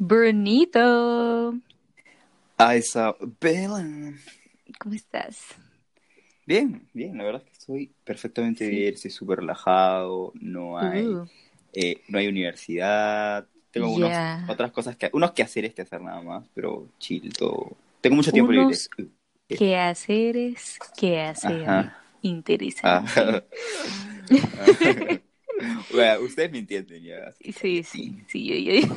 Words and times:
Brunito, 0.00 1.54
Isabela. 2.78 3.84
¿cómo 4.78 4.94
estás? 4.94 5.54
Bien, 6.46 6.88
bien, 6.92 7.16
la 7.16 7.24
verdad 7.24 7.42
es 7.42 7.48
que 7.48 7.52
estoy 7.58 7.94
perfectamente 8.04 8.66
Sí. 8.66 8.70
bien, 8.70 8.94
estoy 8.94 9.10
súper 9.10 9.38
relajado, 9.40 10.32
no 10.40 10.78
hay, 10.78 11.04
Uh, 11.04 11.26
eh, 11.72 12.02
no 12.08 12.18
hay 12.18 12.26
universidad, 12.28 13.46
tengo 13.70 13.88
unos, 13.90 14.10
Ya. 14.10 14.44
otras 14.48 14.72
cosas 14.72 14.96
que, 14.96 15.10
unos 15.12 15.32
quehaceres 15.32 15.74
que 15.74 15.82
hacer 15.82 16.00
nada 16.00 16.22
más, 16.22 16.44
pero 16.54 16.88
chill, 16.98 17.32
todo. 17.32 17.76
Tengo 18.00 18.16
mucho 18.16 18.32
tiempo 18.32 18.50
Unos 18.50 18.66
libre. 18.66 18.76
¿Qué 19.48 19.76
haceres? 19.76 20.78
¿Qué 20.96 21.20
hacer? 21.20 21.68
Ajá. 21.68 22.04
Interesante. 22.22 23.12
Ah. 23.14 23.42
Bueno, 25.92 26.20
ustedes 26.22 26.50
me 26.52 26.58
entienden 26.58 27.02
ya. 27.02 27.34
que 27.38 27.52
Sí, 27.52 27.82
sí, 27.82 28.16
sí, 28.28 28.46
yo, 28.46 28.72
yo- 28.72 28.96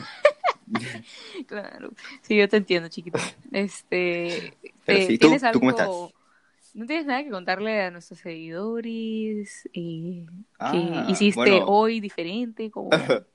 Claro. 1.48 1.91
Sí, 2.22 2.38
yo 2.38 2.48
te 2.48 2.58
entiendo, 2.58 2.90
chiquito. 2.90 3.20
Este, 3.52 4.54
Pero 4.85 5.07
sí, 5.07 5.18
¿tú- 5.18 5.27
¿tienes 5.27 5.51
tú 5.51 5.60
cómo 5.60 5.77
algo- 5.77 6.13
¿No 6.74 6.88
tienes 6.88 7.05
nada 7.05 7.24
que 7.24 7.29
contarle 7.29 7.82
a 7.82 7.91
nuestros 7.91 8.20
seguidores? 8.20 9.70
Eh, 9.73 10.26
Ah, 10.57 10.71
¿Qué 10.71 11.12
hiciste 11.12 11.35
bueno. 11.35 11.65
hoy 11.68 11.99
diferente? 11.99 12.71
Como... 12.71 12.90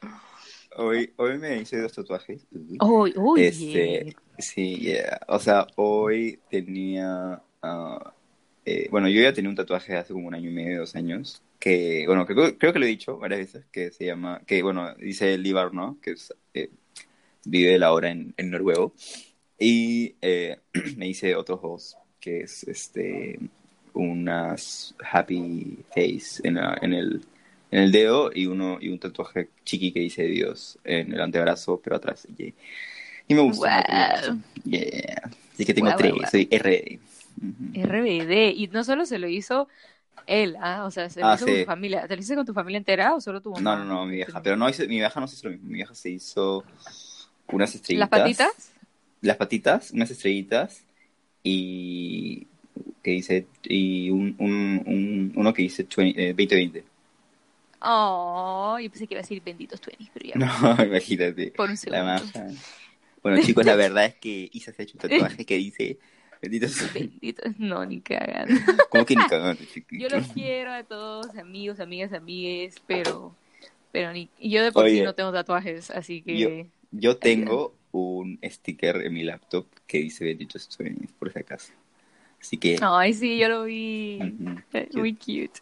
Hoy, 0.77 1.12
hoy 1.16 1.38
me 1.38 1.56
hice 1.61 1.80
dos 1.80 1.92
tatuajes. 1.92 2.47
Hoy, 2.78 3.12
oye. 3.16 3.48
Este, 3.48 4.16
sí, 4.38 4.77
yeah. 4.77 5.19
O 5.27 5.41
sea, 5.41 5.66
hoy 5.75 6.38
tenía, 6.50 7.42
ah, 7.62 8.14
eh, 8.64 8.86
bueno, 8.91 9.08
yo 9.08 9.20
ya 9.20 9.33
tenía 9.33 9.48
un 9.50 9.56
tatuaje 9.56 9.97
hace 9.97 10.12
como 10.12 10.28
un 10.28 10.34
año 10.34 10.50
y 10.50 10.53
medio, 10.53 10.81
dos 10.81 10.94
años, 10.94 11.42
que, 11.58 12.05
bueno, 12.06 12.27
que 12.27 12.34
creo, 12.56 12.72
que 12.72 12.78
lo 12.78 12.84
he 12.84 12.88
dicho 12.88 13.19
varias 13.19 13.41
veces, 13.41 13.66
que 13.72 13.91
se 13.91 14.06
llama, 14.06 14.41
que, 14.47 14.62
bueno, 14.62 14.94
dice 14.94 15.36
Livar, 15.36 15.75
¿no? 15.75 15.98
Que 16.00 16.12
es, 16.12 16.33
eh, 16.55 16.70
vive 17.44 17.78
la 17.78 17.92
hora 17.92 18.11
en, 18.11 18.34
en 18.36 18.50
noruego. 18.50 18.94
Y 19.58 20.14
eh, 20.22 20.58
me 20.97 21.08
hice 21.08 21.34
otros 21.36 21.62
dos, 21.62 21.97
que 22.20 22.41
es, 22.42 22.64
este, 22.64 23.39
unas 23.94 24.94
happy 25.12 25.78
face 25.94 26.41
en, 26.44 26.55
la- 26.56 26.78
en 26.81 26.92
el, 26.94 27.27
en 27.70 27.83
el 27.83 27.92
dedo 27.92 28.31
y 28.34 28.47
uno 28.47 28.78
y 28.81 28.89
un 28.89 28.98
tatuaje 28.98 29.48
chiqui 29.64 29.92
que 29.92 30.00
dice 30.00 30.25
Dios 30.25 30.78
en 30.84 31.12
el 31.12 31.20
antebrazo, 31.20 31.81
pero 31.83 31.97
atrás. 31.97 32.27
Y, 32.39 32.55
y 33.28 33.34
me 33.34 33.41
gusta. 33.42 33.69
Wow. 33.69 34.42
Yeah. 34.64 35.31
Así 35.55 35.64
que 35.64 35.75
tengo 35.75 35.89
Guau, 35.89 35.98
tres, 35.98 36.12
guau. 36.14 36.31
soy 36.31 36.48
RD. 36.50 37.00
Ujú. 37.42 37.89
RBD. 37.89 38.53
Y 38.56 38.69
no 38.69 38.84
solo 38.84 39.05
se 39.06 39.19
lo 39.19 39.28
hizo 39.28 39.69
él, 40.27 40.56
¿ah? 40.61 40.84
O 40.84 40.91
sea, 40.91 41.11
se 41.11 41.20
lo 41.20 41.27
Ah, 41.28 41.36
hizo 41.36 41.47
con 41.47 41.55
sí. 41.55 41.61
tu 41.62 41.66
familia. 41.66 42.03
¿Te 42.09 42.14
lo 42.14 42.20
hiciste 42.20 42.36
con 42.36 42.47
tu 42.47 42.55
familia 42.55 42.78
entera 42.78 43.14
o 43.14 43.20
solo 43.20 43.41
tu 43.41 43.50
mamá? 43.50 43.77
No, 43.77 43.77
no, 43.77 43.84
no, 43.84 44.06
mi 44.06 44.16
vieja. 44.16 44.42
Pero 44.42 44.56
no 44.56 44.66
mi 44.66 44.72
vieja 44.97 45.20
no 45.20 45.28
se 45.28 45.34
hizo 45.36 45.47
lo 45.48 45.53
mismo. 45.53 45.69
Mi 45.69 45.75
vieja 45.75 45.94
se 45.94 46.11
hizo 46.11 46.64
unas 47.52 47.74
estrellitas. 47.74 48.10
¿Las 48.10 48.20
patitas? 48.20 48.72
Las 49.20 49.36
patitas, 49.36 49.91
unas 49.92 50.10
estrellitas 50.10 50.84
y 51.42 52.46
que 53.02 53.10
dice 53.12 53.46
y 53.64 54.10
un, 54.10 54.34
un, 54.38 54.82
un- 54.86 55.32
uno 55.36 55.54
que 55.54 55.62
dice 55.62 55.87
20, 55.97 56.22
eh, 56.22 56.28
2020. 56.34 56.84
Oh, 57.81 58.76
yo 58.81 58.91
pensé 58.91 59.06
que 59.06 59.14
iba 59.14 59.20
a 59.20 59.22
decir 59.22 59.42
benditos 59.44 59.81
20, 59.81 60.10
pero 60.12 60.26
ya. 60.26 60.34
No, 60.76 60.84
imagínate. 60.84 61.53
Por 61.53 61.70
un 61.70 61.76
segundo. 61.76 62.22
Bueno, 63.22 63.42
chicos, 63.42 63.64
la 63.66 63.76
verdad 63.76 64.04
es 64.06 64.14
que 64.16 64.48
Isa 64.53 64.72
se 64.72 64.82
ha 64.82 64.84
hecho 64.84 64.97
un 64.97 65.00
tatuaje 65.00 65.44
que 65.44 65.56
dice 65.56 65.98
bendito 66.41 66.69
sea- 66.69 66.88
Benditos, 66.94 67.58
no, 67.58 67.84
ni 67.84 68.00
cagan. 68.00 68.48
¿Cómo 68.91 69.04
que 69.04 69.16
ni 69.16 69.22
chiquito? 69.72 69.91
Yo 69.91 70.08
los 70.08 70.28
quiero 70.28 70.72
a 70.72 70.84
todos, 70.84 71.37
amigos, 71.37 71.81
amigas, 71.81 72.12
amigues, 72.12 72.76
pero, 72.87 73.34
pero 73.92 74.12
ni, 74.12 74.28
y 74.38 74.50
yo 74.50 74.62
de 74.62 74.70
por 74.72 74.88
sí 74.88 75.00
no 75.03 75.14
tengo 75.14 75.32
tatuajes, 75.32 75.91
así 75.91 76.22
que 76.22 76.38
Yo- 76.38 76.48
Yo 76.91 77.16
tengo 77.19 77.75
un 77.93 78.38
sticker 78.43 78.97
en 79.03 79.12
mi 79.15 79.25
laptop 79.25 79.66
que 79.87 79.99
dice 79.99 80.25
bendito 80.25 80.59
estoy, 80.59 80.94
por 81.19 81.32
si 81.32 81.38
acaso. 81.38 81.72
Así 82.41 82.56
que 82.56 82.78
ay 82.81 83.12
sí, 83.15 83.38
yo 83.38 83.49
lo 83.49 83.65
vi, 83.65 84.19
muy 84.94 85.15
cute. 85.15 85.60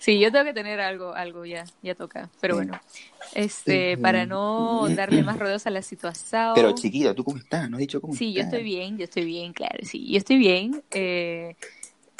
Sí, 0.00 0.18
yo 0.20 0.30
tengo 0.32 0.44
que 0.44 0.52
tener 0.52 0.80
algo, 0.80 1.14
algo 1.14 1.44
ya, 1.44 1.64
ya 1.82 1.94
toca, 1.94 2.30
pero 2.40 2.56
bueno, 2.56 2.78
este, 3.34 3.96
para 3.98 4.26
no 4.26 4.88
darle 4.90 5.22
más 5.22 5.38
rodeos 5.38 5.66
a 5.66 5.70
la 5.70 5.82
situación. 5.82 6.52
Pero 6.54 6.72
chiquita, 6.72 7.14
¿tú 7.14 7.24
cómo 7.24 7.38
estás? 7.38 7.68
¿No 7.70 7.76
has 7.76 7.80
dicho 7.80 8.00
cómo 8.00 8.14
Sí, 8.14 8.32
yo 8.32 8.42
estoy 8.42 8.62
bien, 8.62 8.96
yo 8.98 9.04
estoy 9.04 9.24
bien, 9.24 9.52
claro, 9.52 9.78
sí, 9.82 10.10
yo 10.10 10.18
estoy 10.18 10.38
bien. 10.38 10.82
Eh, 10.92 11.56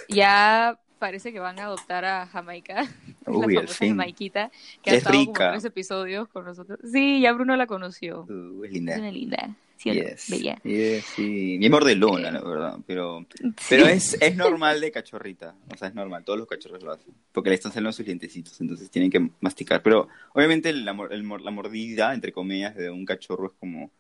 ya 0.08 0.78
parece 1.04 1.34
que 1.34 1.38
van 1.38 1.58
a 1.58 1.64
adoptar 1.64 2.02
a 2.06 2.26
Jamaica, 2.26 2.86
Uy, 3.26 3.54
la 3.54 3.60
famosa. 3.60 3.86
Jamaiquita, 3.86 4.50
que 4.82 4.90
ha 4.90 4.92
Es 4.94 4.98
estado 5.00 5.18
como 5.18 5.32
rica. 5.34 5.50
tres 5.50 5.64
episodios 5.66 6.28
con 6.28 6.46
nosotros. 6.46 6.78
Sí, 6.90 7.20
ya 7.20 7.32
Bruno 7.32 7.54
la 7.56 7.66
conoció. 7.66 8.26
Es 8.62 8.68
Es 8.68 8.72
linda. 8.72 8.98
una 8.98 9.10
linda, 9.10 9.56
¿sí 9.76 9.90
no? 9.90 9.94
Yes. 9.96 10.30
Bella. 10.30 10.58
Yes, 10.64 11.04
sí. 11.14 11.58
Bien 11.58 11.70
mordelona, 11.70 12.30
la 12.30 12.40
verdad. 12.40 12.78
Pero, 12.86 13.26
Sí. 13.38 13.52
pero 13.68 13.86
es, 13.86 14.16
es 14.22 14.34
normal 14.34 14.80
de 14.80 14.90
cachorrita. 14.92 15.54
O 15.74 15.76
sea, 15.76 15.88
es 15.88 15.94
normal. 15.94 16.24
Todos 16.24 16.38
los 16.38 16.48
cachorros 16.48 16.82
lo 16.82 16.92
hacen. 16.92 17.12
Porque 17.32 17.50
le 17.50 17.56
están 17.56 17.70
saliendo 17.72 17.92
sus 17.92 18.06
dientecitos. 18.06 18.58
Entonces 18.62 18.88
tienen 18.90 19.10
que 19.10 19.28
masticar. 19.40 19.82
Pero 19.82 20.08
obviamente 20.32 20.72
la, 20.72 20.96
el 21.10 21.28
la 21.28 21.50
mordida, 21.50 22.14
entre 22.14 22.32
comillas, 22.32 22.74
de 22.76 22.88
un 22.90 23.04
cachorro 23.04 23.48
es 23.48 23.52
como 23.60 23.90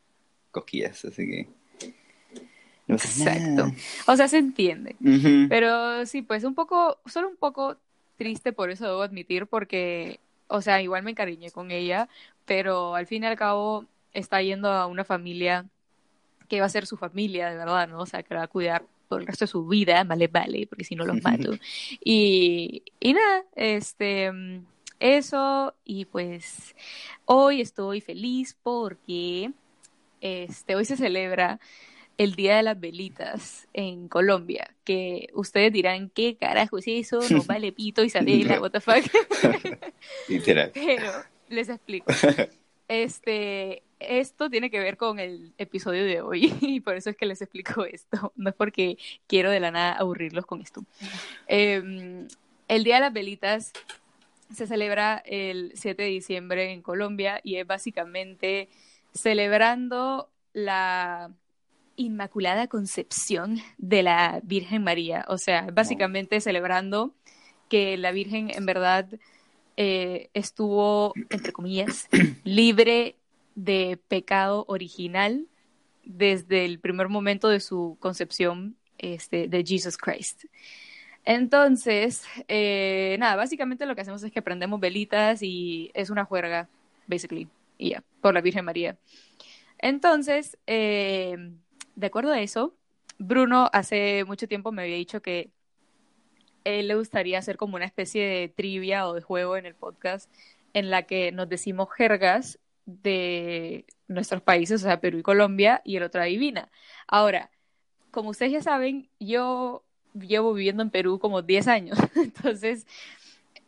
cosquillas. 0.50 1.04
Así 1.04 1.26
que. 1.26 1.48
No 2.86 2.96
Exacto. 2.96 3.72
O 4.06 4.16
sea, 4.16 4.28
se 4.28 4.38
entiende. 4.38 4.96
Pero 5.48 6.04
sí, 6.06 6.22
pues 6.22 6.44
un 6.44 6.54
poco, 6.54 6.98
solo 7.06 7.28
un 7.28 7.36
poco 7.36 7.76
triste 8.16 8.52
por 8.52 8.70
eso 8.70 8.86
debo 8.86 9.02
admitir, 9.02 9.46
porque, 9.46 10.20
o 10.48 10.60
sea, 10.60 10.80
igual 10.82 11.02
me 11.02 11.10
encariñé 11.10 11.50
con 11.50 11.70
ella, 11.70 12.08
pero 12.44 12.94
al 12.94 13.06
fin 13.06 13.24
y 13.24 13.26
al 13.26 13.36
cabo 13.36 13.86
está 14.12 14.42
yendo 14.42 14.70
a 14.70 14.86
una 14.86 15.04
familia 15.04 15.66
que 16.48 16.60
va 16.60 16.66
a 16.66 16.70
ser 16.70 16.86
su 16.86 16.96
familia, 16.96 17.50
de 17.50 17.56
verdad, 17.56 17.88
¿no? 17.88 18.00
O 18.00 18.06
sea, 18.06 18.22
que 18.22 18.34
la 18.34 18.40
va 18.40 18.44
a 18.44 18.48
cuidar 18.48 18.84
por 19.08 19.20
el 19.20 19.26
resto 19.26 19.44
de 19.44 19.50
su 19.50 19.66
vida, 19.66 20.04
vale, 20.04 20.28
vale, 20.28 20.66
porque 20.66 20.84
si 20.84 20.94
no 20.94 21.04
los 21.04 21.22
mato. 21.22 21.52
Y, 22.04 22.82
y 23.00 23.14
nada, 23.14 23.44
este, 23.56 24.30
eso, 25.00 25.74
y 25.84 26.04
pues 26.04 26.74
hoy 27.24 27.60
estoy 27.60 28.00
feliz 28.00 28.56
porque 28.62 29.52
este, 30.20 30.76
hoy 30.76 30.84
se 30.84 30.96
celebra 30.96 31.60
el 32.18 32.34
Día 32.34 32.56
de 32.56 32.62
las 32.62 32.78
Velitas 32.78 33.66
en 33.72 34.08
Colombia, 34.08 34.74
que 34.84 35.28
ustedes 35.34 35.72
dirán, 35.72 36.10
¿qué 36.10 36.36
carajo 36.36 36.78
es 36.78 36.86
eso? 36.86 37.20
No 37.30 37.42
vale 37.46 37.72
pito, 37.72 38.04
Isabela, 38.04 38.60
what 38.60 38.70
the 38.70 38.80
fuck. 38.80 39.04
Literal. 40.28 40.70
Pero 40.74 41.10
les 41.48 41.68
explico. 41.68 42.12
Este, 42.86 43.82
esto 43.98 44.50
tiene 44.50 44.70
que 44.70 44.78
ver 44.78 44.96
con 44.96 45.18
el 45.18 45.52
episodio 45.58 46.04
de 46.04 46.20
hoy 46.20 46.52
y 46.60 46.80
por 46.80 46.96
eso 46.96 47.10
es 47.10 47.16
que 47.16 47.26
les 47.26 47.42
explico 47.42 47.84
esto. 47.84 48.32
No 48.36 48.50
es 48.50 48.54
porque 48.54 48.98
quiero 49.26 49.50
de 49.50 49.60
la 49.60 49.70
nada 49.70 49.92
aburrirlos 49.92 50.46
con 50.46 50.60
esto. 50.60 50.84
Eh, 51.48 52.26
el 52.68 52.84
Día 52.84 52.96
de 52.96 53.00
las 53.00 53.12
Velitas 53.12 53.72
se 54.52 54.66
celebra 54.66 55.22
el 55.26 55.72
7 55.74 56.02
de 56.02 56.08
diciembre 56.08 56.72
en 56.72 56.82
Colombia 56.82 57.40
y 57.42 57.56
es 57.56 57.66
básicamente 57.66 58.68
celebrando 59.12 60.28
la 60.52 61.30
Inmaculada 61.96 62.66
Concepción 62.66 63.60
de 63.78 64.02
la 64.02 64.40
Virgen 64.42 64.84
María. 64.84 65.24
O 65.28 65.38
sea, 65.38 65.68
básicamente 65.72 66.40
celebrando 66.40 67.14
que 67.68 67.96
la 67.96 68.12
Virgen 68.12 68.50
en 68.50 68.66
verdad 68.66 69.08
eh, 69.76 70.30
estuvo, 70.34 71.12
entre 71.30 71.52
comillas, 71.52 72.08
libre 72.44 73.16
de 73.54 73.98
pecado 74.08 74.64
original 74.68 75.46
desde 76.04 76.64
el 76.64 76.78
primer 76.78 77.08
momento 77.08 77.48
de 77.48 77.60
su 77.60 77.96
concepción 78.00 78.76
este, 78.98 79.48
de 79.48 79.64
Jesus 79.64 79.96
Christ. 79.96 80.44
Entonces, 81.24 82.24
eh, 82.48 83.16
nada, 83.18 83.36
básicamente 83.36 83.86
lo 83.86 83.94
que 83.94 84.02
hacemos 84.02 84.22
es 84.22 84.30
que 84.32 84.42
prendemos 84.42 84.78
velitas 84.78 85.42
y 85.42 85.90
es 85.94 86.10
una 86.10 86.24
juerga, 86.24 86.68
basically, 87.06 87.48
y 87.78 87.90
ya, 87.90 88.02
por 88.20 88.34
la 88.34 88.42
Virgen 88.42 88.64
María. 88.64 88.96
Entonces, 89.78 90.58
eh, 90.66 91.36
de 91.96 92.06
acuerdo 92.06 92.32
a 92.32 92.40
eso, 92.40 92.74
Bruno 93.18 93.70
hace 93.72 94.24
mucho 94.24 94.48
tiempo 94.48 94.72
me 94.72 94.82
había 94.82 94.96
dicho 94.96 95.22
que 95.22 95.50
él 96.64 96.88
le 96.88 96.94
gustaría 96.94 97.38
hacer 97.38 97.56
como 97.56 97.76
una 97.76 97.84
especie 97.84 98.26
de 98.26 98.48
trivia 98.48 99.06
o 99.06 99.14
de 99.14 99.20
juego 99.20 99.56
en 99.56 99.66
el 99.66 99.74
podcast 99.74 100.30
en 100.72 100.90
la 100.90 101.02
que 101.04 101.30
nos 101.30 101.48
decimos 101.48 101.88
jergas 101.96 102.58
de 102.86 103.86
nuestros 104.08 104.42
países, 104.42 104.82
o 104.82 104.84
sea, 104.84 105.00
Perú 105.00 105.18
y 105.18 105.22
Colombia, 105.22 105.80
y 105.84 105.96
el 105.96 106.02
otro 106.02 106.20
adivina. 106.20 106.70
Ahora, 107.06 107.50
como 108.10 108.30
ustedes 108.30 108.52
ya 108.52 108.62
saben, 108.62 109.08
yo 109.20 109.84
llevo 110.14 110.52
viviendo 110.54 110.82
en 110.82 110.90
Perú 110.90 111.18
como 111.18 111.42
10 111.42 111.68
años, 111.68 111.98
entonces 112.16 112.86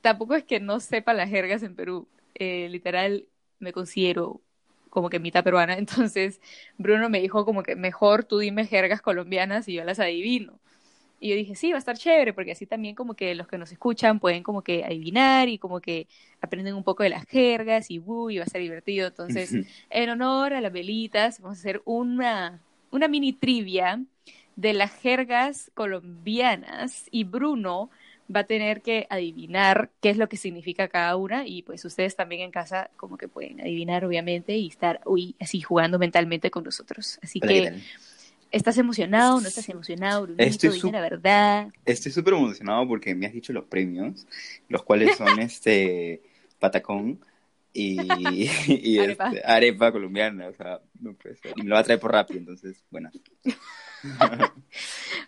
tampoco 0.00 0.34
es 0.34 0.44
que 0.44 0.60
no 0.60 0.80
sepa 0.80 1.14
las 1.14 1.30
jergas 1.30 1.62
en 1.62 1.74
Perú. 1.76 2.08
Eh, 2.34 2.68
literal, 2.70 3.26
me 3.58 3.72
considero 3.72 4.42
como 4.96 5.10
que 5.10 5.20
mitad 5.20 5.44
peruana, 5.44 5.74
entonces 5.78 6.40
Bruno 6.78 7.10
me 7.10 7.20
dijo 7.20 7.44
como 7.44 7.62
que 7.62 7.76
mejor 7.76 8.24
tú 8.24 8.38
dime 8.38 8.66
jergas 8.66 9.02
colombianas 9.02 9.68
y 9.68 9.74
yo 9.74 9.84
las 9.84 10.00
adivino. 10.00 10.58
Y 11.20 11.30
yo 11.30 11.36
dije, 11.36 11.54
sí, 11.54 11.70
va 11.70 11.76
a 11.76 11.78
estar 11.80 11.98
chévere, 11.98 12.32
porque 12.32 12.52
así 12.52 12.66
también 12.66 12.94
como 12.94 13.14
que 13.14 13.34
los 13.34 13.46
que 13.46 13.58
nos 13.58 13.72
escuchan 13.72 14.20
pueden 14.20 14.42
como 14.42 14.62
que 14.62 14.84
adivinar 14.84 15.48
y 15.50 15.58
como 15.58 15.80
que 15.80 16.08
aprenden 16.40 16.74
un 16.74 16.82
poco 16.82 17.02
de 17.02 17.10
las 17.10 17.26
jergas 17.26 17.90
y, 17.90 17.98
uh, 17.98 18.30
y 18.30 18.38
va 18.38 18.44
a 18.44 18.48
ser 18.48 18.62
divertido. 18.62 19.08
Entonces, 19.08 19.52
en 19.90 20.10
honor 20.10 20.54
a 20.54 20.60
las 20.62 20.72
velitas, 20.72 21.40
vamos 21.40 21.58
a 21.58 21.60
hacer 21.60 21.82
una, 21.84 22.62
una 22.90 23.08
mini 23.08 23.34
trivia 23.34 24.02
de 24.56 24.72
las 24.72 24.94
jergas 24.94 25.70
colombianas 25.74 27.06
y 27.10 27.24
Bruno 27.24 27.90
va 28.34 28.40
a 28.40 28.44
tener 28.44 28.82
que 28.82 29.06
adivinar 29.10 29.90
qué 30.00 30.10
es 30.10 30.16
lo 30.16 30.28
que 30.28 30.36
significa 30.36 30.88
cada 30.88 31.16
una 31.16 31.46
y 31.46 31.62
pues 31.62 31.84
ustedes 31.84 32.16
también 32.16 32.42
en 32.42 32.50
casa 32.50 32.90
como 32.96 33.16
que 33.16 33.28
pueden 33.28 33.60
adivinar 33.60 34.04
obviamente 34.04 34.56
y 34.56 34.68
estar 34.68 35.00
uy, 35.04 35.36
así 35.40 35.60
jugando 35.60 35.98
mentalmente 35.98 36.50
con 36.50 36.64
nosotros. 36.64 37.18
Así 37.22 37.40
que 37.40 37.80
¿estás 38.50 38.78
emocionado? 38.78 39.40
¿No 39.40 39.48
estás 39.48 39.68
emocionado, 39.68 40.22
Brunito? 40.22 40.42
Estoy 40.42 40.90
la 40.90 41.00
verdad. 41.00 41.68
Estoy 41.84 42.12
súper 42.12 42.34
emocionado 42.34 42.86
porque 42.88 43.14
me 43.14 43.26
has 43.26 43.32
dicho 43.32 43.52
los 43.52 43.64
premios, 43.64 44.26
los 44.68 44.82
cuales 44.82 45.16
son 45.16 45.38
este 45.40 46.22
patacón 46.58 47.20
y, 47.72 47.98
arepa. 48.98 49.28
Este, 49.28 49.42
arepa 49.44 49.92
colombiana, 49.92 50.48
o 50.48 50.54
sea, 50.54 50.80
no 50.98 51.12
puede 51.14 51.36
ser. 51.36 51.52
Y 51.56 51.62
me 51.62 51.68
lo 51.68 51.74
va 51.74 51.82
a 51.82 51.84
traer 51.84 52.00
por 52.00 52.10
rápido, 52.10 52.40
entonces, 52.40 52.82
bueno. 52.90 53.10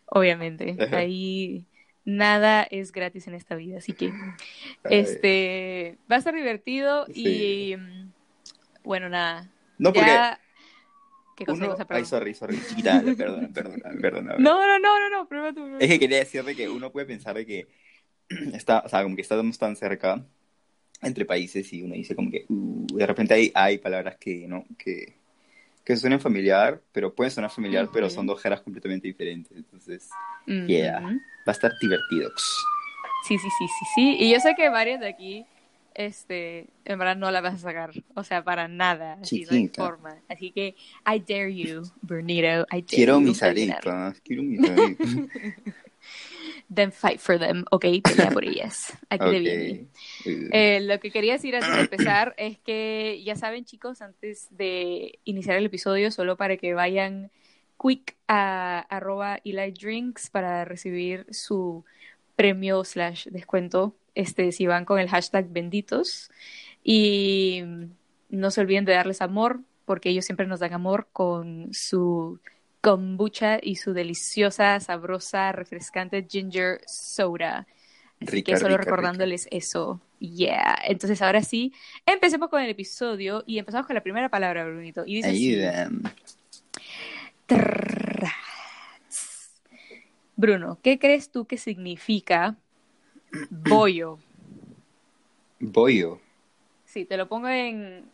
Obviamente, 0.06 0.76
ahí 0.92 1.66
nada 2.08 2.62
es 2.62 2.90
gratis 2.90 3.26
en 3.28 3.34
esta 3.34 3.54
vida, 3.54 3.78
así 3.78 3.92
que 3.92 4.10
este 4.84 5.98
va 6.10 6.16
a 6.16 6.20
ser 6.22 6.34
divertido 6.34 7.06
y 7.08 7.76
bueno, 8.82 9.10
nada. 9.10 9.50
No, 9.76 9.92
porque 9.92 10.10
¿Qué 11.36 11.44
cosa, 11.44 11.66
uno... 11.66 11.76
Ay, 11.90 12.04
sorry, 12.04 12.34
sorry, 12.34 12.58
chiquita, 12.66 13.00
perdona, 13.16 13.48
perdona, 13.48 13.90
perdona. 14.00 14.36
No, 14.38 14.66
no, 14.66 14.78
no, 14.78 14.98
no, 14.98 15.10
no, 15.10 15.28
prueba 15.28 15.52
tú. 15.52 15.76
Es 15.78 15.88
que 15.88 15.98
quería 16.00 16.18
decirle 16.18 16.56
que 16.56 16.68
uno 16.68 16.90
puede 16.90 17.06
pensar 17.06 17.36
de 17.36 17.46
que 17.46 17.68
está, 18.54 18.80
o 18.80 18.88
sea, 18.88 19.02
como 19.02 19.14
que 19.14 19.22
estamos 19.22 19.58
tan 19.58 19.76
cerca 19.76 20.24
entre 21.02 21.24
países 21.26 21.72
y 21.72 21.82
uno 21.82 21.94
dice 21.94 22.16
como 22.16 22.30
que 22.30 22.44
uh, 22.48 22.86
de 22.86 23.06
repente 23.06 23.34
hay, 23.34 23.52
hay 23.54 23.78
palabras 23.78 24.16
que 24.16 24.48
no, 24.48 24.64
que 24.76 25.17
que 25.88 25.96
suenan 25.96 26.20
familiar, 26.20 26.82
pero 26.92 27.14
pueden 27.14 27.30
sonar 27.30 27.50
familiar, 27.50 27.88
pero 27.90 28.10
son 28.10 28.26
dos 28.26 28.42
jeras 28.42 28.60
completamente 28.60 29.08
diferentes. 29.08 29.56
Entonces, 29.56 30.10
yeah, 30.66 31.00
va 31.00 31.16
a 31.46 31.50
estar 31.50 31.72
divertido. 31.80 32.30
Sí, 33.26 33.38
sí, 33.38 33.48
sí, 33.58 33.66
sí, 33.66 33.84
sí. 33.94 34.16
Y 34.20 34.30
yo 34.30 34.38
sé 34.38 34.54
que 34.54 34.68
varias 34.68 35.00
de 35.00 35.08
aquí, 35.08 35.46
este, 35.94 36.66
en 36.84 36.98
verdad 36.98 37.16
no 37.16 37.30
la 37.30 37.40
vas 37.40 37.54
a 37.54 37.58
sacar. 37.58 37.92
O 38.14 38.22
sea, 38.22 38.44
para 38.44 38.68
nada. 38.68 39.14
Así 39.22 39.46
no 39.46 39.56
hay 39.56 39.68
forma. 39.68 40.18
Así 40.28 40.50
que, 40.50 40.76
I 41.06 41.20
dare 41.26 41.56
you, 41.56 41.84
Bernito. 42.02 42.66
I 42.70 42.82
dare 42.82 42.84
quiero 42.84 43.18
mis 43.18 43.42
arepas. 43.42 44.20
Quiero 44.20 44.42
mis 44.42 44.60
arepas. 44.60 45.08
then 46.68 46.92
fight 46.92 47.18
for 47.20 47.38
them, 47.38 47.64
ok, 47.70 47.84
pelea 48.02 48.30
por 48.30 48.44
ellas. 48.48 48.96
Aquí 49.08 49.24
okay. 49.24 49.40
viene. 49.40 49.86
Eh, 50.52 50.80
lo 50.82 51.00
que 51.00 51.10
quería 51.10 51.34
decir 51.34 51.56
antes 51.56 51.74
de 51.74 51.80
empezar 51.80 52.34
es 52.36 52.58
que 52.58 53.22
ya 53.24 53.36
saben 53.36 53.64
chicos, 53.64 54.02
antes 54.02 54.48
de 54.50 55.18
iniciar 55.24 55.56
el 55.56 55.66
episodio, 55.66 56.10
solo 56.10 56.36
para 56.36 56.56
que 56.56 56.74
vayan 56.74 57.30
quick 57.80 58.16
a 58.26 58.80
arroba 58.90 59.40
Eli 59.44 59.70
Drinks 59.72 60.30
para 60.30 60.64
recibir 60.64 61.26
su 61.30 61.84
premio 62.36 62.84
slash 62.84 63.28
descuento, 63.28 63.96
este, 64.14 64.52
si 64.52 64.66
van 64.66 64.84
con 64.84 64.98
el 64.98 65.08
hashtag 65.08 65.48
benditos. 65.48 66.30
Y 66.84 67.62
no 68.28 68.50
se 68.50 68.60
olviden 68.60 68.84
de 68.84 68.92
darles 68.92 69.22
amor, 69.22 69.60
porque 69.84 70.10
ellos 70.10 70.24
siempre 70.24 70.46
nos 70.46 70.60
dan 70.60 70.74
amor 70.74 71.08
con 71.12 71.72
su 71.72 72.40
kombucha 72.80 73.58
y 73.62 73.76
su 73.76 73.92
deliciosa, 73.92 74.78
sabrosa, 74.80 75.52
refrescante 75.52 76.26
ginger 76.28 76.80
soda. 76.86 77.66
Así 78.20 78.42
que 78.42 78.56
solo 78.56 78.76
recordándoles 78.76 79.48
eso. 79.50 80.00
Yeah. 80.18 80.76
Entonces 80.84 81.22
ahora 81.22 81.42
sí, 81.42 81.72
empecemos 82.04 82.48
con 82.48 82.60
el 82.60 82.70
episodio 82.70 83.44
y 83.46 83.58
empezamos 83.58 83.86
con 83.86 83.94
la 83.94 84.02
primera 84.02 84.28
palabra, 84.28 84.64
Brunito. 84.64 85.04
Y 85.06 85.22
dice 85.22 85.88
Bruno, 90.36 90.78
¿qué 90.82 90.98
crees 90.98 91.30
tú 91.30 91.46
que 91.46 91.58
significa 91.58 92.56
bollo? 93.50 94.18
Bollo. 95.60 96.20
Sí, 96.84 97.04
te 97.04 97.16
lo 97.16 97.28
pongo 97.28 97.48
en, 97.48 98.10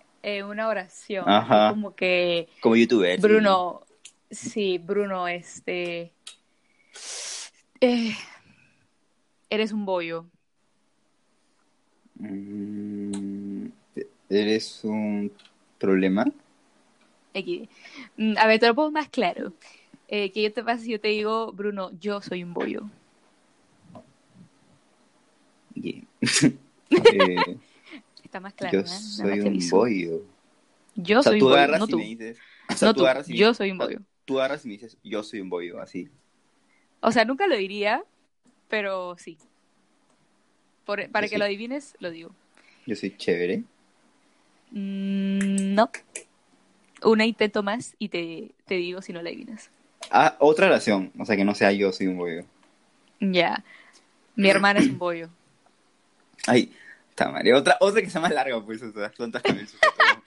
una 0.47 0.69
oración. 0.69 1.25
Ajá. 1.29 1.71
Como 1.71 1.95
que. 1.95 2.49
Como 2.61 2.77
youtuber. 2.77 3.21
Bruno, 3.21 3.83
Sí, 4.35 4.79
Bruno, 4.79 5.29
este... 5.29 6.13
Eh, 7.81 8.17
eres 9.49 9.73
un 9.73 9.85
bollo. 9.85 10.27
Mm, 12.17 13.67
¿Eres 14.29 14.83
un 14.83 15.33
problema? 15.79 16.25
Mm, 18.17 18.37
a 18.39 18.47
ver, 18.47 18.59
te 18.59 18.67
lo 18.67 18.75
pongo 18.75 18.91
más 18.91 19.09
claro. 19.09 19.53
Eh, 20.09 20.33
que 20.33 20.43
yo 20.43 20.53
te 20.53 20.65
pasa 20.65 20.83
si 20.83 20.91
yo 20.91 21.01
te 21.01 21.09
digo, 21.09 21.53
Bruno, 21.53 21.91
yo 22.01 22.21
soy 22.21 22.43
un 22.43 22.55
bollo. 22.55 22.91
Eh, 26.91 27.59
Está 28.23 28.39
más 28.39 28.55
claro. 28.55 28.83
Yo 28.83 28.87
soy 28.87 29.41
un 29.41 29.59
bollo. 29.71 30.23
Yo 30.95 31.23
soy 31.23 31.41
un 31.43 31.49
bollo, 31.49 31.79
no 31.79 31.89
tú. 31.89 32.01
no 32.83 32.95
tú, 32.95 33.05
yo 33.27 33.53
soy 33.53 33.73
un 33.73 33.79
bollo 33.79 34.01
tú 34.25 34.39
agarras 34.39 34.65
y 34.65 34.69
me 34.69 34.75
dices, 34.75 34.97
yo 35.03 35.23
soy 35.23 35.41
un 35.41 35.51
bollo, 35.51 35.81
así. 35.81 36.09
O 37.01 37.13
sea, 37.13 37.25
nunca 37.25 37.47
lo 37.47 37.57
diría, 37.57 38.05
pero 38.69 39.17
sí. 39.19 39.39
para 40.85 41.29
que 41.29 41.39
lo 41.39 41.45
adivines, 41.45 41.95
lo 42.01 42.11
digo. 42.11 42.35
Yo 42.87 42.97
soy 42.97 43.17
chévere. 43.17 43.65
Mm, 44.71 45.75
no. 45.75 45.91
Una 47.03 47.27
intento 47.27 47.63
más 47.63 47.95
y 47.99 48.09
te, 48.09 48.53
te 48.67 48.77
digo 48.77 49.03
si 49.03 49.13
no 49.13 49.23
la 49.23 49.29
adivinas. 49.29 49.71
Ah, 50.11 50.37
otra 50.39 50.67
oración. 50.67 51.13
O 51.19 51.25
sea, 51.25 51.37
que 51.37 51.45
no 51.45 51.55
sea 51.55 51.73
yo 51.73 51.93
soy 51.93 52.07
un 52.07 52.17
bollo. 52.17 52.45
Ya. 53.21 53.65
Mi 54.37 54.49
hermana 54.49 54.81
es 54.81 54.89
un 54.89 54.99
bollo. 54.99 55.29
Ay, 56.47 56.73
está 57.11 57.31
mal. 57.31 57.47
Otra, 57.55 57.77
otra 57.81 58.03
que 58.03 58.11
sea 58.11 58.21
más 58.21 58.33
larga, 58.33 58.63
pues, 58.65 58.83
o 58.83 58.93
sea, 58.93 59.11
tontas 59.11 59.43
con 59.43 59.59
el 59.59 59.69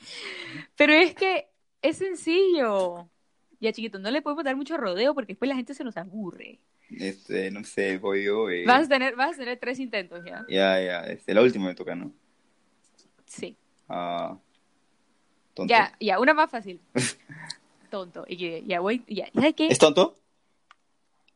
Pero 0.75 0.93
es 0.93 1.13
que 1.13 1.47
es 1.81 1.97
sencillo. 1.97 3.09
Ya, 3.59 3.71
chiquito, 3.71 3.97
no 3.97 4.11
le 4.11 4.21
podemos 4.21 4.43
dar 4.43 4.55
mucho 4.55 4.77
rodeo 4.77 5.13
porque 5.13 5.33
después 5.33 5.49
la 5.49 5.55
gente 5.55 5.73
se 5.73 5.83
nos 5.83 5.97
aburre. 5.97 6.59
Este, 6.89 7.51
no 7.51 7.63
sé, 7.63 7.97
voy 7.97 8.25
yo. 8.25 8.49
Eh... 8.49 8.65
Vas, 8.65 8.85
a 8.85 8.89
tener, 8.89 9.15
vas 9.15 9.35
a 9.35 9.39
tener 9.39 9.59
tres 9.59 9.79
intentos 9.79 10.23
ya. 10.23 10.45
Ya, 10.47 10.79
ya, 10.81 11.01
este, 11.01 11.33
la 11.33 11.41
última 11.41 11.65
me 11.65 11.75
toca, 11.75 11.95
¿no? 11.95 12.11
Sí. 13.25 13.57
Ah. 13.89 14.37
tonto. 15.53 15.69
Ya, 15.69 15.93
ya, 15.99 16.19
una 16.19 16.33
más 16.33 16.49
fácil. 16.49 16.79
tonto. 17.89 18.25
Y 18.27 18.65
ya 18.65 18.79
voy, 18.79 19.03
ya. 19.07 19.29
¿Sabes 19.33 19.55
qué? 19.55 19.67
¿Es 19.67 19.79
tonto? 19.79 20.17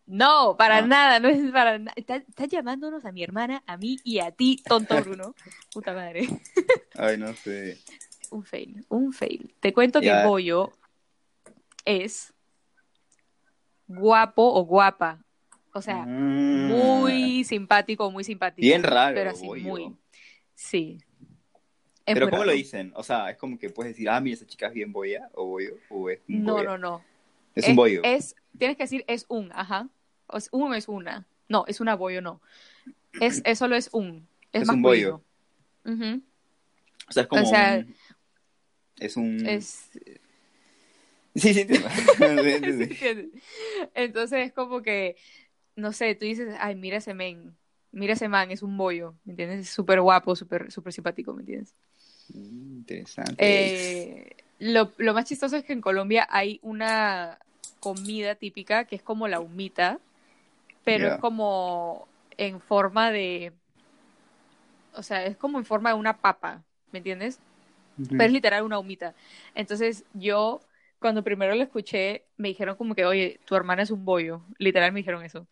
No, 0.06 0.56
para 0.58 0.78
ah. 0.78 0.82
nada, 0.82 1.20
no 1.20 1.30
es 1.30 1.52
para 1.52 1.80
nada. 1.80 1.94
Estás 1.96 2.24
está 2.28 2.46
llamándonos 2.46 3.06
a 3.06 3.12
mi 3.12 3.24
hermana, 3.24 3.64
a 3.66 3.78
mí 3.78 3.98
y 4.04 4.20
a 4.20 4.32
ti, 4.32 4.62
tonto 4.68 5.02
Bruno. 5.02 5.36
Puta 5.74 5.94
madre. 5.94 6.28
Ay, 6.96 7.18
no 7.18 7.34
sé. 7.34 7.78
Un 8.30 8.44
fail, 8.44 8.86
un 8.90 9.12
fail. 9.12 9.54
Te 9.60 9.74
cuento 9.74 10.00
que 10.02 10.14
Pollo 10.24 10.72
es 11.86 12.34
guapo 13.88 14.44
o 14.44 14.66
guapa. 14.66 15.24
O 15.74 15.82
sea, 15.82 16.06
mm. 16.06 16.68
muy 16.68 17.44
simpático, 17.44 18.12
muy 18.12 18.24
simpático. 18.24 18.62
Bien 18.62 18.84
raro. 18.84 19.16
Pero 19.16 19.32
así, 19.32 19.48
muy. 19.48 19.96
Sí. 20.54 21.00
pero 22.06 22.30
¿cómo 22.30 22.44
lo 22.44 22.52
dicen? 22.52 22.92
O 22.96 23.04
sea, 23.04 23.32
es 23.32 23.38
como 23.38 23.58
que 23.58 23.70
puedes 23.70 23.94
decir, 23.94 24.10
ah, 24.10 24.20
mira, 24.20 24.36
esa 24.36 24.46
chica 24.46 24.68
es 24.68 24.74
bien 24.74 24.92
boya 24.92 25.30
o 25.34 25.46
boyo, 25.46 25.78
o 25.90 26.10
es 26.10 26.20
un 26.28 26.44
No, 26.44 26.64
no, 26.64 26.78
no. 26.78 27.04
Es, 27.56 27.68
un 27.68 27.76
bollo. 27.76 28.02
Es, 28.04 28.36
tienes 28.58 28.78
que 28.78 28.84
decir, 28.84 29.04
es 29.08 29.26
un, 29.28 29.52
ajá. 29.54 29.90
Es 30.34 30.50
un 30.52 30.74
es 30.74 30.88
una. 30.88 31.26
No, 31.48 31.66
es 31.68 31.82
una 31.82 31.96
bollo, 31.96 32.22
no. 32.22 32.42
Es, 33.20 33.42
es 33.46 33.60
solo 33.60 33.76
es 33.76 33.90
un. 33.92 34.28
Es, 34.52 34.68
más 34.68 34.76
un 34.76 34.82
bollo. 34.82 35.22
O 35.86 37.12
sea, 37.12 37.24
es 37.24 37.28
como. 37.28 37.42
Es 39.00 39.18
un. 39.18 39.46
Es, 39.46 39.90
Sí, 41.36 41.54
sí, 41.54 41.68
Entonces 43.96 44.48
es 44.48 44.54
como 44.54 44.82
que, 44.82 45.16
no 45.76 45.94
sé, 45.94 46.16
tú 46.16 46.26
dices, 46.26 46.56
ay, 46.60 46.76
mira 46.76 46.98
ese 46.98 47.14
men, 47.14 47.56
mira 47.92 48.14
ese 48.14 48.28
man, 48.28 48.52
es 48.52 48.64
un 48.64 48.78
bollo, 48.78 49.16
¿me 49.24 49.32
entiendes? 49.32 49.62
Es 49.62 49.70
súper 49.70 50.02
guapo, 50.02 50.36
súper 50.36 50.72
super 50.72 50.94
simpático, 50.94 51.34
¿me 51.34 51.42
entiendes? 51.42 51.74
Mm, 52.34 52.78
Interesante. 52.80 53.46
Eh, 53.46 54.36
lo, 54.60 54.92
lo 54.98 55.14
más 55.14 55.26
chistoso 55.26 55.56
es 55.58 55.64
que 55.64 55.74
en 55.74 55.82
Colombia 55.82 56.28
hay 56.30 56.60
una 56.62 57.40
comida 57.80 58.36
típica 58.36 58.86
que 58.86 58.96
es 58.96 59.04
como 59.04 59.28
la 59.28 59.40
humita, 59.40 60.00
pero 60.84 61.08
es 61.08 61.18
como 61.18 62.08
en 62.38 62.60
forma 62.62 63.12
de, 63.12 63.54
o 64.94 65.04
sea, 65.04 65.26
es 65.26 65.38
como 65.38 65.58
en 65.58 65.66
forma 65.66 65.90
de 65.90 65.96
una 65.96 66.18
papa, 66.18 66.64
¿me 66.92 67.00
entiendes? 67.00 67.40
Pero 68.18 68.28
es 68.28 68.34
literal 68.34 68.64
una 68.64 68.80
humita. 68.80 69.16
Entonces 69.56 70.06
yo, 70.14 70.62
cuando 71.02 71.24
primero 71.24 71.54
lo 71.56 71.64
escuché, 71.64 72.24
me 72.38 72.50
dijeron 72.50 72.76
como 72.78 72.96
que, 72.96 73.06
oye, 73.06 73.40
tu 73.46 73.56
hermana 73.56 73.82
es 73.84 73.92
un 73.92 74.06
bollo. 74.06 74.42
Literal 74.60 74.92
me 74.94 75.00
dijeron 75.00 75.26
eso. 75.26 75.48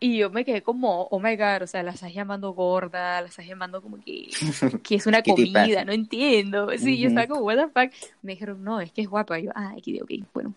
Y 0.00 0.18
yo 0.18 0.30
me 0.30 0.44
quedé 0.44 0.62
como, 0.62 1.04
oh 1.10 1.18
my 1.18 1.36
God, 1.36 1.62
o 1.62 1.66
sea, 1.66 1.82
la 1.82 1.92
estás 1.92 2.12
llamando 2.12 2.52
gorda, 2.52 3.20
la 3.20 3.26
estás 3.28 3.46
llamando 3.46 3.80
como 3.82 3.98
que, 4.00 4.28
que 4.84 4.94
es 4.96 5.06
una 5.06 5.22
¿Qué 5.22 5.32
te 5.32 5.44
comida, 5.50 5.84
no 5.84 5.92
entiendo. 5.92 6.70
Sí, 6.76 6.98
yo 6.98 7.08
Ujú. 7.08 7.18
estaba 7.18 7.26
como, 7.34 7.46
what 7.46 7.56
the 7.56 7.68
fuck. 7.68 7.92
Me 8.22 8.32
dijeron, 8.32 8.62
no, 8.62 8.80
es 8.80 8.92
que 8.92 9.00
es 9.02 9.08
guapa. 9.08 9.38
Y 9.38 9.44
yo, 9.44 9.52
ah, 9.54 9.74
aquí, 9.76 10.00
ok, 10.00 10.10
bueno. 10.34 10.54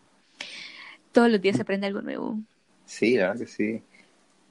Todos 1.12 1.30
los 1.30 1.42
días 1.42 1.56
se 1.56 1.62
aprende 1.64 1.88
algo 1.88 2.02
nuevo. 2.02 2.40
Sí, 2.86 3.16
la 3.18 3.30
verdad 3.30 3.42
que 3.42 3.48
sí. 3.48 3.82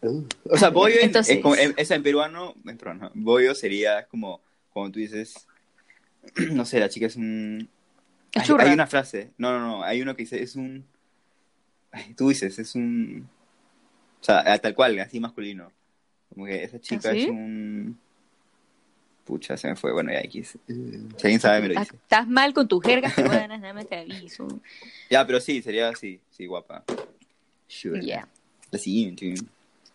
Uh, 0.03 0.25
O 0.51 0.57
sea, 0.57 0.71
bollo 0.71 0.97
en- 0.97 1.07
Entonces- 1.07 1.37
es 1.37 1.43
como, 1.43 1.55
en, 1.57 1.75
esa 1.77 1.95
en 1.95 2.03
peruano, 2.03 2.55
en 2.67 2.77
peruano, 2.79 3.11
bollo 3.15 3.55
sería 3.55 4.07
como 4.07 4.41
cuando 4.73 4.93
tú 4.93 4.99
dices, 5.01 5.47
no 6.53 6.65
sé, 6.65 6.81
la 6.81 6.89
chica 6.89 7.07
es 7.07 7.17
un... 7.17 7.69
Es 8.33 8.49
Hay, 8.51 8.73
una 8.73 8.87
frase, 8.87 9.31
no, 9.39 9.51
no, 9.53 9.61
no, 9.61 9.83
hay 9.83 10.03
uno 10.03 10.15
que 10.15 10.23
dice, 10.23 10.41
es 10.43 10.55
un... 10.55 10.85
Ay, 11.91 12.15
tú 12.15 12.29
dices, 12.29 12.59
es 12.59 12.75
un... 12.75 13.29
O 14.21 14.25
sea, 14.25 14.59
tal 14.59 14.75
cual, 14.75 14.99
así 15.01 15.19
masculino. 15.19 15.73
Como 16.33 16.47
que 16.47 16.63
esa 16.63 16.81
chica 16.81 17.11
¿Ah, 17.11 17.13
sí? 17.13 17.23
es 17.23 17.29
un... 17.29 17.99
Pucha, 19.25 19.57
se 19.57 19.69
me 19.69 19.77
fue, 19.77 19.93
bueno, 19.93 20.13
ya 20.13 20.21
X. 20.21 20.59
Uh, 20.69 21.09
Si 21.17 21.27
alguien 21.27 21.41
sabe, 21.41 21.61
me 21.61 21.69
lo 21.75 21.81
dice. 21.81 21.97
Estás 21.97 22.29
mal 22.29 22.53
con 22.55 22.69
tus 22.69 22.83
jergas 22.83 23.15
peruanas, 23.17 23.61
nada 23.61 23.75
más 23.75 23.89
te 23.89 23.97
aviso. 23.97 24.47
Ya, 25.09 25.27
pero 25.27 25.41
sí, 25.41 25.63
sería 25.63 25.89
así, 25.89 26.21
sí, 26.31 26.47
guapa. 26.47 26.85
Sure. 27.67 28.05
Ya. 28.05 28.29
La 28.71 28.79
siguiente. 28.79 29.35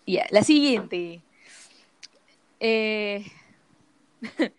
Ya, 0.05 0.25
la 0.29 0.43
siguiente. 0.43 1.21
Eh, 2.59 3.25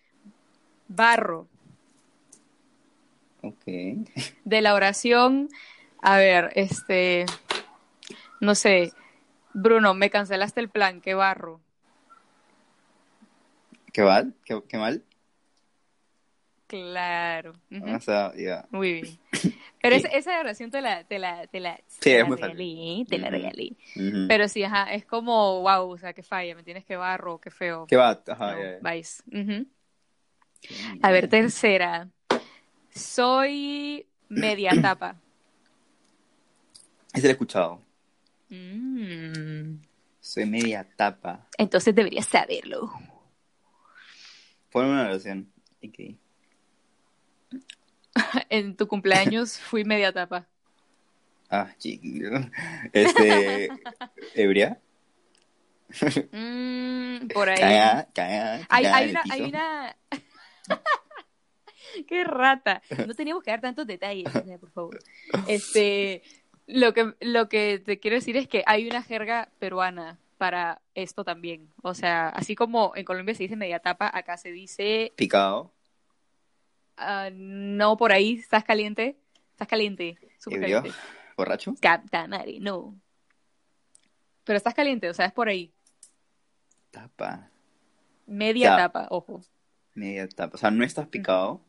Barro. 0.89 1.47
De 4.45 4.61
la 4.61 4.75
oración, 4.75 5.49
a 6.03 6.19
ver, 6.19 6.51
este, 6.55 7.27
no 8.41 8.55
sé, 8.55 8.93
Bruno, 9.55 9.95
me 9.95 10.11
cancelaste 10.11 10.61
el 10.61 10.69
plan, 10.69 11.01
qué 11.01 11.15
barro. 11.15 11.61
¿Qué 13.93 14.03
mal? 14.03 14.35
¿Qué, 14.45 14.63
qué 14.69 14.79
mal? 14.79 15.03
Claro. 16.67 17.55
ujú, 17.71 17.97
O 17.97 18.01
sea, 18.01 18.33
ya. 18.37 18.67
Muy 18.71 18.93
bien. 18.93 19.19
Pero 19.81 19.97
Sí. 19.97 20.03
esa, 20.07 20.17
esa 20.19 20.41
oración 20.41 20.71
te 20.71 20.81
la, 20.81 21.05
te 21.05 21.19
la, 21.19 21.47
te 21.47 21.61
la, 21.61 21.81
Sí, 21.87 22.01
te 22.11 22.25
regalé, 22.25 23.05
te 23.09 23.19
la 23.19 23.31
regalé. 23.31 23.77
Pero 24.29 24.49
sí, 24.49 24.65
ajá, 24.65 24.93
es 24.93 25.07
como, 25.07 25.61
wow, 25.63 25.89
o 25.91 25.99
sea, 25.99 26.13
qué 26.13 26.23
falla, 26.23 26.57
me 26.57 26.65
tienes 26.65 26.85
que 26.85 26.97
barro, 26.97 27.41
qué 27.41 27.51
feo. 27.51 27.87
¿Qué 27.87 27.97
va? 27.97 28.21
Ajá, 28.27 28.53
No. 28.53 28.89
A 31.03 31.11
ver, 31.13 31.29
tercera. 31.29 32.09
Soy 32.97 34.07
media 34.29 34.73
tapa. 34.81 35.17
Ese 37.13 37.23
lo 37.23 37.29
he 37.29 37.33
escuchado. 37.33 37.83
Mm, 38.49 39.81
Soy 40.21 40.47
media 40.47 40.87
tapa. 40.97 41.47
Entonces 41.59 41.95
deberías 41.95 42.27
saberlo. 42.27 42.91
Ponme 44.71 44.91
una 44.91 45.03
oración. 45.03 45.53
Ok. 45.85 46.17
En 48.49 48.77
tu 48.77 48.89
cumpleaños 48.89 49.59
fui 49.61 49.85
media 49.85 50.11
tapa. 50.13 50.47
Ah, 51.51 51.69
chiquillo. 51.79 52.31
Este. 52.93 53.69
¿Ebria? 54.35 54.81
Mm, 56.33 57.29
por 57.29 57.49
ahí. 57.49 57.59
Caga, 57.61 58.09
caga. 58.13 58.67
Hay, 58.69 58.85
caga 58.85 59.07
una, 59.11 59.23
hay 59.31 59.43
una. 59.43 59.97
Qué 62.07 62.25
rata. 62.25 62.83
No 63.07 63.15
teníamos 63.15 63.43
que 63.43 63.51
dar 63.51 63.61
tantos 63.61 63.87
detalles, 63.87 64.29
por 64.61 64.71
favor. 64.71 64.99
Este, 65.49 66.23
lo 66.67 66.93
que, 66.95 67.15
lo 67.21 67.49
que 67.49 67.79
te 67.85 67.99
quiero 68.01 68.17
decir 68.17 68.37
es 68.37 68.49
que 68.49 68.63
hay 68.67 68.89
una 68.89 69.03
jerga 69.03 69.49
peruana 69.59 70.19
para 70.39 70.81
esto 70.95 71.25
también. 71.25 71.73
O 71.83 71.95
sea, 71.95 72.29
así 72.29 72.55
como 72.55 72.93
en 72.95 73.05
Colombia 73.05 73.35
se 73.35 73.45
dice 73.45 73.57
media 73.57 73.79
tapa, 73.81 74.11
acá 74.13 74.37
se 74.37 74.53
dice 74.53 75.13
Picado. 75.17 75.73
ah, 76.99 77.31
no 77.33 77.97
por 77.97 78.13
ahí, 78.13 78.35
estás 78.35 78.65
caliente, 78.65 79.17
estás 79.53 79.69
caliente, 79.69 80.19
caliente. 80.45 80.91
¿Borracho? 81.37 81.75
Capta 81.81 82.27
madre, 82.29 82.59
no. 82.61 82.99
Pero 84.45 84.57
estás 84.59 84.75
caliente, 84.75 85.09
o 85.09 85.15
sea, 85.15 85.27
es 85.27 85.33
por 85.33 85.49
ahí. 85.49 85.73
Tapa. 86.91 87.51
Media 88.27 88.71
Ya. 88.71 88.77
tapa, 88.77 89.07
ojo. 89.11 89.41
Media 89.95 90.29
tapa. 90.29 90.55
O 90.55 90.59
sea, 90.59 90.71
no 90.71 90.85
estás 90.85 91.09
picado. 91.09 91.61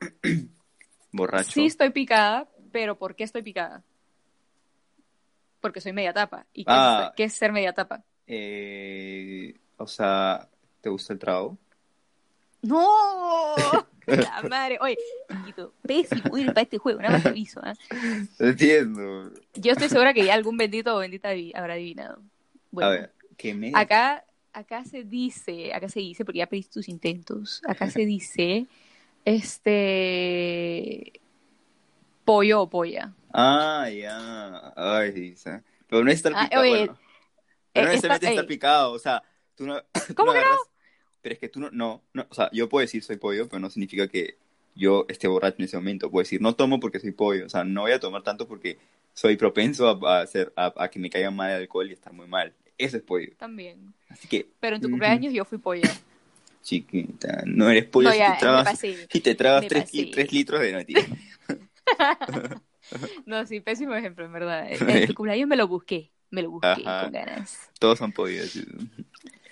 Borracho. 1.12 1.50
Sí 1.52 1.66
estoy 1.66 1.90
picada, 1.90 2.48
pero 2.72 2.96
¿por 2.98 3.14
qué 3.14 3.24
estoy 3.24 3.42
picada? 3.42 3.82
Porque 5.60 5.80
soy 5.80 5.92
media 5.92 6.12
tapa. 6.12 6.46
¿Y 6.52 6.64
qué, 6.64 6.70
Ah. 6.72 7.06
es, 7.10 7.16
qué 7.16 7.24
es 7.24 7.32
ser 7.32 7.52
media 7.52 7.72
tapa? 7.72 8.02
Eh, 8.26 9.54
o 9.76 9.86
sea, 9.86 10.48
¿te 10.80 10.88
gusta 10.90 11.12
el 11.12 11.18
trago? 11.18 11.56
¡No! 12.62 13.54
La 14.06 14.42
madre. 14.48 14.78
Oye, 14.80 14.98
chiquito, 15.30 15.72
pésimo 15.82 16.36
ir 16.36 16.48
para 16.48 16.62
este 16.62 16.78
juego, 16.78 17.00
nada 17.00 17.14
más 17.14 17.22
te 17.22 17.28
aviso. 17.30 17.60
¿ah? 17.62 17.74
Entiendo. 18.38 19.30
Yo 19.54 19.72
estoy 19.72 19.88
segura 19.88 20.12
que 20.12 20.24
ya 20.24 20.34
algún 20.34 20.56
bendito 20.56 20.94
o 20.94 20.98
bendita 20.98 21.30
habrá 21.54 21.74
adivinado. 21.74 22.20
Bueno, 22.70 22.90
A 22.90 22.92
ver, 22.92 23.12
¿qué 23.36 23.54
media 23.54 23.78
acá, 23.78 24.24
acá 24.52 24.84
se 24.84 25.04
dice, 25.04 25.72
acá 25.72 25.88
se 25.88 26.00
dice, 26.00 26.24
porque 26.24 26.38
ya 26.38 26.46
pediste 26.46 26.74
tus 26.74 26.88
intentos, 26.88 27.62
acá 27.66 27.88
se 27.90 28.04
dice, 28.04 28.66
este, 29.24 31.20
pollo 32.24 32.62
o 32.62 32.70
polla. 32.70 33.12
Ah, 33.32 33.88
ya. 33.90 34.72
Ay, 34.76 35.10
dice. 35.12 35.62
Pero 35.88 36.04
no 36.04 36.10
es 36.10 36.16
estar 36.16 36.32
Ah, 36.34 36.44
picado. 36.44 36.62
oye, 36.62 36.70
bueno. 36.70 36.98
Pero 37.72 37.84
no 37.86 37.90
eh, 37.90 37.94
necesariamente 37.94 38.34
está- 38.40 38.46
picado. 38.46 38.92
O 38.92 38.98
sea, 38.98 39.22
tú 39.56 39.66
no. 39.66 39.80
tú 40.06 40.14
¿Cómo 40.14 40.32
no 40.32 40.38
que 40.38 40.44
no? 40.44 40.46
agarras- 40.46 40.68
Pero 41.22 41.32
es 41.34 41.38
que 41.38 41.48
tú 41.48 41.60
no, 41.60 41.70
no, 41.70 42.02
no. 42.12 42.26
O 42.28 42.34
sea, 42.34 42.50
yo 42.52 42.68
puedo 42.68 42.82
decir 42.82 43.02
soy 43.02 43.16
pollo, 43.16 43.48
pero 43.48 43.60
no 43.60 43.70
significa 43.70 44.06
que 44.08 44.36
yo 44.74 45.06
esté 45.08 45.26
borracho 45.28 45.56
en 45.58 45.64
ese 45.64 45.76
momento. 45.76 46.10
Puedo 46.10 46.22
decir 46.22 46.40
no 46.40 46.54
tomo 46.54 46.80
porque 46.80 47.00
soy 47.00 47.12
pollo. 47.12 47.46
O 47.46 47.48
sea, 47.48 47.64
no 47.64 47.82
voy 47.82 47.92
a 47.92 48.00
tomar 48.00 48.22
tanto 48.22 48.46
porque 48.46 48.78
soy 49.12 49.36
propenso 49.36 49.88
a, 49.88 50.18
a 50.18 50.20
hacer, 50.22 50.52
a, 50.56 50.72
a 50.76 50.88
que 50.88 50.98
me 50.98 51.10
caiga 51.10 51.30
mal 51.30 51.50
el 51.50 51.62
alcohol 51.62 51.88
y 51.88 51.92
estar 51.92 52.12
muy 52.12 52.26
mal. 52.26 52.52
Eso 52.78 52.96
es 52.96 53.02
pollo. 53.02 53.30
También. 53.38 53.94
Así 54.08 54.26
que, 54.28 54.48
Pero 54.60 54.76
en 54.76 54.82
tu 54.82 54.90
cumpleaños 54.90 55.32
yo 55.32 55.44
fui 55.44 55.58
polla. 55.58 55.90
Chiquita, 56.64 57.42
no 57.46 57.68
eres 57.70 57.84
pollo 57.84 58.10
si 58.10 58.18
te 58.18 58.46
pasé. 58.64 59.06
si 59.10 59.20
te 59.20 59.34
tres, 59.34 60.32
litros 60.32 60.60
de 60.60 60.72
natilla. 60.72 61.06
No, 63.24 63.46
sí, 63.46 63.60
pésimo 63.60 63.94
ejemplo, 63.94 64.24
en 64.26 64.32
verdad. 64.32 64.68
Tu 65.06 65.14
cumpleaños 65.14 65.48
me 65.48 65.56
lo 65.56 65.66
busqué. 65.68 66.10
Me 66.30 66.42
lo 66.42 66.50
busqué 66.50 66.68
Ajá. 66.84 67.04
con 67.04 67.12
ganas. 67.12 67.70
Todos 67.78 67.98
son 67.98 68.12
pollos. 68.12 68.50
Sí. 68.50 68.66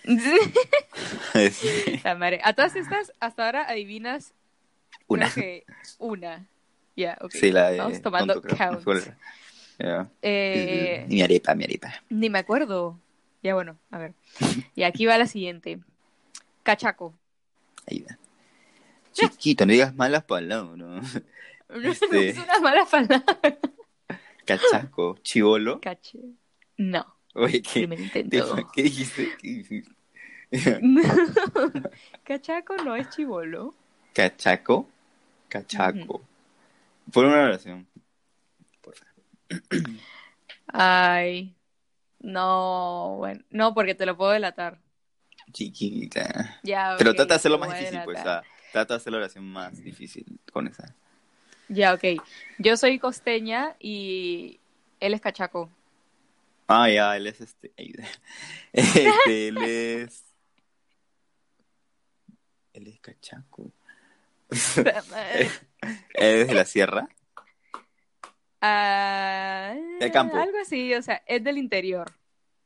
La 2.04 2.14
madre. 2.14 2.40
A 2.44 2.52
todas 2.52 2.76
estas, 2.76 3.12
hasta 3.20 3.46
ahora 3.46 3.62
adivinas 3.68 4.34
Una. 5.06 5.30
que 5.32 5.64
una. 5.98 6.46
Ya, 6.96 7.16
ok. 7.20 7.30
Sí, 7.30 7.52
la 7.52 7.70
de 7.70 7.78
Vamos 7.78 8.02
tomando 8.02 8.40
tonto. 8.42 8.54
No. 9.78 10.10
Eh, 10.20 11.06
Y 11.08 11.14
mi 11.14 11.22
arepa, 11.22 11.54
mi 11.54 11.64
arepa. 11.64 11.94
ni 12.10 12.28
me 12.28 12.38
acuerdo. 12.40 13.00
Ya, 13.42 13.54
bueno, 13.54 13.78
a 13.90 13.98
ver. 13.98 14.14
Y 14.74 14.82
aquí 14.82 15.06
va 15.06 15.16
la 15.18 15.26
siguiente. 15.26 15.80
Cachaco. 16.62 17.14
Ahí 17.86 18.00
va. 18.00 18.18
Chiquito, 19.12 19.66
no 19.66 19.72
digas 19.72 19.94
malas 19.94 20.24
palabras. 20.24 21.22
Este- 21.68 22.28
es 22.30 22.38
una 22.38 22.60
mala 22.60 22.84
palabra. 22.84 23.24
Cachaco, 24.44 25.16
chivolo. 25.22 25.80
Cache. 25.80 26.18
No, 26.76 27.16
Oye, 27.34 27.62
¿qué. 27.62 27.88
¿qué 28.12 28.82
dijiste? 28.82 29.36
¿Qué 29.40 29.48
dijiste? 29.48 29.94
Cachaco 32.24 32.76
no 32.76 32.94
es 32.94 33.08
chivolo. 33.10 33.74
Cachaco, 34.12 34.86
cachaco. 35.48 36.22
Por 37.10 37.24
una 37.24 37.44
oración. 37.44 37.86
Por 38.82 38.94
favor. 38.96 39.14
Ay. 40.66 41.56
No, 42.20 43.16
bueno. 43.18 43.42
No, 43.50 43.72
porque 43.72 43.94
te 43.94 44.04
lo 44.04 44.16
puedo 44.16 44.32
delatar. 44.32 44.81
Chiquita. 45.52 46.58
Ya, 46.62 46.94
Pero 46.98 47.14
trata 47.14 47.34
de 47.34 47.36
hacerlo 47.36 47.58
más 47.58 47.70
difícil, 47.78 48.00
pues. 48.04 48.18
O 48.18 48.22
delatar. 48.22 48.44
sea, 48.44 48.70
trata 48.72 48.94
de 48.94 48.96
hacer 48.98 49.12
la 49.12 49.18
oración 49.18 49.44
más 49.44 49.82
difícil 49.82 50.24
con 50.52 50.66
esa. 50.68 50.94
Ya, 51.68 51.94
ok. 51.94 52.04
Yo 52.58 52.76
soy 52.76 52.98
costeña 52.98 53.76
y 53.78 54.60
él 55.00 55.14
es 55.14 55.20
cachaco. 55.20 55.70
Ah, 56.68 56.88
ya, 56.88 57.16
él 57.16 57.26
es 57.26 57.40
este. 57.40 57.72
Este, 58.72 59.08
él 59.48 59.58
es. 59.58 60.24
Él 62.72 62.86
es 62.88 63.00
cachaco. 63.00 63.70
¿Es 66.14 66.48
de 66.48 66.54
la 66.54 66.64
sierra? 66.64 67.08
Ah, 68.60 69.74
Del 69.98 70.12
campo. 70.12 70.36
Algo 70.36 70.58
así, 70.60 70.94
o 70.94 71.02
sea, 71.02 71.22
es 71.26 71.42
del 71.42 71.58
interior. 71.58 72.10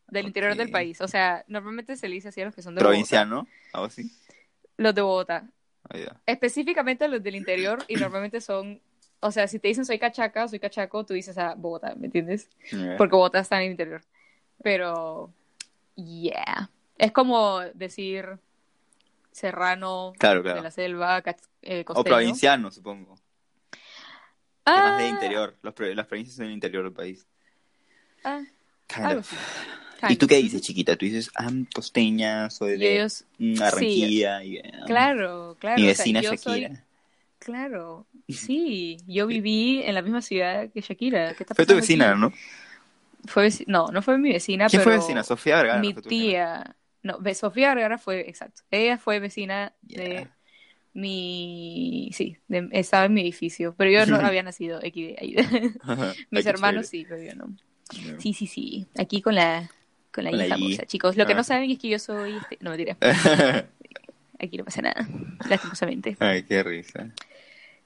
Del 0.09 0.27
interior 0.27 0.55
del 0.55 0.71
país. 0.71 1.01
O 1.01 1.09
sea, 1.09 1.45
normalmente 1.49 1.97
se 1.97 2.09
le 2.09 2.15
dice 2.15 2.29
así 2.29 2.41
a 2.41 2.45
los 2.47 2.55
que 2.55 2.63
son 2.63 2.75
de 2.75 2.81
Bogotá. 2.81 2.91
¿Provinciano? 2.91 3.47
¿Algo 3.73 3.87
así? 3.87 4.11
Los 4.77 4.95
de 4.95 5.03
Bogotá. 5.03 5.49
Ah, 5.89 5.99
ya. 5.99 6.21
Específicamente 6.27 7.09
los 7.09 7.23
del 7.23 7.37
interior 7.37 7.85
y 7.89 7.97
normalmente 7.97 8.41
son. 8.41 8.81
O 9.21 9.31
sea, 9.33 9.49
si 9.49 9.59
te 9.59 9.69
dicen 9.69 9.85
soy 9.85 9.99
cachaca, 9.99 10.47
soy 10.47 10.61
cachaco, 10.61 11.05
tú 11.05 11.15
dices 11.15 11.37
a 11.39 11.55
Bogotá, 11.55 11.95
¿me 11.97 12.07
entiendes? 12.07 12.49
Porque 12.99 13.17
Bogotá 13.17 13.41
está 13.41 13.57
en 13.57 13.65
el 13.67 13.71
interior. 13.73 14.03
Pero, 14.63 15.33
yeah. 15.97 16.71
Es 16.99 17.13
como 17.13 17.61
decir 17.75 18.39
serrano 19.33 20.13
Claro, 20.19 20.43
de 20.43 20.61
la 20.61 20.71
selva, 20.71 21.23
eh, 21.63 21.85
O 21.89 22.05
provinciano, 22.05 22.71
supongo. 22.71 23.19
Ah, 24.65 24.91
más 24.91 24.99
de 24.99 25.09
interior. 25.09 25.57
Los 25.63 25.75
las 25.95 26.07
provincias 26.07 26.37
son 26.37 26.47
el 26.47 26.53
interior 26.53 26.85
del 26.85 26.93
país. 26.93 27.27
ah, 28.25 28.43
Kind 28.87 29.19
of. 29.19 29.33
¿Y 30.09 30.17
tú 30.17 30.27
qué 30.27 30.37
dices, 30.37 30.63
chiquita? 30.63 30.97
Tú 30.97 31.07
dices, 31.07 31.31
ah, 31.37 31.51
costeña, 31.75 32.51
soy 32.51 32.79
de 32.79 32.95
ellos, 32.95 33.25
mm, 33.39 33.55
y, 33.83 34.23
eh, 34.57 34.63
claro, 34.87 35.57
claro. 35.59 35.81
Mi 35.81 35.91
o 35.91 35.95
sea, 35.95 36.05
vecina 36.05 36.21
Shakira. 36.21 36.69
soy- 36.69 36.79
claro, 37.39 38.07
sí. 38.29 38.99
Yo 39.07 39.27
viví 39.27 39.83
en 39.83 39.95
la 39.95 40.03
misma 40.03 40.23
ciudad 40.23 40.71
que 40.71 40.81
Shakira. 40.81 41.35
¿Qué 41.35 41.43
está 41.43 41.55
Fue 41.55 41.67
tu 41.67 41.75
vecina, 41.75 42.11
aquí? 42.11 42.21
¿no? 42.21 42.33
Fue 43.27 43.49
no, 43.67 43.89
no 43.89 44.03
fue 44.03 44.19
mi 44.19 44.33
vecina, 44.33 44.69
¿Quién 44.69 44.83
pero 44.83 44.97
fue 44.97 45.01
vecina? 45.01 45.23
Sofía 45.25 45.57
Vergara. 45.57 45.81
mi 45.81 45.95
tía. 45.95 46.77
No, 47.03 47.19
Sofía 47.35 47.69
Vergara 47.71 47.99
fue, 47.99 48.29
exacto. 48.29 48.63
Ella 48.71 48.99
fue 48.99 49.21
vecina 49.21 49.73
de 49.83 50.29
mi. 50.95 52.11
Sí, 52.13 52.37
de- 52.49 52.69
estaba 52.73 53.05
en 53.07 53.15
mi 53.15 53.21
edificio. 53.21 53.75
Pero 53.77 53.91
yo 53.91 54.07
no 54.07 54.17
había 54.27 54.43
nacido 54.43 54.79
aquí. 54.79 55.15
ahí. 55.19 55.37
Mis 56.31 56.47
hermanos 56.47 56.87
sí, 56.87 57.07
pero 57.09 57.23
yo 57.23 57.35
no. 57.35 57.57
Sí, 58.19 58.33
sí, 58.33 58.47
sí. 58.47 58.87
Aquí 58.99 59.23
con 59.23 59.35
la. 59.35 59.71
Con 60.17 60.25
la 60.25 60.31
Con 60.31 60.39
la 60.39 60.45
I 60.47 60.49
I. 60.49 60.51
famosa, 60.51 60.87
chicos. 60.87 61.17
Lo 61.17 61.27
que 61.27 61.35
Ah. 61.35 61.37
no 61.37 61.45
saben 61.45 61.71
es 61.71 61.79
que 61.79 61.89
yo 61.91 61.99
soy. 61.99 62.37
Este... 62.39 62.57
No, 62.61 62.71
mentira. 62.71 62.97
Aquí 64.41 64.57
no 64.57 64.65
pasa 64.65 64.81
nada. 64.83 65.07
Lastimosamente. 65.49 66.17
Ay, 66.21 66.43
qué 66.43 66.63
risa. 66.63 67.11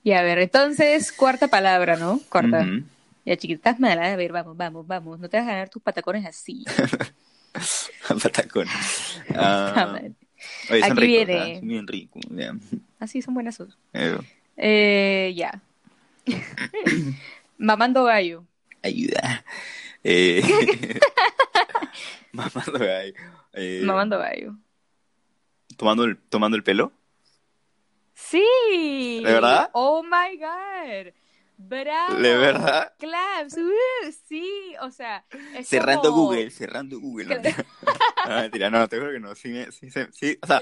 Y 0.04 0.12
a 0.12 0.22
ver, 0.22 0.38
entonces, 0.38 1.12
cuarta 1.12 1.49
palabra, 1.49 1.96
¿no? 1.96 2.20
Cuarta. 2.30 2.60
Ujú. 2.62 2.84
Ya, 3.26 3.37
chiquita, 3.37 3.70
estás 3.70 3.80
mala. 3.80 4.12
A 4.12 4.16
ver, 4.16 4.32
vamos, 4.32 4.56
vamos, 4.56 4.87
vamos. 4.87 5.18
No 5.20 5.28
te 5.28 5.37
vas 5.38 5.46
a 5.46 5.50
ganar 5.50 5.68
tus 5.68 5.82
patacones 5.82 6.25
así. 6.25 6.64
Ah, 9.34 9.88
mal. 9.92 10.14
oye, 10.70 10.80
son 10.80 10.92
Aquí 10.92 11.00
ricos, 11.00 11.26
viene. 11.26 11.58
Son 11.58 11.68
bien 11.68 11.87
ricos. 11.87 12.22
ya. 12.30 12.54
Así 13.00 13.22
son 13.22 13.34
buenas. 13.34 13.56
sus. 13.56 13.76
Eh, 13.92 14.16
Eh, 14.56 15.34
ya. 15.37 15.60
Mamando 17.58 18.04
gallo. 18.04 18.44
ayuda. 18.82 19.44
Eh, 20.04 20.40
mamando 22.72 22.78
gallo. 22.78 23.14
Eh, 23.52 23.82
Mamando 23.84 24.18
gallo. 24.18 24.56
tomando, 25.76 26.04
el, 26.04 26.16
tomando 26.18 26.56
el 26.56 26.62
pelo. 26.62 26.92
Sí. 28.14 29.22
¿De 29.25 29.32
verdad? 29.32 29.70
Oh 29.72 30.02
my 30.02 30.37
god. 30.37 31.12
Bravo. 31.56 32.14
¿De 32.16 32.37
verdad? 32.38 32.92
Claps. 32.99 33.56
Uh, 33.58 34.12
sí, 34.28 34.75
o 34.80 34.90
sea, 34.90 35.25
es 35.56 35.68
Cerrando 35.68 36.10
como- 36.10 36.22
Google, 36.26 36.50
cerrando 36.50 36.99
Google. 37.00 37.37
¿no? 37.37 37.42
Mentira, 38.28 38.70
no, 38.70 38.88
te 38.88 38.99
juro 38.99 39.12
que 39.12 39.20
no. 39.20 39.34
Sí, 39.34 39.52
sí, 39.70 39.90
sí, 39.90 40.00
sí, 40.12 40.38
o 40.42 40.46
sea, 40.46 40.60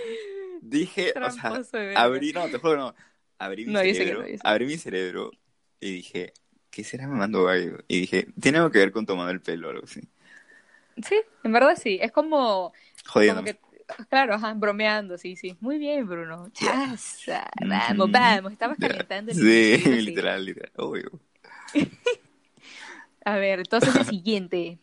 dije, 0.61 1.13
o 1.17 1.31
sea, 1.31 1.41
Tramposo 1.43 1.77
de 1.77 1.87
verga. 1.87 2.03
abrí, 2.03 2.33
no, 2.33 2.47
te 2.49 2.59
juro 2.59 2.73
que 2.73 2.79
no. 2.79 2.95
Abrí 3.39 3.67
mi 3.67 3.73
No, 3.73 3.81
cerebro, 3.81 4.23
no, 4.23 4.29
abrí 4.43 4.67
mi 4.67 4.77
cerebro 4.77 5.31
y 5.79 5.93
dije, 5.93 6.33
¿qué 6.71 6.83
será 6.83 7.07
mamando 7.07 7.45
gallo? 7.45 7.79
Y 7.87 8.01
dije, 8.01 8.27
tiene 8.41 8.59
algo 8.59 8.73
que 8.73 8.79
ver 8.81 8.91
con 8.91 9.07
tomando 9.07 9.31
el 9.31 9.41
pelo 9.41 9.69
o 9.69 9.71
algo 9.71 9.85
así. 9.85 10.01
Sí, 11.07 11.17
en 11.45 11.53
verdad 11.53 11.77
sí. 11.81 11.99
Es 12.01 12.11
como, 12.13 12.73
Jodiendo. 13.07 13.43
como 13.43 13.47
que, 13.47 13.59
claro, 14.09 14.35
ajá, 14.35 14.55
bromeando, 14.55 15.17
sí, 15.19 15.37
sí. 15.37 15.57
Muy 15.61 15.79
bien, 15.79 16.07
Bruno. 16.07 16.49
Chaza, 16.51 17.49
vamos, 17.67 18.11
vamos. 18.11 18.53
Estabas 18.53 18.79
calentando 18.79 19.33
el 19.33 19.37
Sí, 19.39 19.79
sí. 19.85 20.01
literal, 20.03 20.45
literal. 20.45 20.73
Obvio. 20.77 21.11
A 23.25 23.37
ver, 23.37 23.59
entonces 23.61 23.95
el 23.95 24.07
siguiente. 24.07 24.79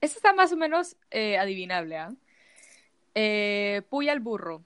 Este 0.00 0.16
está 0.16 0.32
más 0.32 0.50
o 0.52 0.56
menos 0.56 0.96
eh, 1.10 1.38
adivinable, 1.38 1.96
¿ah? 1.98 2.12
Eh, 3.14 3.82
puya 3.90 4.12
al 4.12 4.20
burro. 4.20 4.64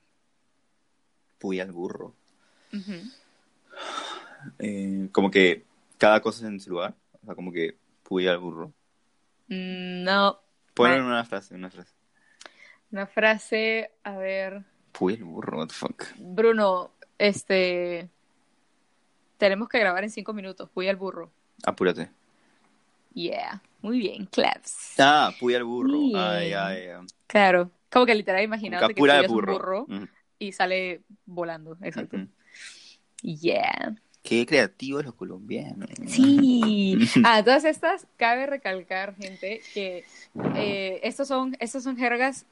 Puy 1.38 1.60
al 1.60 1.72
burro. 1.72 2.14
Eh, 4.58 5.08
como 5.12 5.30
que 5.30 5.64
cada 5.98 6.20
cosa 6.20 6.46
en 6.46 6.60
su 6.60 6.70
lugar. 6.70 6.94
O 7.22 7.26
sea, 7.26 7.34
como 7.34 7.52
que 7.52 7.76
puy 8.02 8.26
al 8.28 8.38
burro. 8.38 8.72
Mm, 9.48 10.04
No, 10.04 10.40
Ponen 10.76 11.02
una 11.02 11.24
frase, 11.24 11.54
una 11.54 11.70
frase. 11.70 11.94
una 12.90 13.06
frase, 13.06 13.90
a 14.04 14.16
ver. 14.16 14.62
Puy 14.92 15.14
al 15.14 15.24
burro, 15.24 15.58
what 15.58 15.68
the 15.68 15.74
fuck. 15.74 16.04
Bruno, 16.18 16.92
este. 17.16 18.10
Tenemos 19.38 19.68
que 19.70 19.78
grabar 19.78 20.04
en 20.04 20.10
cinco 20.10 20.34
minutos. 20.34 20.68
Puya 20.68 20.90
al 20.90 20.96
burro. 20.96 21.32
Apúrate. 21.64 22.10
Yeah, 23.14 23.62
muy 23.80 23.98
bien, 23.98 24.26
claps. 24.26 24.94
Ah, 24.98 25.32
puy 25.40 25.54
al 25.54 25.64
burro. 25.64 25.98
Bien. 25.98 26.16
Ay, 26.16 26.52
ay, 26.52 26.88
ay. 26.88 27.06
Claro, 27.26 27.70
como 27.90 28.04
que 28.04 28.14
literal 28.14 28.42
imaginándote 28.42 28.94
que 28.94 29.00
un 29.00 29.26
burro. 29.26 29.86
burro 29.86 29.86
y 30.38 30.52
sale 30.52 31.02
volando, 31.24 31.78
exacto. 31.80 32.18
Yeah. 33.22 33.96
Qué 34.26 34.44
creativos 34.44 35.04
los 35.04 35.14
colombianos. 35.14 35.88
Sí. 36.06 36.96
Ah, 37.24 37.42
todas 37.42 37.64
estas, 37.64 38.06
cabe 38.16 38.46
recalcar, 38.46 39.14
gente, 39.16 39.62
que 39.72 40.04
eh, 40.56 41.00
estos 41.02 41.28
son, 41.28 41.56
estos 41.60 41.82
son 41.84 41.96
jergas 41.96 42.44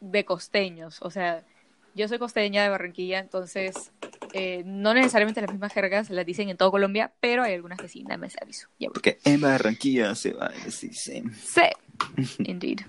de 0.00 0.24
costeños. 0.24 1.00
O 1.00 1.10
sea, 1.10 1.44
yo 1.94 2.08
soy 2.08 2.18
costeña 2.18 2.62
de 2.62 2.68
Barranquilla, 2.68 3.20
entonces 3.20 3.92
eh, 4.32 4.62
no 4.66 4.94
necesariamente 4.94 5.40
las 5.40 5.52
mismas 5.52 5.72
jergas 5.72 6.10
las 6.10 6.26
dicen 6.26 6.48
en 6.48 6.56
todo 6.56 6.70
Colombia, 6.70 7.12
pero 7.20 7.44
hay 7.44 7.54
algunas 7.54 7.78
que 7.78 7.88
sí, 7.88 8.02
nada 8.02 8.18
más 8.18 8.34
aviso. 8.40 8.68
Ya. 8.78 8.88
Porque 8.90 9.18
en 9.24 9.40
Barranquilla 9.40 10.14
se 10.14 10.32
va 10.32 10.46
a 10.46 10.64
decir 10.64 10.94
sí. 10.94 11.22
Sí, 11.40 11.62
indeed. 12.44 12.80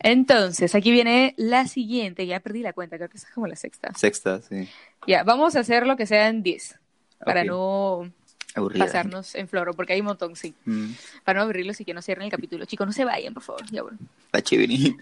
Entonces, 0.00 0.74
aquí 0.74 0.90
viene 0.90 1.34
la 1.36 1.66
siguiente, 1.66 2.26
ya 2.26 2.40
perdí 2.40 2.62
la 2.62 2.72
cuenta, 2.72 2.96
creo 2.96 3.08
que 3.08 3.18
esa 3.18 3.28
es 3.28 3.34
como 3.34 3.46
la 3.46 3.56
sexta. 3.56 3.92
Sexta, 3.94 4.40
sí. 4.40 4.68
Ya, 5.06 5.24
vamos 5.24 5.56
a 5.56 5.60
hacer 5.60 5.86
lo 5.86 5.96
que 5.96 6.06
sea 6.06 6.28
en 6.28 6.42
10, 6.42 6.78
para 7.24 7.44
no 7.44 8.10
Aburrida. 8.54 8.84
pasarnos 8.86 9.34
en 9.34 9.48
floro, 9.48 9.74
porque 9.74 9.92
hay 9.94 10.00
un 10.00 10.06
montón, 10.06 10.34
sí. 10.36 10.54
Mm, 10.64 10.92
Para 11.24 11.38
no 11.38 11.42
aburrirlos 11.44 11.80
y 11.80 11.84
que 11.84 11.94
no 11.94 12.02
cierren 12.02 12.24
el 12.26 12.30
capítulo. 12.30 12.64
Chicos, 12.64 12.86
no 12.86 12.92
se 12.92 13.04
vayan, 13.04 13.34
por 13.34 13.42
favor. 13.42 13.64
Ya, 13.70 13.82
bueno. 13.82 13.98
Está 14.26 14.42
chévere. 14.42 14.94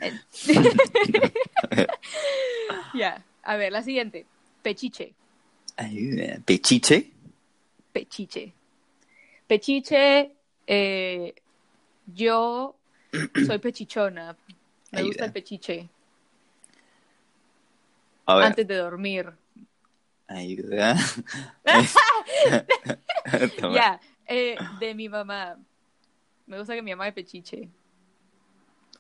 Ya, 2.95 3.23
a 3.43 3.57
ver, 3.57 3.73
la 3.73 3.83
siguiente. 3.83 4.27
Pechiche. 4.63 5.13
Ayuda. 5.77 6.39
Pechiche. 6.45 7.11
Pechiche. 7.93 8.53
Pechiche, 9.47 10.33
eh, 10.67 11.35
yo 12.07 12.75
soy 13.47 13.59
pechichona. 13.59 14.37
Me 14.93 15.03
gusta 15.03 15.27
el 15.27 15.33
pechiche. 15.33 15.89
A 18.27 18.35
ver. 18.37 18.45
Antes 18.47 18.67
de 18.67 18.77
dormir. 18.77 19.31
Ayuda. 20.29 20.97
Ya, 23.73 24.01
eh, 24.27 24.57
de 24.81 24.95
mi 24.95 25.09
mamá. 25.09 25.59
Me 26.47 26.59
gusta 26.59 26.75
que 26.75 26.83
mi 26.83 26.93
mamá 26.93 27.07
de 27.07 27.13
pechiche. 27.13 27.69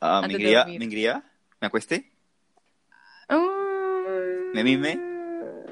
Ah, 0.01 0.23
¿Me 0.27 0.37
dormir. 0.37 0.79
¿Me 0.79 0.85
engría? 0.85 1.25
¿Me 1.61 1.69
acueste? 1.69 2.11
Mm. 3.29 4.53
¿Me 4.53 4.65
mime? 4.65 5.17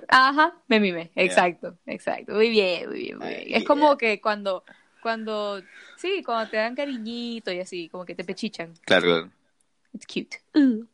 Ajá, 0.09 0.55
me 0.69 0.81
mime, 0.81 1.11
exacto, 1.14 1.79
exacto. 1.87 2.35
Muy 2.35 2.51
bien, 2.51 2.88
muy 2.88 2.99
bien, 3.01 3.19
muy 3.19 3.27
Ay, 3.27 3.45
bien. 3.47 3.61
Es 3.61 3.64
como 3.64 3.97
que 3.97 4.21
cuando, 4.21 4.64
cuando, 5.03 5.62
sí, 5.97 6.23
cuando 6.25 6.51
te 6.51 6.57
dan 6.57 6.75
cariñito 6.75 7.53
y 7.53 7.61
así, 7.61 7.88
como 7.88 8.05
que 8.05 8.14
te 8.14 8.25
pechichan. 8.25 8.75
Claro, 8.85 9.07
claro. 9.07 9.31
It's 9.93 10.07
cute. 10.07 10.38
Uh. 10.55 10.85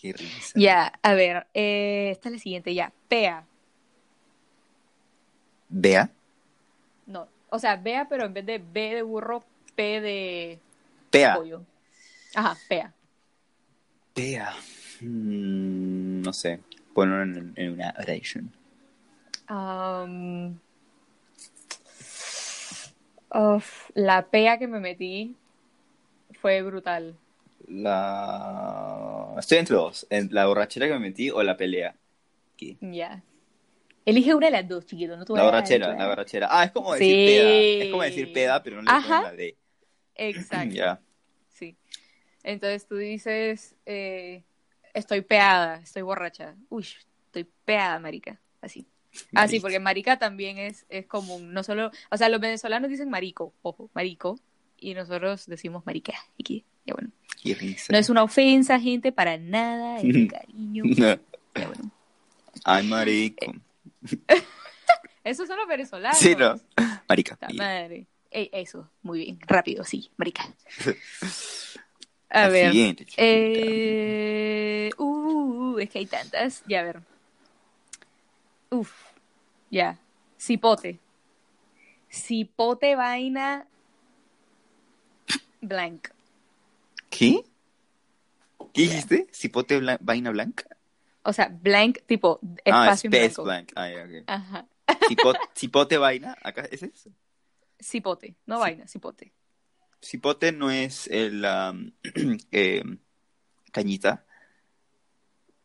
Qué 0.00 0.12
risa. 0.12 0.58
Ya, 0.58 0.92
a 1.02 1.14
ver, 1.14 1.46
eh, 1.54 2.08
esta 2.10 2.28
es 2.28 2.34
la 2.34 2.38
siguiente, 2.40 2.74
ya. 2.74 2.92
Pea. 3.08 3.46
Vea. 5.72 6.10
No, 7.06 7.26
o 7.48 7.58
sea, 7.58 7.76
vea, 7.76 8.06
pero 8.08 8.26
en 8.26 8.34
vez 8.34 8.44
de 8.46 8.58
B 8.58 8.94
de 8.94 9.02
burro, 9.02 9.42
P 9.74 10.00
de 10.00 10.58
Pea. 11.10 11.34
pollo. 11.34 11.62
Ajá, 12.34 12.56
pea. 12.68 12.92
Pea. 14.14 14.54
Mm, 15.00 16.22
no 16.22 16.32
sé. 16.32 16.60
Ponlo 16.94 17.22
en, 17.22 17.54
en 17.56 17.72
una 17.72 17.94
oración. 17.98 18.52
Um, 19.48 20.58
uf, 23.30 23.90
la 23.94 24.26
pea 24.26 24.58
que 24.58 24.68
me 24.68 24.78
metí 24.78 25.34
fue 26.40 26.62
brutal. 26.62 27.16
La... 27.68 29.34
Estoy 29.38 29.58
entre 29.58 29.76
dos. 29.76 30.06
En 30.10 30.28
la 30.32 30.46
borrachera 30.46 30.86
que 30.86 30.92
me 30.92 31.00
metí 31.00 31.30
o 31.30 31.42
la 31.42 31.56
pelea. 31.56 31.94
Ya. 32.80 33.22
Elige 34.04 34.34
una 34.34 34.46
de 34.46 34.52
las 34.52 34.68
dos, 34.68 34.84
chiquito. 34.86 35.16
No 35.16 35.24
te 35.24 35.32
voy 35.32 35.38
La 35.38 35.42
a 35.42 35.46
dar, 35.46 35.54
borrachera, 35.54 35.94
la 35.94 36.08
borrachera. 36.08 36.48
Ah, 36.50 36.64
es 36.64 36.72
como 36.72 36.92
decir 36.92 37.14
Sí. 37.14 37.26
peda. 37.26 37.84
Es 37.84 37.90
como 37.90 38.02
decir 38.02 38.32
peda, 38.32 38.62
pero 38.62 38.76
no 38.76 38.82
le 38.82 38.90
Ajá. 38.90 39.22
la 39.22 39.32
D. 39.32 39.56
Exacto. 40.16 40.74
Ya. 40.74 41.00
Sí. 41.48 41.76
Entonces 42.42 42.86
tú 42.86 42.96
dices, 42.96 43.76
eh, 43.86 44.42
estoy 44.94 45.20
peada, 45.20 45.76
estoy 45.76 46.02
borracha. 46.02 46.56
Uy, 46.68 46.86
estoy 47.26 47.46
peada, 47.64 47.98
marica. 48.00 48.40
Así. 48.60 48.86
Ah, 49.34 49.46
sí, 49.46 49.60
porque 49.60 49.78
marica 49.78 50.18
también 50.18 50.58
es, 50.58 50.86
es 50.88 51.06
común. 51.06 51.52
No 51.52 51.62
solo, 51.62 51.90
o 52.10 52.16
sea, 52.16 52.28
los 52.28 52.40
venezolanos 52.40 52.90
dicen 52.90 53.10
marico, 53.10 53.52
ojo, 53.62 53.90
marico, 53.94 54.38
y 54.78 54.94
nosotros 54.94 55.46
decimos 55.46 55.84
marica. 55.86 56.14
Ya 56.38 56.94
bueno. 56.94 57.10
Qué 57.42 57.54
risa. 57.54 57.92
No 57.92 57.98
es 57.98 58.08
una 58.10 58.22
ofensa, 58.24 58.80
gente, 58.80 59.12
para 59.12 59.36
nada, 59.36 59.98
es 59.98 60.02
de 60.14 60.26
cariño. 60.26 60.84
Ya 60.86 61.20
bueno. 61.54 61.90
Ay, 62.64 62.86
marico. 62.86 63.52
Esos 65.24 65.46
son 65.46 65.56
los 65.56 65.68
venezolanos. 65.68 66.18
Sí, 66.18 66.34
¿no? 66.34 66.60
Marica. 67.08 67.38
Madre. 67.54 68.06
Ey, 68.30 68.48
eso, 68.52 68.90
muy 69.02 69.20
bien, 69.20 69.38
rápido, 69.46 69.84
sí, 69.84 70.10
marica. 70.16 70.42
A 72.30 72.44
la 72.44 72.48
ver. 72.48 72.74
Eh, 73.18 74.90
uh, 74.96 75.78
es 75.78 75.90
que 75.90 75.98
hay 75.98 76.06
tantas. 76.06 76.62
Ya, 76.66 76.80
a 76.80 76.84
ver. 76.84 77.00
Uf, 78.70 78.90
ya. 79.70 79.98
Cipote. 80.40 80.98
Cipote 82.10 82.96
vaina 82.96 83.66
blank. 85.60 86.08
¿Qué? 87.10 87.44
¿Qué 88.72 88.82
dijiste? 88.82 89.26
¿Cipote 89.30 89.78
blan- 89.78 89.98
vaina 90.00 90.30
blanca? 90.30 90.64
O 91.24 91.32
sea, 91.32 91.48
blank 91.48 92.00
tipo 92.06 92.40
ah, 92.42 92.86
espacio 92.86 93.08
en 93.08 93.14
space 93.14 93.42
blanco. 93.42 93.44
blank. 93.44 93.72
Ah, 93.76 93.88
ya, 93.90 94.04
ok. 94.04 94.24
Ajá. 94.26 94.66
Cipote, 95.08 95.38
cipote 95.54 95.96
vaina. 95.98 96.36
¿Acá 96.42 96.62
es 96.70 96.82
eso? 96.82 97.10
Cipote, 97.80 98.36
no 98.46 98.58
vaina, 98.58 98.86
cipote. 98.86 99.32
Cipote 100.00 100.50
no 100.52 100.70
es 100.70 101.06
el 101.08 101.44
um, 101.44 101.92
eh, 102.50 102.82
cañita. 103.72 104.24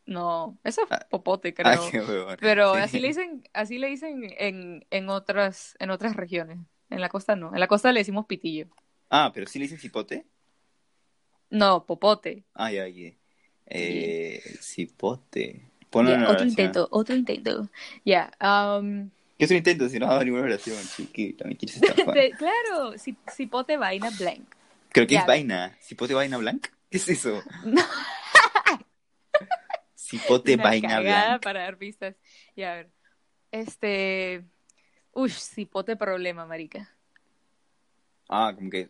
No, 0.06 0.58
eso 0.64 0.84
es 0.84 0.88
Ah. 0.92 1.06
popote, 1.10 1.54
creo. 1.54 1.68
Ay, 1.70 1.80
qué 1.92 2.00
huevón. 2.02 2.38
Pero 2.40 2.76
Sí. 2.76 2.80
así 2.82 3.00
le 3.00 3.08
dicen, 3.10 3.44
así 3.54 3.78
le 3.78 3.88
dicen 3.88 4.22
en, 4.38 4.86
en 4.90 5.10
otras, 5.10 5.76
en 5.80 5.90
otras 5.90 6.16
regiones. 6.16 6.60
En 6.90 7.02
la 7.02 7.10
costa 7.10 7.36
no. 7.36 7.54
En 7.54 7.60
la 7.60 7.68
costa 7.68 7.92
le 7.92 8.00
decimos 8.00 8.26
pitillo. 8.26 8.68
Ah, 9.10 9.32
pero 9.34 9.48
sí 9.48 9.60
le 9.60 9.64
dicen 9.64 9.80
cipote. 9.80 10.26
No, 11.50 11.86
popote. 11.86 12.46
Ah, 12.54 12.72
ya, 12.72 12.88
ya. 12.88 13.12
Eh, 13.70 14.42
cipote. 14.62 15.62
Ponlo 15.90 16.10
Ya, 16.12 16.16
en 16.16 16.22
una 16.22 16.30
otro 16.32 16.42
oración. 16.44 16.50
intento, 16.50 16.88
otro 16.92 17.16
intento. 17.16 17.70
Ya, 18.06 18.32
um, 18.42 19.10
¿Qué 19.38 19.46
otro 19.46 19.56
intento 19.58 19.88
si 19.90 20.00
no 20.00 20.08
ha 20.08 20.10
dado 20.14 20.24
ninguna 20.26 20.44
oración, 20.44 20.78
chiquita? 20.96 21.46
Me 21.46 21.56
quieres 21.56 21.78
estafar. 21.82 22.14
claro, 22.38 22.94
ci- 22.96 23.16
cipote 23.32 23.78
vaina 23.78 24.10
blank. 24.18 24.48
Creo 24.90 25.06
que 25.08 25.14
Ya. 25.14 25.22
es 25.22 25.28
vaina. 25.28 25.78
¿Cipote 25.82 26.14
vaina 26.14 26.38
blanca? 26.38 26.70
¿Qué 26.90 26.98
es 26.98 27.08
eso? 27.10 27.42
Cipote 29.96 30.54
Una 30.56 30.64
vaina 30.64 31.00
blanca. 31.00 31.40
para 31.42 31.62
dar 31.64 31.78
pistas. 31.78 32.16
Ya, 32.56 32.72
a 32.72 32.76
ver. 32.76 32.90
Este. 33.52 34.44
Uy, 35.14 35.30
cipote 35.30 35.96
problema, 35.96 36.46
marica. 36.46 36.90
Ah, 38.30 38.52
como 38.56 38.70
que 38.70 38.90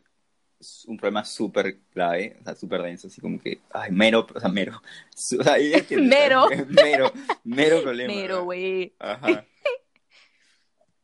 es 0.59 0.85
un 0.85 0.97
problema 0.97 1.23
súper 1.23 1.79
grave, 1.93 2.37
o 2.41 2.43
sea, 2.43 2.55
súper 2.55 2.81
denso, 2.81 3.07
así 3.07 3.21
como 3.21 3.39
que, 3.39 3.61
ay, 3.71 3.91
mero, 3.91 4.25
o 4.33 4.39
sea, 4.39 4.49
mero. 4.49 4.81
O 5.39 5.43
sea, 5.43 5.55
Mero. 5.97 6.47
Mero, 6.67 7.11
mero 7.43 7.81
problema. 7.81 8.13
¿verdad? 8.13 8.41
güey. 8.41 8.95
Ajá. 8.99 9.45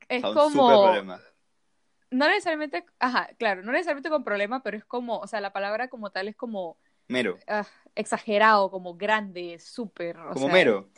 Es 0.09 0.23
o 0.23 0.33
sea, 0.33 0.43
un 0.43 0.51
súper 0.51 0.61
como. 0.65 0.83
problema. 0.83 1.21
No 2.11 2.27
necesariamente. 2.27 2.85
Ajá, 2.99 3.29
claro, 3.39 3.63
no 3.63 3.71
necesariamente 3.71 4.09
con 4.09 4.23
problema, 4.23 4.61
pero 4.61 4.77
es 4.77 4.85
como. 4.85 5.17
O 5.17 5.27
sea, 5.27 5.41
la 5.41 5.53
palabra 5.53 5.87
como 5.87 6.11
tal 6.11 6.27
es 6.27 6.35
como. 6.35 6.77
Mero. 7.07 7.37
ah, 7.47 7.65
exagerado, 7.95 8.69
como 8.69 8.95
grande, 8.95 9.57
súper. 9.59 10.17
Como 10.33 10.45
sea, 10.45 10.53
mero. 10.53 10.89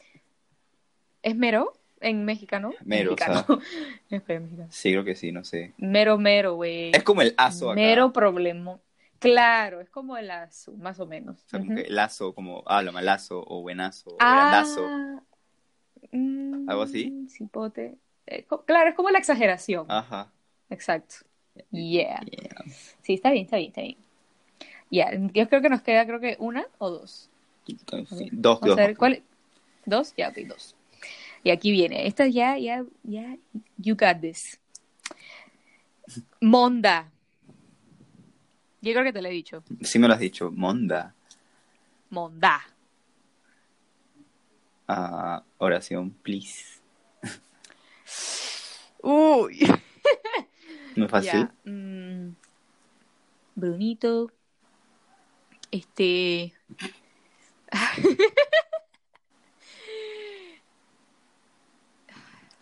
¿Es 1.21 1.35
mero? 1.35 1.73
En 2.01 2.25
mexicano. 2.25 2.73
Mero, 2.83 3.13
o 3.13 3.17
sea. 3.17 3.45
mexicano. 4.09 4.67
Sí, 4.69 4.91
creo 4.91 5.03
que 5.03 5.15
sí, 5.15 5.31
no 5.31 5.43
sé. 5.43 5.73
Mero, 5.77 6.17
mero, 6.17 6.55
güey. 6.55 6.91
Es 6.95 7.03
como 7.03 7.21
el 7.21 7.33
aso 7.37 7.71
acá. 7.71 7.75
Mero 7.75 8.11
problema. 8.11 8.79
Claro, 9.19 9.81
es 9.81 9.89
como 9.89 10.17
el 10.17 10.27
lazo, 10.27 10.73
más 10.73 10.99
o 10.99 11.07
menos. 11.07 11.37
O 11.45 11.49
sea, 11.49 11.59
como 11.59 11.73
Ujú. 11.73 11.83
que 11.83 11.89
lazo, 11.89 12.35
como, 12.35 12.63
ah, 12.67 12.81
lo 12.81 12.91
malazo, 12.91 13.43
o 13.47 13.61
buenazo, 13.61 14.11
o 14.11 14.17
Ah, 14.19 14.35
grandazo. 14.35 14.81
mm, 16.11 16.69
¿Algo 16.69 16.81
así? 16.83 17.25
Cipote. 17.29 17.95
Eh, 18.27 18.45
claro, 18.65 18.89
es 18.89 18.95
como 18.95 19.09
la 19.09 19.19
exageración. 19.19 19.85
Ajá. 19.89 20.31
Exacto. 20.69 21.15
Yeah. 21.71 22.19
Yeah. 22.21 22.63
Sí, 23.01 23.13
está 23.13 23.31
bien, 23.31 23.45
está 23.45 23.57
bien, 23.57 23.69
está 23.69 23.81
bien. 23.81 23.97
Ya, 24.91 25.11
yo 25.33 25.49
creo 25.49 25.61
que 25.61 25.69
nos 25.69 25.81
queda, 25.81 26.05
creo 26.05 26.19
que 26.19 26.35
una 26.39 26.67
o 26.77 26.89
dos. 26.89 27.29
Sí, 27.65 28.29
Dos, 28.31 28.59
dos. 28.61 28.75
ver, 28.75 28.95
¿cuál? 28.95 29.23
¿Dos? 29.85 30.13
Ya, 30.15 30.29
ok, 30.29 30.37
dos. 30.47 30.74
Y 31.45 31.51
aquí 31.51 31.71
viene. 31.71 32.07
Esta 32.07 32.25
ya, 32.25 32.57
ya, 32.57 32.83
ya, 33.03 33.37
you 33.77 33.95
got 33.95 34.19
this. 34.19 34.59
Monda. 36.41 37.11
Yo 38.81 38.93
creo 38.93 39.03
que 39.03 39.13
te 39.13 39.21
lo 39.21 39.27
he 39.27 39.31
dicho. 39.31 39.63
Sí 39.81 39.99
me 39.99 40.07
lo 40.07 40.15
has 40.15 40.19
dicho, 40.19 40.51
Monda. 40.51 41.13
Monda. 42.09 42.65
Ah, 44.87 45.43
oración, 45.59 46.09
please. 46.23 46.81
Uy. 49.03 49.59
¿No 50.95 51.05
es 51.05 51.11
fácil? 51.11 51.47
Mm, 51.63 52.29
Brunito. 53.53 54.31
Este. 55.69 56.55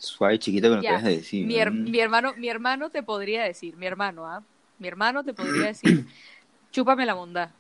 Suave, 0.04 0.38
chiquita, 0.38 0.68
que 0.68 0.76
no 0.76 0.82
te 0.82 1.02
de 1.02 1.16
decir. 1.18 1.48
Mi, 1.48 1.56
her- 1.56 1.72
Mm. 1.72 1.90
mi 1.90 2.00
hermano, 2.00 2.34
mi 2.36 2.50
hermano 2.50 2.90
te 2.90 3.04
podría 3.04 3.44
decir, 3.44 3.78
mi 3.78 3.86
hermano, 3.86 4.28
¿ah? 4.28 4.44
Mi 4.78 4.88
hermano 4.90 5.24
te 5.24 5.34
podría 5.34 5.68
decir, 5.68 6.06
chúpame 6.72 7.06
la 7.06 7.14
bondad. 7.14 7.52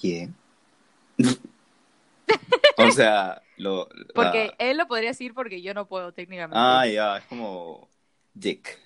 ¿Quién? 0.00 0.34
o 2.78 2.90
sea, 2.90 3.42
lo. 3.58 3.88
la- 3.92 4.06
Porque 4.14 4.54
él 4.58 4.78
lo 4.78 4.86
podría 4.88 5.10
decir 5.10 5.34
porque 5.34 5.60
yo 5.60 5.74
no 5.74 5.86
puedo 5.86 6.12
técnicamente. 6.12 6.56
Ah, 6.58 6.86
ya, 6.86 7.18
es 7.18 7.24
como. 7.24 7.88
Dick. 8.32 8.78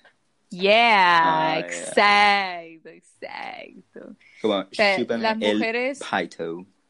Yeah, 0.49 1.21
Ah, 1.23 1.59
exacto, 1.59 2.89
exacto. 2.89 4.15
Como, 4.41 4.65
sea, 4.71 4.97
chúpame 4.97 5.23
las 5.23 5.37
mujeres-. 5.37 5.99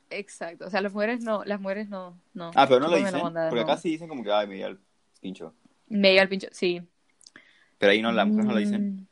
Exacto. 0.10 0.66
O 0.66 0.70
sea, 0.70 0.82
las 0.82 0.94
mujeres 0.94 1.22
no, 1.22 1.44
las 1.46 1.60
mujeres 1.60 1.90
no, 1.90 2.18
no. 2.34 2.52
Ah, 2.56 2.68
pero 2.68 2.80
no 2.80 2.88
lo 2.88 2.98
chúpame 2.98 3.12
dicen. 3.12 3.22
Porque 3.50 3.56
no. 3.56 3.62
acá 3.62 3.78
sí 3.78 3.90
dicen 3.90 4.08
como 4.08 4.24
que, 4.24 4.32
ay, 4.32 4.48
me 4.48 4.56
dio 4.56 4.68
el 4.68 4.80
pincho. 5.22 5.54
Me 5.88 6.10
llega 6.10 6.24
el 6.24 6.30
pincho, 6.30 6.48
sí. 6.52 6.82
Pero 7.78 7.92
ahí 7.92 8.02
no, 8.02 8.12
las 8.12 8.28
mujeres 8.28 8.46
no 8.48 8.54
lo 8.54 8.60
dicen. 8.60 8.96
Mm. 8.96 9.08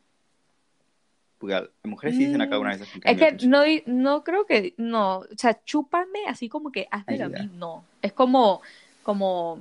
Porque 1.37 1.53
las 1.53 1.69
mujeres 1.83 2.15
sí 2.15 2.25
dicen 2.25 2.41
acá 2.41 2.57
una 2.57 2.75
vez. 2.75 2.87
como 2.89 3.01
Es 3.03 3.17
que 3.17 3.47
no, 3.47 3.63
no 3.85 4.23
creo 4.23 4.45
que, 4.45 4.73
no, 4.77 5.19
o 5.19 5.27
sea, 5.37 5.61
chúpame 5.63 6.25
así 6.27 6.49
como 6.49 6.71
que 6.71 6.87
hazmelo 6.89 7.25
a 7.25 7.29
mí, 7.29 7.51
no. 7.53 7.85
Es 8.01 8.13
como, 8.13 8.61
como, 9.03 9.59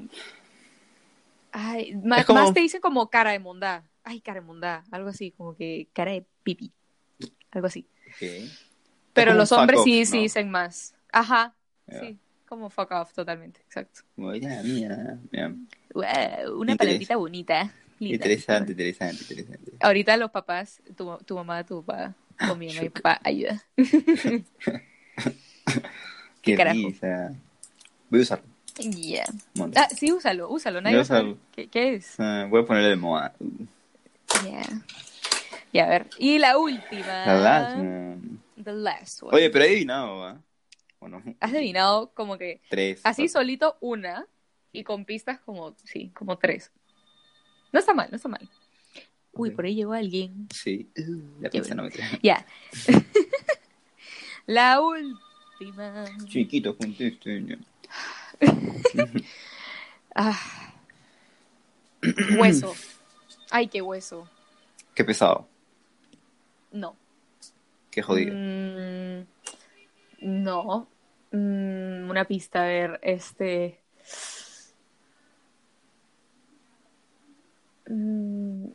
ay, 1.52 1.94
más, 1.96 2.24
como- 2.24 2.40
más 2.40 2.54
te 2.54 2.60
dicen 2.60 2.80
como 2.80 3.10
cara 3.10 3.32
de 3.32 3.40
mondá, 3.40 3.84
ay, 4.04 4.20
cara 4.20 4.40
de 4.40 4.46
mondá, 4.46 4.84
algo 4.90 5.08
así, 5.08 5.32
como 5.32 5.56
que 5.56 5.88
cara 5.92 6.12
de 6.12 6.24
pipi, 6.42 6.72
algo 7.50 7.66
así. 7.66 7.86
Ok. 8.08 8.22
Es 8.22 8.68
Pero 9.12 9.34
los 9.34 9.52
hombres 9.52 9.80
off, 9.80 9.84
sí, 9.84 10.00
¿no? 10.00 10.06
sí 10.06 10.18
dicen 10.18 10.50
más. 10.50 10.93
Ajá, 11.14 11.54
sí, 12.00 12.18
como 12.44 12.68
fuck 12.70 12.90
off, 12.90 13.12
totalmente, 13.12 13.60
exacto. 13.60 14.00
Mía. 14.16 14.60
ya. 15.30 15.54
Wow, 15.94 16.58
una 16.60 16.74
palabrita 16.74 17.14
bonita. 17.16 17.72
linda. 18.00 18.16
Interesante, 18.16 18.72
interesante, 18.72 19.22
interesante. 19.30 19.72
Ahorita 19.78 20.16
los 20.16 20.32
papás, 20.32 20.82
tu, 20.96 21.16
tu 21.24 21.36
mamá, 21.36 21.64
tu 21.64 21.84
papá, 21.84 22.16
o 22.50 22.56
mi 22.56 22.66
mamá 22.66 22.82
y 22.82 22.88
papá, 22.88 23.20
ayuda. 23.22 23.62
Qué 26.42 26.56
risa. 26.64 27.32
Voy 28.10 28.18
a 28.18 28.22
usarlo. 28.22 28.46
Yeah. 28.76 29.26
Ah, 29.76 29.88
sí, 29.96 30.10
úsalo, 30.10 30.48
úsalo. 30.48 30.80
Nadie 30.80 30.98
usarlo. 30.98 31.38
¿Qué, 31.54 31.68
qué 31.68 31.94
es? 31.94 32.18
Ah, 32.18 32.48
voy 32.50 32.62
a 32.62 32.66
ponerle 32.66 32.88
de 32.88 32.96
moda. 32.96 33.32
Yeah. 34.42 34.82
Y 35.70 35.78
a 35.78 35.86
ver. 35.86 36.08
Y 36.18 36.38
la 36.38 36.58
última. 36.58 37.24
La 37.24 37.34
last. 37.36 37.76
The 38.64 38.72
last 38.72 39.22
one. 39.22 39.36
Oye, 39.36 39.48
pero 39.50 39.64
he 39.64 39.68
adivinado, 39.68 40.18
¿va? 40.18 40.40
Has 41.40 41.52
adivinado 41.52 42.12
como 42.14 42.38
que 42.38 42.60
Tres. 42.68 43.00
así 43.04 43.28
solito 43.28 43.76
una 43.80 44.26
y 44.72 44.84
con 44.84 45.04
pistas 45.04 45.40
como, 45.40 45.76
sí, 45.84 46.10
como 46.14 46.38
tres. 46.38 46.72
No 47.72 47.80
está 47.80 47.94
mal, 47.94 48.08
no 48.10 48.16
está 48.16 48.28
mal. 48.28 48.48
Uy, 49.32 49.50
por 49.50 49.64
ahí 49.64 49.74
llegó 49.74 49.92
alguien. 49.92 50.48
Sí. 50.52 50.88
Uh, 50.96 51.42
la 51.42 51.50
Qué 51.50 51.60
pizza 51.60 51.74
no 51.74 51.82
me 51.84 51.90
trae. 51.90 52.20
Ya. 52.22 52.46
la 54.46 54.80
última. 54.80 56.04
Chiquito, 56.26 56.76
conteste. 56.76 57.58
Ah. 60.16 60.38
Hueso. 62.38 62.72
Ay, 63.50 63.66
qué 63.66 63.82
hueso. 63.82 64.30
Qué 64.94 65.04
pesado. 65.04 65.48
No. 66.70 66.96
Qué 67.90 68.00
jodido. 68.00 68.32
Mm, 68.32 69.26
no. 70.20 70.88
Mm, 71.34 72.10
una 72.10 72.24
pista, 72.26 72.62
a 72.62 72.66
ver, 72.66 73.00
este. 73.02 73.80
Mm, 77.90 78.68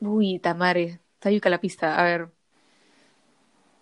Uy, 0.00 0.40
Tamare, 0.40 1.00
está 1.14 1.30
yuca 1.30 1.48
la 1.48 1.60
pista, 1.60 1.96
a 1.98 2.02
ver. 2.02 2.28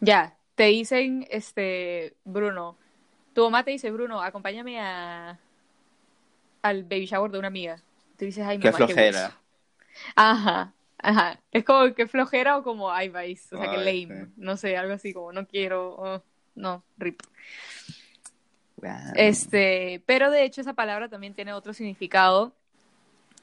Ya, 0.01 0.37
te 0.55 0.64
dicen, 0.64 1.27
este, 1.31 2.14
Bruno, 2.25 2.77
tu 3.35 3.42
mamá 3.45 3.64
te 3.64 3.71
dice, 3.71 3.90
Bruno, 3.90 4.21
acompáñame 4.23 4.79
a 4.79 5.38
al 6.62 6.83
baby 6.83 7.07
shower 7.07 7.31
de 7.31 7.38
una 7.38 7.49
amiga. 7.49 7.77
Tú 8.19 8.27
dices, 8.27 8.45
ay, 8.47 8.59
mamá, 8.59 8.73
qué 8.73 8.85
flojera. 8.85 9.40
Ajá, 10.14 10.75
ajá. 10.99 11.40
Es 11.53 11.64
como 11.64 11.95
que 11.95 12.07
flojera 12.07 12.59
o 12.59 12.62
como, 12.62 12.90
ay, 12.90 13.09
vais, 13.09 13.51
o 13.53 13.57
sea, 13.57 13.71
que 13.71 13.79
Ay, 13.79 14.03
lame. 14.03 14.27
sí. 14.27 14.33
No 14.37 14.57
sé, 14.59 14.77
algo 14.77 14.92
así 14.92 15.14
como, 15.14 15.33
no 15.33 15.47
quiero, 15.47 15.95
oh, 15.97 16.23
no, 16.57 16.83
rip. 16.99 17.23
Wow. 18.77 19.12
Este, 19.14 20.03
pero 20.07 20.31
de 20.31 20.45
hecho 20.45 20.61
esa 20.61 20.75
palabra 20.75 21.09
también 21.09 21.35
tiene 21.35 21.53
otro 21.53 21.73
significado, 21.73 22.53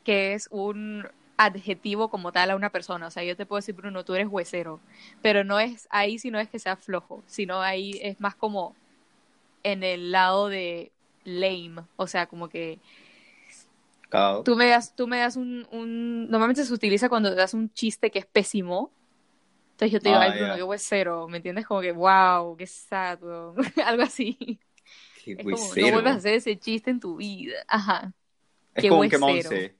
que 0.03 0.33
es 0.33 0.47
un 0.51 1.07
adjetivo 1.37 2.09
como 2.09 2.31
tal 2.31 2.51
a 2.51 2.55
una 2.55 2.69
persona. 2.69 3.07
O 3.07 3.11
sea, 3.11 3.23
yo 3.23 3.35
te 3.35 3.45
puedo 3.45 3.59
decir, 3.59 3.75
Bruno, 3.75 4.03
tú 4.03 4.13
eres 4.15 4.27
huesero, 4.29 4.79
pero 5.21 5.43
no 5.43 5.59
es 5.59 5.87
ahí, 5.89 6.19
si 6.19 6.29
no 6.29 6.39
es 6.39 6.49
que 6.49 6.59
sea 6.59 6.75
flojo, 6.75 7.23
sino 7.25 7.61
ahí 7.61 7.99
es 8.01 8.19
más 8.19 8.35
como 8.35 8.75
en 9.63 9.83
el 9.83 10.11
lado 10.11 10.49
de 10.49 10.91
lame, 11.23 11.83
o 11.95 12.05
sea, 12.05 12.27
como 12.27 12.49
que 12.49 12.79
tú 14.43 14.55
me 14.55 14.67
das, 14.67 14.95
tú 14.95 15.07
me 15.07 15.19
das 15.19 15.35
un, 15.35 15.67
un, 15.71 16.29
normalmente 16.29 16.65
se 16.65 16.73
utiliza 16.73 17.09
cuando 17.09 17.33
das 17.33 17.53
un 17.53 17.73
chiste 17.73 18.11
que 18.11 18.19
es 18.19 18.25
pésimo. 18.25 18.91
Entonces 19.73 19.91
yo 19.91 19.99
te 19.99 20.09
digo, 20.09 20.19
Ah, 20.21 20.23
ay, 20.23 20.31
Bruno, 20.31 20.47
ya. 20.53 20.55
qué 20.57 20.63
huesero, 20.63 21.27
¿me 21.27 21.37
entiendes? 21.37 21.65
Como 21.65 21.81
que, 21.81 21.91
wow, 21.91 22.55
qué 22.55 22.67
sad, 22.67 23.21
weón". 23.21 23.55
algo 23.85 24.03
así. 24.03 24.59
Qué 25.25 25.33
Es 25.33 25.43
como, 25.43 25.75
no 25.75 25.91
vuelvas 25.91 26.13
a 26.13 26.17
hacer 26.17 26.35
ese 26.35 26.57
chiste 26.57 26.91
en 26.91 26.99
tu 26.99 27.17
vida. 27.17 27.55
Ajá. 27.67 28.13
Es 28.75 28.83
qué 28.83 28.89
como 28.89 29.01
un 29.01 29.09
que 29.09 29.17
huesero. 29.17 29.71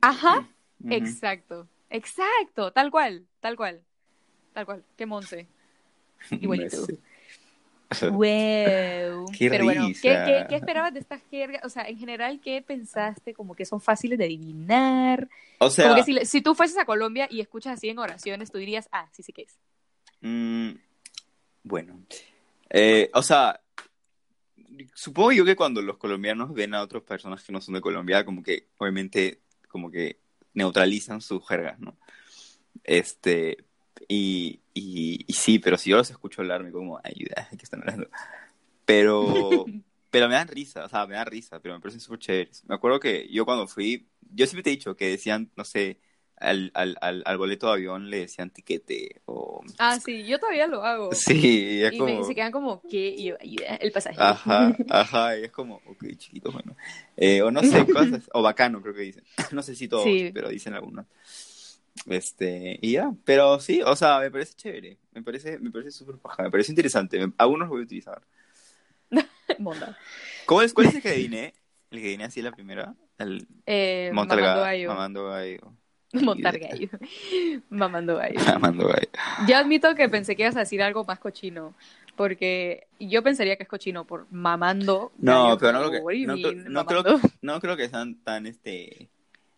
Ajá, 0.00 0.48
exacto. 0.90 1.68
Exacto, 1.90 2.72
tal 2.72 2.90
cual, 2.90 3.24
tal 3.40 3.56
cual. 3.56 3.80
Tal 4.52 4.66
cual, 4.66 4.84
qué 4.96 5.06
monse. 5.06 5.46
Igualito. 6.30 6.86
Wow. 8.12 9.26
Qué 9.36 9.50
Pero 9.50 9.64
bueno, 9.64 9.82
¿qué, 10.00 10.10
risa. 10.10 10.24
qué, 10.24 10.46
qué 10.48 10.56
esperabas 10.56 10.92
de 10.94 11.00
estas 11.00 11.20
jergas? 11.30 11.64
O 11.64 11.68
sea, 11.68 11.88
en 11.88 11.98
general, 11.98 12.40
¿qué 12.40 12.62
pensaste? 12.62 13.34
Como 13.34 13.54
que 13.54 13.64
son 13.64 13.80
fáciles 13.80 14.18
de 14.18 14.24
adivinar. 14.26 15.28
O 15.58 15.70
sea, 15.70 15.88
Como 15.88 15.96
que 15.96 16.04
si, 16.04 16.26
si 16.26 16.40
tú 16.42 16.54
fueses 16.54 16.78
a 16.78 16.84
Colombia 16.84 17.26
y 17.30 17.40
escuchas 17.40 17.74
así 17.74 17.88
en 17.88 17.98
oraciones, 17.98 18.50
tú 18.50 18.58
dirías, 18.58 18.88
ah, 18.92 19.08
sí 19.12 19.22
sé 19.22 19.32
qué 19.32 19.42
es. 19.42 19.58
mm, 20.20 20.70
bueno. 21.62 22.00
Eh, 22.70 23.10
o 23.14 23.22
sea, 23.22 23.60
supongo 24.94 25.32
yo 25.32 25.44
que 25.44 25.56
cuando 25.56 25.82
los 25.82 25.96
colombianos 25.96 26.52
ven 26.52 26.74
a 26.74 26.82
otras 26.82 27.02
personas 27.02 27.42
que 27.42 27.52
no 27.52 27.60
son 27.60 27.74
de 27.74 27.80
Colombia, 27.80 28.24
como 28.24 28.42
que 28.42 28.66
obviamente 28.78 29.40
como 29.68 29.90
que 29.90 30.18
neutralizan 30.54 31.20
sus 31.20 31.46
jergas, 31.46 31.78
¿no? 31.78 31.96
Este, 32.82 33.64
y, 34.08 34.60
y, 34.74 35.24
y 35.26 35.32
sí, 35.32 35.58
pero 35.58 35.76
si 35.78 35.90
yo 35.90 35.96
los 35.96 36.10
escucho 36.10 36.42
hablar, 36.42 36.62
me 36.62 36.72
como, 36.72 36.98
ayuda, 37.02 37.48
¿qué 37.50 37.62
están 37.62 37.80
hablando? 37.80 38.08
Pero, 38.84 39.64
pero 40.10 40.28
me 40.28 40.34
dan 40.34 40.48
risa, 40.48 40.84
o 40.84 40.88
sea, 40.88 41.06
me 41.06 41.14
dan 41.14 41.26
risa, 41.26 41.60
pero 41.60 41.74
me 41.74 41.80
parecen 41.80 42.00
súper 42.00 42.18
chéveres. 42.18 42.64
Me 42.66 42.74
acuerdo 42.74 43.00
que 43.00 43.28
yo 43.30 43.44
cuando 43.44 43.66
fui, 43.66 44.06
yo 44.32 44.46
siempre 44.46 44.62
te 44.62 44.70
he 44.70 44.76
dicho 44.76 44.96
que 44.96 45.08
decían, 45.08 45.50
no 45.56 45.64
sé, 45.64 45.98
al, 46.36 46.72
al, 46.74 46.96
al, 47.00 47.22
al 47.24 47.38
boleto 47.38 47.68
de 47.68 47.74
avión 47.74 48.10
le 48.10 48.18
decían 48.20 48.50
tiquete, 48.50 49.22
o... 49.24 49.62
Ah, 49.78 49.98
sí, 50.00 50.24
yo 50.24 50.38
todavía 50.38 50.66
lo 50.66 50.84
hago. 50.84 51.10
Sí, 51.14 51.82
es 51.82 51.92
y 51.92 51.98
como... 51.98 52.18
me, 52.18 52.24
se 52.24 52.34
quedan 52.34 52.52
como, 52.52 52.82
¿qué? 52.82 53.14
Y 53.16 53.24
yo, 53.26 53.36
ayuda, 53.40 53.76
el 53.76 53.92
pasaje. 53.92 54.16
Ajá, 54.20 54.76
ajá, 54.90 55.38
y 55.38 55.44
es 55.44 55.52
como, 55.52 55.76
ok, 55.86 56.04
chiquito, 56.16 56.50
bueno. 56.52 56.76
Eh, 57.16 57.40
o 57.42 57.50
no 57.50 57.62
sé, 57.62 57.86
cosas, 57.86 58.28
o 58.32 58.42
bacano 58.42 58.82
creo 58.82 58.94
que 58.94 59.02
dicen. 59.02 59.24
No 59.52 59.62
sé 59.62 59.74
si 59.74 59.88
todos, 59.88 60.04
Sí. 60.04 60.30
pero 60.34 60.48
dicen 60.48 60.74
algunos. 60.74 61.06
Este, 62.06 62.78
y 62.82 62.92
ya, 62.92 63.12
pero 63.24 63.58
sí, 63.60 63.80
o 63.82 63.94
sea, 63.96 64.18
me 64.20 64.30
parece 64.30 64.54
chévere, 64.54 64.98
me 65.12 65.22
parece, 65.22 65.58
me 65.58 65.70
parece 65.70 65.90
súper 65.92 66.16
paja, 66.16 66.42
me 66.42 66.50
parece 66.50 66.72
interesante, 66.72 67.18
algunos 67.38 67.60
los 67.66 67.68
voy 67.70 67.80
a 67.82 67.84
utilizar. 67.84 68.20
¿Cuál 70.46 70.64
es, 70.66 70.74
cuál 70.74 70.88
es 70.88 70.94
el 70.96 71.02
que 71.02 71.08
adiviné? 71.08 71.54
El 71.90 71.98
que 72.00 72.04
adiviné 72.06 72.24
así 72.24 72.42
la 72.42 72.52
primera, 72.52 72.94
el 73.18 73.46
Eh, 73.66 74.10
montar 74.12 74.38
mamando 74.40 74.60
ga- 74.60 74.64
gallo. 74.64 74.88
mamando 74.88 75.24
gallo. 75.28 75.72
Montar 76.12 76.58
gallo. 76.58 76.88
Mamando 77.70 78.16
gallo. 78.16 78.38
Mamando 78.52 78.86
gallo. 78.88 79.08
Yo 79.48 79.56
admito 79.56 79.94
que 79.96 80.08
pensé 80.08 80.36
que 80.36 80.42
ibas 80.42 80.54
a 80.56 80.60
decir 80.60 80.80
algo 80.82 81.04
más 81.04 81.18
cochino. 81.18 81.74
Porque 82.16 82.86
yo 83.00 83.24
pensaría 83.24 83.56
que 83.56 83.64
es 83.64 83.68
cochino 83.68 84.04
por 84.04 84.26
mamando. 84.30 85.10
No, 85.18 85.44
gallo, 85.44 85.58
pero 85.58 85.72
no 85.72 85.78
creo 85.90 85.90
que- 86.06 86.14
no 86.26 86.36
no 86.70 86.86
creo? 86.86 87.20
No 87.42 87.60
creo 87.60 87.76
que 87.76 87.88
sean 87.88 88.14
tan, 88.22 88.46
este... 88.46 89.08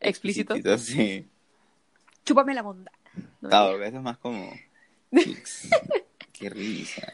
Explícitos. 0.00 0.56
explícitos, 0.56 0.80
sí. 0.82 1.26
Chúpame 2.26 2.52
la 2.52 2.62
monda. 2.62 2.92
No, 3.40 3.48
Claro, 3.48 3.82
eso 3.82 3.96
es 3.96 4.02
más 4.02 4.18
como... 4.18 4.50
Qué 6.32 6.50
risa. 6.50 7.12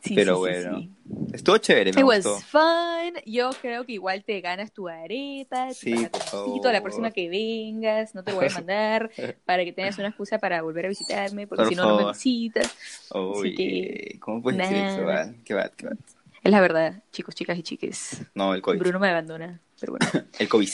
sí, 0.00 0.14
pero 0.14 0.34
sí, 0.34 0.38
bueno, 0.40 0.78
sí. 0.78 0.90
Estuvo 1.32 1.56
chévere, 1.58 1.92
me 1.92 2.00
It 2.00 2.04
was 2.06 2.26
gustó. 2.26 2.40
fun. 2.58 3.14
Yo 3.24 3.50
creo 3.62 3.86
que 3.86 3.92
igual 3.92 4.24
te 4.24 4.40
ganas 4.40 4.72
tu 4.72 4.88
areta, 4.88 5.68
tu 5.68 6.02
patatecito, 6.02 6.72
la 6.72 6.82
próxima 6.82 7.10
que 7.12 7.28
vengas. 7.30 8.14
No 8.14 8.22
te 8.24 8.32
voy 8.32 8.46
a 8.46 8.50
mandar 8.50 9.10
para 9.46 9.64
que 9.64 9.72
tengas 9.72 9.96
una 9.98 10.08
excusa 10.08 10.38
para 10.38 10.60
volver 10.62 10.86
a 10.86 10.88
visitarme, 10.88 11.46
porque 11.46 11.62
Por 11.62 11.70
si 11.70 11.76
no, 11.76 11.88
no 11.88 12.06
me 12.06 12.12
visitas. 12.12 12.76
Oye, 13.10 13.54
que, 13.54 14.18
¿cómo 14.20 14.42
puedes 14.42 14.58
decir 14.58 14.76
eso? 14.76 15.04
Val? 15.04 15.36
Qué 15.44 15.54
bad, 15.54 15.70
qué 15.76 15.86
bad. 15.86 15.96
Es 16.42 16.52
la 16.52 16.60
verdad, 16.60 17.02
chicos, 17.12 17.34
chicas 17.34 17.58
y 17.58 17.62
chiques. 17.62 18.22
No, 18.34 18.54
el 18.54 18.60
COVID. 18.62 18.78
Bruno 18.78 18.98
me 19.00 19.08
abandona, 19.08 19.60
pero 19.80 19.92
bueno. 19.96 20.06
El 20.38 20.48
COVID. 20.48 20.68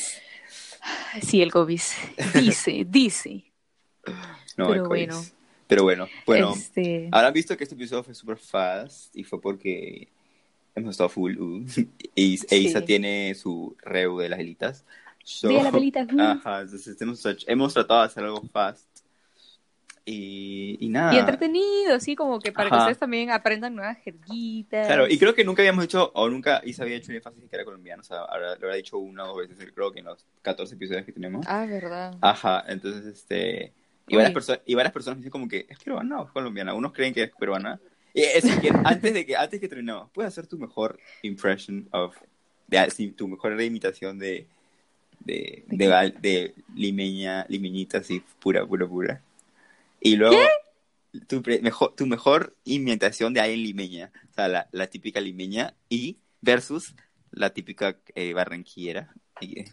Sí, 1.22 1.42
el 1.42 1.52
COVID. 1.52 1.80
Dice, 2.34 2.84
dice. 2.88 3.44
No, 4.56 4.68
Pero 4.68 4.74
el 4.82 4.88
bueno. 4.88 5.22
Pero 5.66 5.82
bueno, 5.84 6.06
bueno. 6.26 6.52
Este, 6.54 7.08
Habrán 7.12 7.32
visto 7.32 7.56
que 7.56 7.64
este 7.64 7.74
episodio 7.74 8.02
fue 8.02 8.14
super 8.14 8.36
fast 8.36 9.14
y 9.16 9.24
fue 9.24 9.40
porque 9.40 10.08
hemos 10.74 10.90
estado 10.90 11.08
full. 11.08 11.38
uh, 11.38 11.64
y 12.14 12.36
Sí. 12.36 12.74
tiene 12.84 13.34
su 13.34 13.74
reu 13.80 14.18
de 14.18 14.28
las 14.28 14.40
elitas. 14.40 14.84
So- 15.24 15.48
de 15.48 15.62
la 15.62 15.70
velita, 15.70 16.02
uh. 16.12 16.20
Ajá, 16.20 16.62
entonces 16.62 17.00
hemos, 17.00 17.24
hemos 17.46 17.72
tratado 17.72 18.00
de 18.00 18.06
hacer 18.06 18.24
algo 18.24 18.42
fast. 18.52 18.86
Y, 20.04 20.78
y 20.80 20.88
nada. 20.88 21.14
y 21.14 21.18
entretenido, 21.18 21.94
así 21.94 22.16
como 22.16 22.40
que 22.40 22.50
para 22.50 22.68
que 22.70 22.76
ustedes 22.76 22.98
también 22.98 23.30
aprendan 23.30 23.76
nuevas 23.76 23.98
jerguitas. 23.98 24.86
Claro, 24.88 25.06
y 25.08 25.16
creo 25.16 25.32
que 25.34 25.44
nunca 25.44 25.62
habíamos 25.62 25.84
hecho, 25.84 26.10
o 26.14 26.28
nunca 26.28 26.60
Isa 26.64 26.82
había 26.82 26.96
hecho 26.96 27.10
un 27.12 27.16
énfasis 27.16 27.48
que 27.48 27.54
era 27.54 27.64
colombiano, 27.64 28.00
o 28.00 28.04
sea, 28.04 28.22
habrá- 28.24 28.56
lo 28.56 28.66
habrá 28.66 28.74
dicho 28.74 28.98
una 28.98 29.24
o 29.24 29.28
dos 29.28 29.48
veces, 29.48 29.70
creo 29.72 29.92
que 29.92 30.00
en 30.00 30.06
los 30.06 30.24
14 30.42 30.74
episodios 30.74 31.04
que 31.04 31.12
tenemos. 31.12 31.46
Ah, 31.48 31.66
verdad. 31.66 32.16
Ajá, 32.20 32.64
entonces, 32.66 33.06
este, 33.06 33.72
y 34.08 34.16
varias, 34.16 34.34
perso- 34.34 34.60
y 34.66 34.74
varias 34.74 34.92
personas 34.92 35.18
me 35.18 35.20
dicen 35.20 35.30
como 35.30 35.46
que, 35.46 35.66
¿es 35.68 35.78
peruana 35.78 36.20
o 36.20 36.26
es 36.26 36.32
colombiana? 36.32 36.74
Unos 36.74 36.92
creen 36.92 37.14
que 37.14 37.22
es 37.22 37.30
peruana. 37.38 37.78
Y 38.12 38.22
es 38.22 38.44
que 38.56 38.70
antes 38.84 39.14
de 39.14 39.24
que, 39.24 39.36
antes 39.36 39.60
que 39.60 39.68
terminemos, 39.68 40.10
puedes 40.12 40.32
hacer 40.32 40.48
tu 40.48 40.58
mejor 40.58 40.98
impression 41.22 41.88
of, 41.92 42.16
de, 42.66 43.14
tu 43.16 43.28
mejor 43.28 43.60
imitación 43.62 44.18
de, 44.18 44.46
de, 45.20 45.64
¿De 45.68 45.86
de, 45.88 46.14
de 46.20 46.54
limeña, 46.74 47.46
limeñita 47.48 47.98
así, 47.98 48.20
pura, 48.40 48.66
pura, 48.66 48.86
pura. 48.86 49.22
Y 50.02 50.16
luego, 50.16 50.38
tu, 51.28 51.42
mejor, 51.62 51.94
tu 51.94 52.06
mejor 52.06 52.56
imitación 52.64 53.32
de 53.34 53.40
alguien 53.40 53.62
limeña, 53.62 54.12
o 54.30 54.34
sea, 54.34 54.48
la, 54.48 54.68
la 54.72 54.88
típica 54.88 55.20
limeña, 55.20 55.74
y 55.88 56.18
versus 56.40 56.94
la 57.30 57.50
típica 57.50 57.96
eh, 58.14 58.32
barranquillera. 58.32 59.12
Y, 59.40 59.62
o 59.62 59.64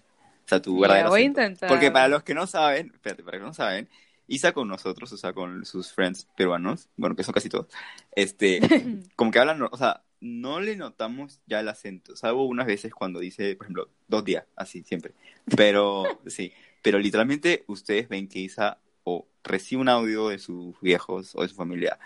sea, 0.45 0.61
tu 0.61 0.79
verdadero 0.79 1.09
voy 1.09 1.21
a 1.21 1.25
intentar. 1.25 1.69
Porque 1.69 1.91
para 1.91 2.07
los 2.07 2.23
que 2.23 2.33
no 2.33 2.47
saben, 2.47 2.91
espérate, 2.93 3.23
para 3.23 3.37
los 3.37 3.43
que 3.43 3.47
no 3.49 3.53
saben, 3.53 3.89
Isa 4.27 4.53
con 4.53 4.67
nosotros, 4.67 5.11
o 5.11 5.17
sea, 5.17 5.33
con 5.33 5.65
sus 5.65 5.91
friends 5.91 6.27
peruanos, 6.37 6.87
bueno, 6.95 7.15
que 7.15 7.23
son 7.23 7.33
casi 7.33 7.49
todos, 7.49 7.67
este, 8.15 8.59
como 9.15 9.31
que 9.31 9.39
hablan, 9.39 9.61
o 9.63 9.77
sea, 9.77 10.03
no 10.21 10.59
le 10.59 10.75
notamos 10.75 11.41
ya 11.47 11.61
el 11.61 11.67
acento, 11.67 12.15
salvo 12.15 12.45
unas 12.45 12.67
veces 12.67 12.93
cuando 12.93 13.19
dice, 13.19 13.55
por 13.55 13.65
ejemplo, 13.65 13.89
dos 14.07 14.23
días, 14.23 14.45
así, 14.55 14.83
siempre. 14.83 15.13
Pero, 15.55 16.03
sí, 16.27 16.53
pero 16.83 16.99
literalmente 16.99 17.63
ustedes 17.67 18.07
ven 18.07 18.27
que 18.27 18.39
Isa 18.39 18.79
o 19.03 19.25
recibe 19.43 19.81
un 19.81 19.89
audio 19.89 20.29
de 20.29 20.39
sus 20.39 20.79
viejos 20.81 21.35
o 21.35 21.41
de 21.41 21.47
su 21.49 21.55
familia, 21.55 21.97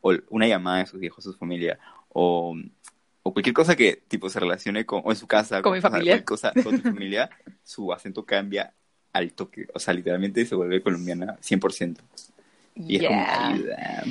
o 0.00 0.14
una 0.30 0.46
llamada 0.46 0.78
de 0.78 0.86
sus 0.86 1.00
viejos 1.00 1.26
o 1.26 1.32
su 1.32 1.38
familia, 1.38 1.78
o, 2.10 2.56
o 3.22 3.32
cualquier 3.32 3.54
cosa 3.54 3.76
que, 3.76 4.02
tipo, 4.08 4.28
se 4.30 4.40
relacione 4.40 4.84
con, 4.86 5.02
o 5.04 5.10
en 5.10 5.16
su 5.16 5.26
casa, 5.26 5.62
Con 5.62 5.72
mi 5.72 5.78
o 5.78 5.80
sea, 5.82 5.90
familia. 5.90 6.24
cosa 6.24 6.52
con 6.52 6.76
tu 6.76 6.82
familia, 6.90 7.30
su 7.64 7.92
acento 7.92 8.24
cambia 8.24 8.72
al 9.12 9.32
toque, 9.32 9.66
o 9.74 9.78
sea, 9.78 9.94
literalmente 9.94 10.44
se 10.44 10.54
vuelve 10.54 10.82
colombiana 10.82 11.36
100%. 11.40 12.00
Y 12.76 12.96
es 12.96 13.02
como, 13.08 13.20
Yeah. 13.20 13.48
ayuda. 13.48 14.04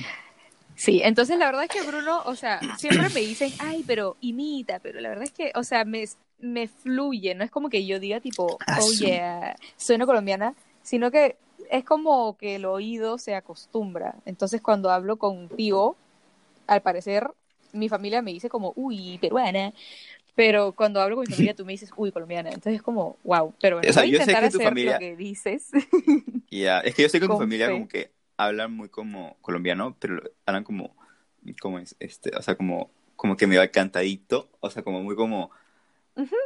Sí, 0.76 1.02
entonces 1.04 1.40
la 1.40 1.46
verdad 1.48 1.64
es 1.64 1.70
que 1.72 1.82
Bruno, 1.82 2.22
o 2.26 2.36
sea, 2.36 2.60
siempre 2.78 3.10
me 3.10 3.22
dicen, 3.22 3.52
ay, 3.60 3.84
pero 3.88 4.16
imita, 4.22 4.80
pero 4.80 5.00
la 5.02 5.10
verdad 5.10 5.24
es 5.24 5.32
que, 5.32 5.52
o 5.56 5.64
sea, 5.64 5.86
me, 5.86 6.06
me 6.40 6.68
fluye, 6.68 7.34
no 7.34 7.44
es 7.44 7.50
como 7.50 7.70
que 7.70 7.86
yo 7.86 8.00
diga 8.00 8.20
tipo, 8.20 8.60
Ah, 8.68 8.78
oh 8.82 8.92
yeah, 8.94 9.56
soy 9.76 9.96
una 9.96 10.06
colombiana, 10.06 10.54
sino 10.88 11.12
que 11.12 11.36
es 11.70 11.84
como 11.84 12.38
que 12.38 12.56
el 12.56 12.66
oído 12.66 13.18
se 13.18 13.36
acostumbra. 13.36 14.16
Entonces 14.26 14.62
cuando 14.62 14.90
hablo 14.90 15.18
contigo, 15.18 15.98
al 16.68 16.82
parecer 16.82 17.30
mi 17.74 17.90
familia 17.90 18.22
me 18.22 18.32
dice 18.32 18.50
como, 18.50 18.72
uy, 18.78 19.18
peruana. 19.20 19.74
Pero 20.36 20.72
cuando 20.74 21.02
hablo 21.02 21.18
con 21.18 21.26
mi 21.26 21.32
familia 21.34 21.54
tú 21.58 21.66
me 21.66 21.74
dices, 21.74 21.92
uy, 21.98 22.12
colombiana. 22.14 22.50
Entonces 22.50 22.76
es 22.76 22.82
como, 22.82 23.18
wow. 23.26 23.54
Pero 23.62 23.78
bueno, 23.78 23.90
O 23.90 23.94
sea, 23.94 24.04
voy 24.04 24.10
a 24.10 24.12
intentar 24.14 24.44
hacer 24.46 24.64
familia- 24.64 24.94
lo 24.94 25.00
que 25.00 25.16
dices. 25.18 25.72
Ya, 26.50 26.80
Es 26.80 26.96
que 26.96 27.02
yo 27.04 27.10
sé 27.10 27.20
que 27.20 27.26
tu 27.28 27.34
Con 27.34 27.40
familia 27.40 27.68
fe. 27.68 27.74
como 27.74 27.88
que 27.90 28.12
hablan 28.38 28.72
muy 28.72 28.90
como 28.90 29.38
colombiano, 29.42 29.98
pero 30.00 30.22
hablan 30.46 30.64
como, 30.64 30.96
¿cómo 31.62 31.80
es? 31.80 31.96
Este, 32.00 32.32
o 32.36 32.42
sea, 32.42 32.56
como, 32.56 32.90
como 33.18 33.36
que 33.36 33.48
me 33.48 33.58
va 33.58 33.68
cantadito, 33.68 34.50
o 34.62 34.70
sea, 34.70 34.84
como 34.84 35.02
muy 35.04 35.16
como, 35.16 35.52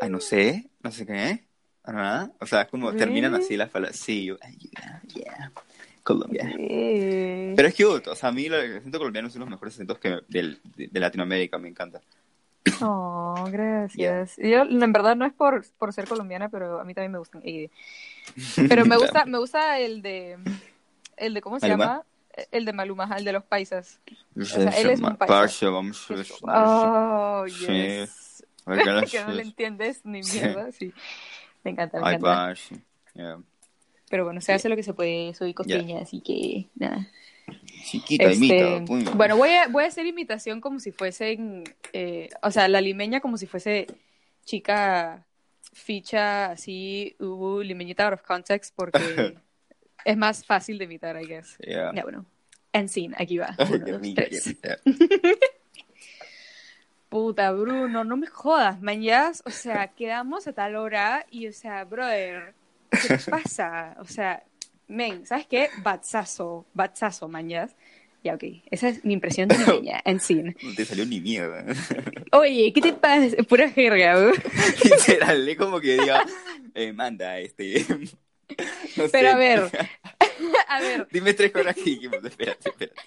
ay, 0.02 0.10
no 0.10 0.20
sé, 0.20 0.70
no 0.84 0.92
sé 0.92 1.06
qué, 1.06 1.46
¿verdad? 1.86 2.32
O 2.40 2.46
sea, 2.46 2.62
es 2.62 2.68
como 2.70 2.94
terminan 2.94 3.32
Really? 3.32 3.46
así 3.46 3.58
las 3.58 3.70
palabras, 3.70 3.98
sí, 3.98 4.26
yo, 4.26 4.38
yeah, 4.38 5.02
yeah, 5.14 5.52
Colombia. 6.04 6.50
Eh, 6.58 7.54
Pero 7.56 7.68
es 7.68 7.76
cute, 7.76 8.10
o 8.10 8.16
sea, 8.16 8.30
a 8.30 8.32
mí 8.32 8.46
el 8.46 8.78
acento 8.78 8.98
colombiano 8.98 9.28
es 9.28 9.36
uno 9.36 9.46
de 9.46 9.50
los 9.52 9.58
mejores 9.58 9.74
acentos 9.76 10.00
que 10.00 10.20
del- 10.28 10.60
de, 10.76 10.88
de 10.88 11.00
Latinoamérica, 11.00 11.58
me 11.58 11.70
encanta. 11.70 12.02
Oh, 12.82 13.48
gracias. 13.52 14.38
Yo, 14.38 14.62
en 14.64 14.92
verdad, 14.94 15.16
no 15.16 15.26
es 15.26 15.34
por, 15.34 15.66
por 15.78 15.94
ser 15.94 16.08
colombiana, 16.08 16.50
pero 16.50 16.80
a 16.80 16.84
mí 16.84 16.94
también 16.94 17.12
me 17.12 17.18
gustan. 17.20 17.42
Pero 18.70 18.86
me 18.86 18.98
gusta, 18.98 19.26
me 19.26 19.38
gusta 19.40 19.80
el 19.80 20.02
de, 20.02 20.38
el 21.18 21.34
de, 21.34 21.42
¿cómo 21.42 21.60
se 21.60 21.68
¿Maluma? 21.68 21.86
llama? 21.86 22.06
El 22.52 22.66
de 22.66 22.74
Maluma, 22.74 23.04
ajá, 23.04 23.18
el 23.18 23.26
de 23.26 23.34
los 23.34 23.44
paisas. 23.44 24.00
sea, 24.46 24.70
él 24.80 24.90
es 24.90 25.00
un 25.02 25.18
paisa. 25.18 25.34
Oh, 26.44 27.46
Sí. 27.48 27.66
yes. 27.66 28.46
Oigan, 28.66 29.06
que 29.12 29.22
no 29.22 29.32
le 29.34 29.42
entiendes 29.42 30.06
ni 30.06 30.22
mierda, 30.22 30.72
sí. 30.72 30.94
Me 31.64 31.72
encanta, 31.72 32.00
me 32.00 32.08
Ay, 32.08 32.16
encanta. 32.16 32.54
Yeah. 33.14 33.40
Pero 34.10 34.26
bueno, 34.26 34.42
se 34.42 34.54
hace 34.54 34.68
lo 34.70 34.76
que 34.76 34.84
se 34.84 34.94
puede, 34.94 35.34
soy 35.34 35.54
costeña, 35.54 36.02
así 36.02 36.22
que 36.22 36.68
nada. 36.76 37.08
Chiquita, 37.86 38.26
Este, 38.26 38.36
imita, 38.46 38.86
puño. 38.86 39.12
bueno, 39.14 39.36
voy 39.38 39.50
a, 39.50 39.68
voy 39.68 39.84
a 39.84 39.88
hacer 39.88 40.06
imitación 40.06 40.62
como 40.62 40.80
si 40.80 40.92
fuesen, 40.92 41.64
eh, 41.94 42.30
o 42.42 42.52
sea, 42.52 42.68
la 42.68 42.80
limeña 42.82 43.20
como 43.20 43.38
si 43.38 43.46
fuese 43.48 43.88
chica 44.46 45.26
ficha 45.74 46.48
así, 46.52 47.16
hubo 47.20 47.62
limeñita 47.64 48.06
out 48.06 48.14
of 48.14 48.22
context 48.24 48.74
porque 48.76 48.98
es 50.06 50.18
más 50.18 50.46
fácil 50.46 50.78
de 50.78 50.86
imitar, 50.86 51.22
I 51.22 51.26
guess. 51.26 51.58
Yeah. 51.60 51.92
Ya, 51.94 52.04
bueno. 52.04 52.26
En 52.74 52.88
sin, 52.88 53.14
aquí 53.18 53.38
va. 53.38 53.56
Uno, 53.70 53.86
dos, 53.86 54.02
tres. 54.16 54.56
Puta, 57.12 57.52
Bruno, 57.52 58.06
no 58.06 58.16
me 58.16 58.28
jodas, 58.28 58.82
mañas. 58.82 59.44
O 59.46 59.52
sea, 59.52 59.90
quedamos 59.90 60.48
a 60.48 60.54
tal 60.54 60.78
hora 60.78 61.26
y, 61.30 61.46
o 61.46 61.52
sea, 61.52 61.84
brother, 61.84 62.54
¿qué 62.90 63.18
pasa? 63.30 63.98
O 64.00 64.06
sea, 64.06 64.46
men, 64.88 65.26
¿sabes 65.26 65.46
qué? 65.46 65.70
Batzazo, 65.84 66.66
batzazo, 66.74 67.28
mañas. 67.28 67.76
Ya, 68.24 68.36
ok. 68.36 68.44
Esa 68.72 68.88
es 68.88 69.04
mi 69.04 69.12
impresión 69.12 69.50
de 69.50 69.58
limeña, 69.60 70.00
en 70.06 70.22
sin. 70.22 70.56
No 70.64 70.74
te 70.74 70.86
salió 70.86 71.06
ni 71.06 71.20
mierda. 71.20 71.66
Oye, 72.32 72.72
¿qué 72.72 72.80
te 72.80 72.94
pasa? 72.94 73.36
Pura 73.44 73.70
jerga, 73.70 74.18
bro. 74.18 74.32
Literal, 74.86 75.56
como 75.58 75.82
que 75.82 76.00
diga, 76.00 76.26
eh, 76.74 76.94
manda, 76.94 77.40
este. 77.40 77.86
no 78.96 79.10
Pero 79.10 79.10
sé. 79.10 79.28
a 79.28 79.36
ver, 79.36 79.60
a 80.70 80.80
ver, 80.80 81.08
Dime 81.12 81.34
tres 81.34 81.52
cosas 81.52 81.76
que 81.76 81.84
dijimos. 81.84 82.24
Espérate, 82.24 82.70
espérate. 82.70 83.02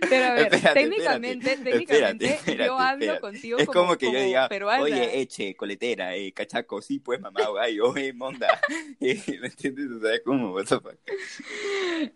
Pero 0.00 0.24
a 0.26 0.34
ver, 0.34 0.52
Espérate, 0.52 0.80
técnicamente, 0.80 1.52
espérate, 1.52 1.64
técnicamente, 1.72 2.26
espérate, 2.26 2.64
yo 2.66 2.78
hablo 2.78 3.20
contigo 3.20 3.58
Es 3.58 3.66
como, 3.66 3.80
como 3.80 3.96
que 3.98 4.12
yo 4.12 4.20
diga, 4.20 4.48
peruana. 4.48 4.82
oye, 4.82 5.20
eche, 5.20 5.54
coletera, 5.56 6.14
eh, 6.16 6.32
cachaco, 6.32 6.80
sí, 6.82 6.98
pues, 6.98 7.20
mamá, 7.20 7.40
eh, 7.96 8.12
monda. 8.12 8.60
Eh, 9.00 9.22
¿Me 9.40 9.48
entiendes? 9.48 9.90
O 9.90 10.00
sea, 10.00 10.22
como, 10.22 10.52
what 10.52 10.64
the 10.66 10.80
fuck. 10.80 10.96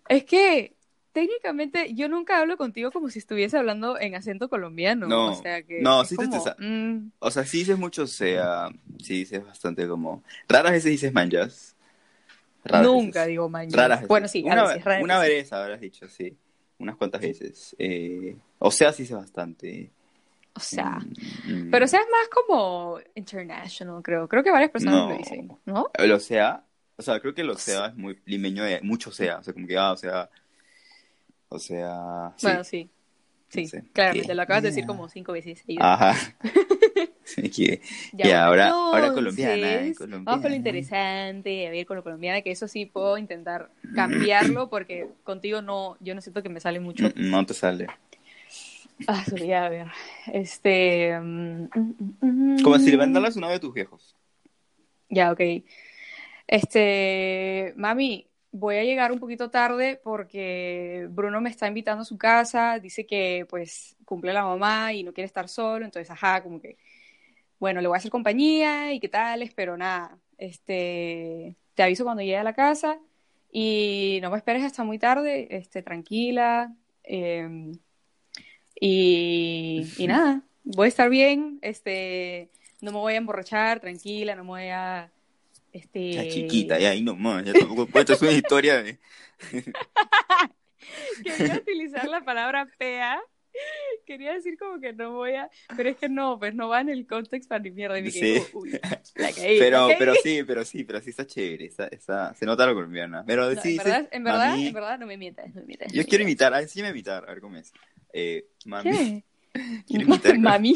Es 0.09 0.25
que 0.25 0.75
técnicamente 1.13 1.95
yo 1.95 2.09
nunca 2.09 2.39
hablo 2.41 2.57
contigo 2.57 2.91
como 2.93 3.09
si 3.11 3.19
estuviese 3.19 3.59
hablando 3.59 3.99
en 3.99 4.15
acento 4.15 4.49
colombiano. 4.49 5.07
No, 5.09 5.33
o 5.33 5.43
sea 5.43 5.63
que 5.63 5.83
no, 5.83 6.05
sí 6.05 6.17
te- 6.17 6.25
como, 6.25 6.39
te 6.45 6.51
sa- 6.51 6.57
mm, 6.59 7.11
O 7.19 7.31
sea, 7.31 7.45
sí 7.45 7.59
dices 7.59 7.79
mucho, 7.79 8.03
o 8.03 8.07
sea, 8.07 8.69
sí 9.03 9.19
dices 9.19 9.45
bastante 9.45 9.87
como. 9.89 10.23
Raras 10.49 10.73
veces 10.73 10.91
dices 10.93 11.13
manjas. 11.13 11.77
Raras 12.65 12.87
nunca 12.87 13.21
veces. 13.21 13.29
digo. 13.29 13.51
Raras 13.51 14.01
veces. 14.01 14.09
Bueno, 14.09 14.29
sí, 14.29 14.41
a 14.41 14.47
una, 14.47 14.63
veces, 14.63 14.85
raras 14.85 15.03
una 15.03 15.19
veces. 15.19 15.37
vez 15.37 15.53
habrás 15.53 15.81
dicho, 15.81 16.09
sí. 16.09 16.37
Unas 16.79 16.97
cuantas 16.97 17.21
veces. 17.21 17.75
Eh, 17.79 18.37
o 18.59 18.71
sea, 18.71 18.93
sí 18.93 19.03
dices 19.03 19.17
bastante. 19.17 19.91
O 20.55 20.61
sea, 20.61 20.99
Mm, 21.47 21.71
pero 21.71 21.85
o 21.85 21.89
sea 21.89 22.01
es 22.01 22.07
más 22.11 22.29
como 22.29 22.99
international, 23.15 24.03
creo. 24.03 24.29
Creo 24.29 24.43
que 24.43 24.51
varias 24.51 24.71
personas 24.71 24.95
No. 25.05 25.11
lo 25.11 25.17
dicen, 25.17 25.53
¿no? 25.67 25.91
El 25.95 26.13
o 26.13 26.19
sea, 26.21 26.65
o 26.97 27.03
sea, 27.03 27.21
creo 27.21 27.33
que 27.35 27.43
el 27.43 27.51
o 27.51 27.57
sea 27.59 27.87
es 27.87 27.95
muy 27.97 28.19
limeño 28.25 28.65
de 28.65 28.81
mucho 28.83 29.11
sea. 29.13 29.39
O 29.39 29.43
sea, 29.43 29.53
como 29.55 29.67
que, 29.67 29.77
ah, 29.79 29.93
o 29.93 29.97
sea. 29.97 30.29
O 31.49 31.59
sea. 31.59 32.33
Sí. 32.37 32.47
Bueno, 32.47 32.65
sí. 32.65 32.91
Sí, 33.51 33.67
Sí. 33.67 33.79
claramente, 33.95 34.29
Sí. 34.29 34.35
lo 34.35 34.43
acabas 34.43 34.63
de 34.63 34.69
decir 34.71 34.85
como 34.87 35.09
cinco 35.09 35.33
veces. 35.33 35.63
Ajá. 35.81 36.15
Que- 37.55 37.81
Ya, 38.13 38.27
y 38.27 38.31
ahora, 38.33 38.69
ahora 38.71 39.07
entonces, 39.07 39.15
colombiana, 39.15 39.57
eh, 39.57 39.95
Vamos 39.99 39.99
con 39.99 40.11
lo 40.11 40.27
colombiana. 40.27 40.57
interesante, 40.57 41.67
a 41.67 41.71
ver, 41.71 41.87
con 41.87 41.97
lo 41.97 42.03
colombiana, 42.03 42.43
que 42.43 42.51
eso 42.51 42.69
sí 42.69 42.87
puedo 42.87 43.19
intentar 43.19 43.71
cambiarlo 43.95 44.69
porque 44.69 45.07
contigo 45.25 45.63
no, 45.63 45.97
yo 46.01 46.15
no 46.15 46.21
siento 46.21 46.43
que 46.43 46.49
me 46.49 46.61
sale 46.61 46.81
mucho. 46.81 47.05
Mm, 47.05 47.31
No 47.31 47.47
te 47.47 47.55
sale. 47.55 47.87
Ah, 49.07 49.25
a 49.29 49.69
ver. 49.69 49.87
Este. 50.33 51.19
mm, 51.21 51.69
mm, 51.75 51.95
mm, 52.21 52.63
Como 52.63 52.79
si 52.79 52.91
le 52.91 52.97
mm. 52.97 53.01
mandaras 53.01 53.37
una 53.37 53.49
de 53.49 53.61
tus 53.61 53.73
viejos. 53.73 54.15
Ya, 55.09 55.33
ok. 55.33 55.41
Este. 56.47 57.73
Mami, 57.77 58.27
voy 58.53 58.77
a 58.77 58.85
llegar 58.85 59.13
un 59.13 59.19
poquito 59.21 59.51
tarde 59.51 60.01
porque 60.03 61.07
Bruno 61.11 61.41
me 61.41 61.51
está 61.51 61.69
invitando 61.69 62.03
a 62.03 62.07
su 62.07 62.19
casa. 62.19 62.79
Dice 62.79 63.07
que, 63.07 63.47
pues, 63.49 63.97
cumple 64.05 64.33
la 64.33 64.43
mamá 64.45 64.93
y 64.93 65.03
no 65.05 65.13
quiere 65.13 65.27
estar 65.27 65.49
solo. 65.49 65.85
Entonces, 65.85 66.11
ajá, 66.11 66.43
como 66.43 66.61
que. 66.61 66.77
Bueno, 67.59 67.81
le 67.81 67.89
voy 67.89 67.97
a 67.97 67.99
hacer 67.99 68.11
compañía 68.11 68.93
y 68.93 69.01
qué 69.01 69.09
tal, 69.09 69.51
pero 69.55 69.77
nada. 69.77 70.19
Este. 70.37 71.57
Te 71.75 71.83
aviso 71.83 72.05
cuando 72.05 72.23
llegue 72.23 72.37
a 72.37 72.45
la 72.45 72.55
casa 72.55 72.99
y 73.53 74.19
no 74.23 74.31
me 74.31 74.37
esperes 74.37 74.65
hasta 74.65 74.85
muy 74.85 74.99
tarde. 74.99 75.49
Este, 75.51 75.83
tranquila. 75.83 76.75
em, 77.05 77.73
y, 78.81 79.87
y 79.97 80.07
nada, 80.07 80.43
voy 80.63 80.87
a 80.87 80.89
estar 80.89 81.11
bien, 81.11 81.59
este, 81.63 82.51
no 82.81 82.93
me 82.93 82.99
voy 82.99 83.15
a 83.15 83.17
emborrachar, 83.17 83.81
tranquila, 83.81 84.37
no 84.37 84.45
me 84.45 84.51
voy 84.51 84.69
a, 84.69 85.11
este... 85.73 86.13
Ya 86.13 86.29
chiquita, 86.29 86.79
ya 86.79 86.91
ahí 86.91 87.03
nomás. 87.03 87.45
Ya 87.45 87.53
tampoco 87.53 87.87
cuentas 87.87 88.21
una 88.23 88.33
historia 88.33 88.83
de. 88.83 88.99
Quería 91.25 91.57
utilizar 91.57 92.09
la 92.09 92.23
palabra 92.23 92.69
pea, 92.79 93.21
quería 94.07 94.33
decir 94.35 94.57
como 94.59 94.81
que 94.81 94.93
no 94.93 95.13
voy 95.13 95.35
a, 95.35 95.51
pero 95.77 95.89
es 95.91 95.97
que 95.97 96.09
no, 96.09 96.39
pues 96.39 96.55
no 96.55 96.69
va 96.69 96.81
en 96.81 96.89
el 96.89 97.07
contexto 97.07 97.49
para 97.51 97.63
ni 97.63 97.71
mierda, 97.71 97.99
y 97.99 98.03
me 98.03 98.11
Sí. 98.11 98.41
como, 98.53 98.65
uy, 98.65 98.71
la 98.73 99.33
caí, 99.33 99.59
Pero, 99.59 99.83
la 99.83 99.89
caí. 99.89 99.97
pero 99.99 100.15
sí, 100.23 100.43
pero 100.47 100.65
sí, 100.65 100.85
pero 100.85 101.01
sí 101.01 101.11
está 101.11 101.27
chévere. 101.27 101.67
Está, 101.67 101.87
está, 101.89 102.35
se 102.35 102.47
nota 102.47 102.67
la 102.67 102.75
colombiana. 102.75 103.25
Pero 103.27 103.53
No, 103.53 103.61
sí, 103.63 103.73
en 103.73 103.77
verdad, 103.79 104.09
en 104.11 104.25
verdad, 104.25 104.51
mami, 104.51 104.67
en 104.69 104.75
verdad, 104.75 104.99
no 104.99 105.07
me 105.07 105.17
mientas, 105.17 105.49
no 105.55 105.61
me 105.61 105.67
mientas. 105.67 105.93
Yo 105.93 106.05
quiero 106.07 106.25
imitar, 106.25 106.53
a 106.53 106.57
ver, 106.57 106.65
enséñame 106.65 106.89
a 106.89 106.93
imitar, 106.93 107.25
a 107.25 107.33
ver 107.33 107.41
cómo 107.41 107.57
es. 107.57 107.73
Eh, 108.13 108.47
mami, 108.65 108.91
¿Qué? 108.91 109.25
quiero 109.87 110.05
imitar. 110.05 110.39
Mami. 110.39 110.75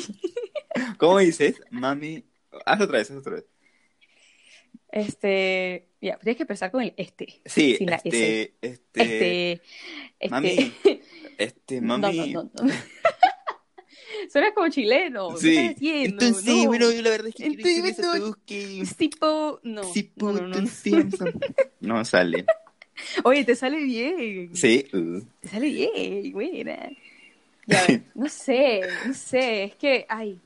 ¿Cómo 0.98 1.18
dices? 1.18 1.60
Mami, 1.70 2.24
hazlo 2.66 2.84
otra 2.86 2.98
vez, 2.98 3.10
hazlo 3.10 3.20
otra 3.20 3.34
vez. 3.34 3.44
Este, 4.90 5.88
ya, 6.02 6.18
tienes 6.18 6.36
que 6.36 6.42
empezar 6.42 6.70
con 6.70 6.82
el 6.82 6.92
este. 6.98 7.40
Sí, 7.46 7.76
Sin 7.76 7.88
la 7.90 7.96
S. 7.96 8.08
este, 8.08 8.54
este, 8.60 9.02
Este, 9.02 9.52
este. 10.18 10.30
mami, 10.30 10.72
este, 11.38 11.80
No, 11.80 11.98
mami. 11.98 12.32
no, 12.32 12.44
no, 12.54 12.62
no. 12.64 12.72
Suena 14.30 14.52
como 14.54 14.68
chileno. 14.68 15.36
Sí, 15.36 15.48
¿Qué 15.48 15.60
estás 15.66 15.76
haciendo? 15.76 16.24
entonces, 16.26 16.54
No. 16.54 16.66
bueno, 16.66 16.90
yo 16.92 17.02
la 17.02 17.10
verdad 17.10 17.26
es 17.28 17.34
que 17.34 17.42
quiero 17.56 17.86
Entonces, 17.86 18.06
bueno, 18.06 18.18
todos 18.24 18.36
que... 18.46 18.80
Es 18.80 18.96
tipo, 18.96 19.60
no. 19.62 19.84
Sí, 19.84 20.12
no, 20.16 20.32
no, 20.32 20.48
no. 20.48 20.60
No 21.80 22.04
sale. 22.04 22.46
Oye, 23.24 23.44
te 23.44 23.56
sale 23.56 23.78
bien. 23.82 24.54
Sí, 24.54 24.86
uh. 24.92 25.20
Te 25.40 25.48
sale 25.48 25.66
bien, 25.66 26.32
buena. 26.32 26.90
Ya 27.66 27.86
no 28.14 28.28
sé, 28.28 28.80
no 29.06 29.14
sé, 29.14 29.64
es 29.64 29.74
que, 29.76 30.04
ay, 30.08 30.38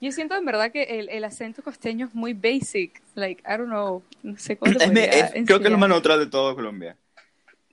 yo 0.00 0.12
siento 0.12 0.36
en 0.36 0.44
verdad 0.44 0.70
que 0.72 0.82
el, 0.84 1.08
el 1.08 1.24
acento 1.24 1.62
costeño 1.62 2.06
es 2.06 2.14
muy 2.14 2.32
basic, 2.32 3.00
like, 3.14 3.42
I 3.42 3.56
don't 3.58 3.66
know, 3.68 4.02
no 4.22 4.36
sé 4.38 4.56
cómo 4.56 4.70
Es 4.72 4.76
es- 4.80 5.46
creo 5.46 5.58
que 5.58 5.66
es 5.66 5.70
lo 5.70 5.78
más 5.78 5.88
neutral 5.88 6.18
de 6.20 6.26
todo 6.26 6.54
Colombia. 6.54 6.96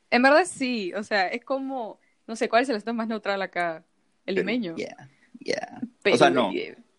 En 0.10 0.22
verdad 0.22 0.46
sí, 0.46 0.94
o 0.94 1.04
sea, 1.04 1.28
es 1.28 1.44
como, 1.44 2.00
no 2.28 2.36
sé, 2.36 2.50
¿cuál 2.50 2.64
es 2.64 2.70
el 2.70 2.76
acento 2.76 2.94
más 2.94 3.08
neutral 3.08 3.42
acá? 3.42 3.84
El 4.26 4.36
limeño. 4.36 4.76
Yeah, 4.76 5.10
yeah. 5.40 5.82
Pero- 6.02 6.16
o 6.16 6.20
sea, 6.20 6.30
no. 6.30 6.52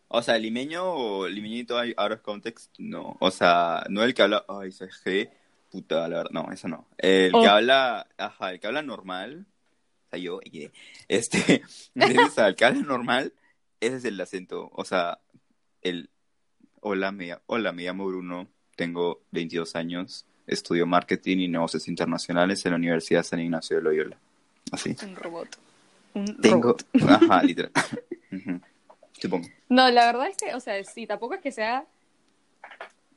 O 0.08 0.22
sea, 0.22 0.38
limeño 0.38 0.84
o 0.84 1.28
limeñito 1.28 1.78
out 1.78 2.12
of 2.12 2.20
context, 2.20 2.72
no. 2.78 3.16
O 3.20 3.30
sea, 3.30 3.84
no 3.90 4.04
el 4.04 4.14
que 4.14 4.22
habla, 4.22 4.44
ay, 4.48 4.70
¿sabes 4.70 5.00
qué? 5.04 5.30
Puta, 5.70 6.06
la 6.08 6.18
verdad, 6.18 6.30
no, 6.30 6.52
eso 6.52 6.68
no. 6.68 6.86
El 6.96 7.34
Oh. 7.34 7.42
que 7.42 7.48
habla, 7.48 8.06
ajá, 8.16 8.52
el 8.52 8.60
que 8.60 8.68
habla 8.68 8.82
normal, 8.82 9.46
o 10.06 10.10
sea, 10.10 10.18
yo, 10.20 10.38
este, 11.08 11.62
¿entiendes? 11.94 12.28
O 12.28 12.30
sea, 12.30 12.46
el 12.46 12.54
que 12.54 12.64
habla 12.64 12.82
normal, 12.82 13.32
ese 13.80 13.96
es 13.96 14.04
el 14.04 14.20
acento, 14.20 14.70
o 14.72 14.84
sea, 14.84 15.18
el 15.82 16.08
hola 16.80 17.10
me, 17.10 17.36
hola, 17.46 17.72
me 17.72 17.82
llamo 17.82 18.06
Bruno, 18.06 18.46
tengo 18.76 19.22
22 19.32 19.74
años, 19.74 20.24
estudio 20.46 20.86
marketing 20.86 21.38
y 21.38 21.48
negocios 21.48 21.88
internacionales 21.88 22.64
en 22.64 22.70
la 22.72 22.76
Universidad 22.76 23.24
San 23.24 23.40
Ignacio 23.40 23.76
de 23.76 23.82
Loyola. 23.82 24.18
Así. 24.72 24.96
Un 25.04 25.16
robot. 25.16 25.48
Un 26.14 26.40
Tengo, 26.40 26.76
robot. 26.94 27.22
ajá, 27.22 27.42
literal. 27.44 27.72
Supongo. 29.20 29.48
No, 29.68 29.90
la 29.90 30.06
verdad 30.06 30.28
es 30.28 30.36
que, 30.36 30.54
o 30.54 30.60
sea, 30.60 30.82
sí, 30.84 31.06
tampoco 31.06 31.34
es 31.34 31.40
que 31.40 31.52
sea, 31.52 31.84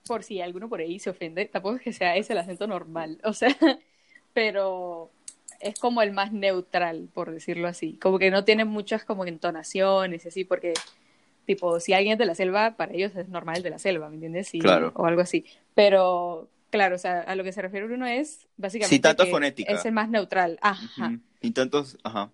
por 0.08 0.24
si 0.24 0.42
alguno 0.42 0.70
por 0.70 0.80
ahí 0.80 1.00
se 1.00 1.10
ofende, 1.10 1.46
tampoco 1.46 1.76
es 1.78 1.82
que 1.82 1.94
sea 1.94 2.16
ese 2.16 2.34
el 2.34 2.40
acento 2.40 2.68
normal, 2.68 3.20
o 3.24 3.34
sea, 3.34 3.50
pero 4.34 5.10
es 5.60 5.78
como 5.80 6.02
el 6.02 6.12
más 6.14 6.32
neutral, 6.32 7.10
por 7.14 7.32
decirlo 7.32 7.68
así, 7.68 7.94
como 8.02 8.18
que 8.18 8.32
no 8.32 8.46
tiene 8.46 8.66
muchas 8.66 9.04
como 9.04 9.26
entonaciones, 9.26 10.24
y 10.26 10.28
así, 10.30 10.44
porque, 10.46 10.74
tipo, 11.46 11.80
si 11.80 11.94
alguien 11.94 12.14
es 12.14 12.20
de 12.20 12.26
la 12.26 12.36
selva, 12.36 12.72
para 12.78 12.94
ellos 12.94 13.14
es 13.16 13.28
normal 13.28 13.58
el 13.58 13.64
de 13.64 13.70
la 13.72 13.80
selva, 13.80 14.08
¿me 14.10 14.16
entiendes? 14.16 14.48
Sí, 14.48 14.60
Claro. 14.60 14.92
O 14.96 15.06
algo 15.06 15.22
así, 15.22 15.46
pero, 15.76 16.48
claro, 16.70 16.96
o 16.96 17.00
sea, 17.00 17.22
a 17.22 17.36
lo 17.36 17.44
que 17.44 17.52
se 17.52 17.62
refiere 17.62 17.86
uno 17.86 18.06
es, 18.06 18.48
básicamente, 18.58 19.16
que 19.16 19.26
fonética. 19.32 19.74
es 19.74 19.86
el 19.86 19.92
más 19.92 20.10
neutral, 20.10 20.58
ajá. 20.62 21.20
Tantos, 21.54 21.98
ajá. 22.04 22.32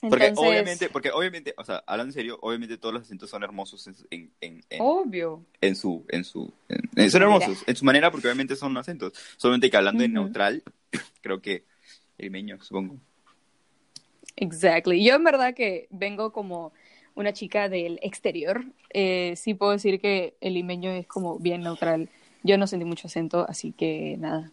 Porque 0.00 0.26
Entonces, 0.26 0.48
obviamente, 0.48 0.88
porque 0.90 1.10
obviamente, 1.10 1.54
o 1.56 1.64
sea, 1.64 1.82
hablando 1.86 2.10
en 2.10 2.14
serio, 2.14 2.38
obviamente 2.42 2.76
todos 2.76 2.92
los 2.94 3.02
acentos 3.04 3.30
son 3.30 3.42
hermosos 3.42 3.86
en, 3.86 3.94
en, 4.10 4.30
en, 4.40 4.64
en- 4.70 4.82
obvio. 4.82 5.42
en 5.60 5.76
su, 5.76 6.04
en 6.08 6.24
su, 6.24 6.52
en- 6.68 6.90
en- 6.96 7.10
son 7.10 7.22
Mira. 7.22 7.46
hermosos 7.46 7.64
en 7.66 7.76
su 7.76 7.84
manera 7.84 8.10
porque 8.10 8.26
obviamente 8.28 8.54
son 8.56 8.76
acentos. 8.76 9.12
Solamente 9.38 9.70
que 9.70 9.76
hablando 9.76 10.04
en 10.04 10.12
Ujú. 10.12 10.22
neutral, 10.24 10.62
creo 11.22 11.40
que 11.40 11.64
el 12.18 12.30
meño, 12.30 12.62
supongo. 12.62 12.96
Exactly. 14.36 15.04
Yo 15.04 15.14
en 15.14 15.24
verdad 15.24 15.54
que 15.54 15.86
vengo 15.90 16.32
como 16.32 16.72
una 17.14 17.32
chica 17.32 17.68
del 17.68 17.98
exterior. 18.02 18.64
Eh, 18.92 19.34
sí 19.36 19.54
puedo 19.54 19.72
decir 19.72 20.00
que 20.00 20.36
el 20.40 20.54
limeño 20.54 20.90
es 20.90 21.06
como 21.06 21.38
bien 21.38 21.62
neutral. 21.62 22.08
Yo 22.42 22.58
no 22.58 22.66
sentí 22.66 22.84
mucho 22.84 23.06
acento, 23.06 23.46
así 23.48 23.72
que 23.72 24.16
nada. 24.18 24.50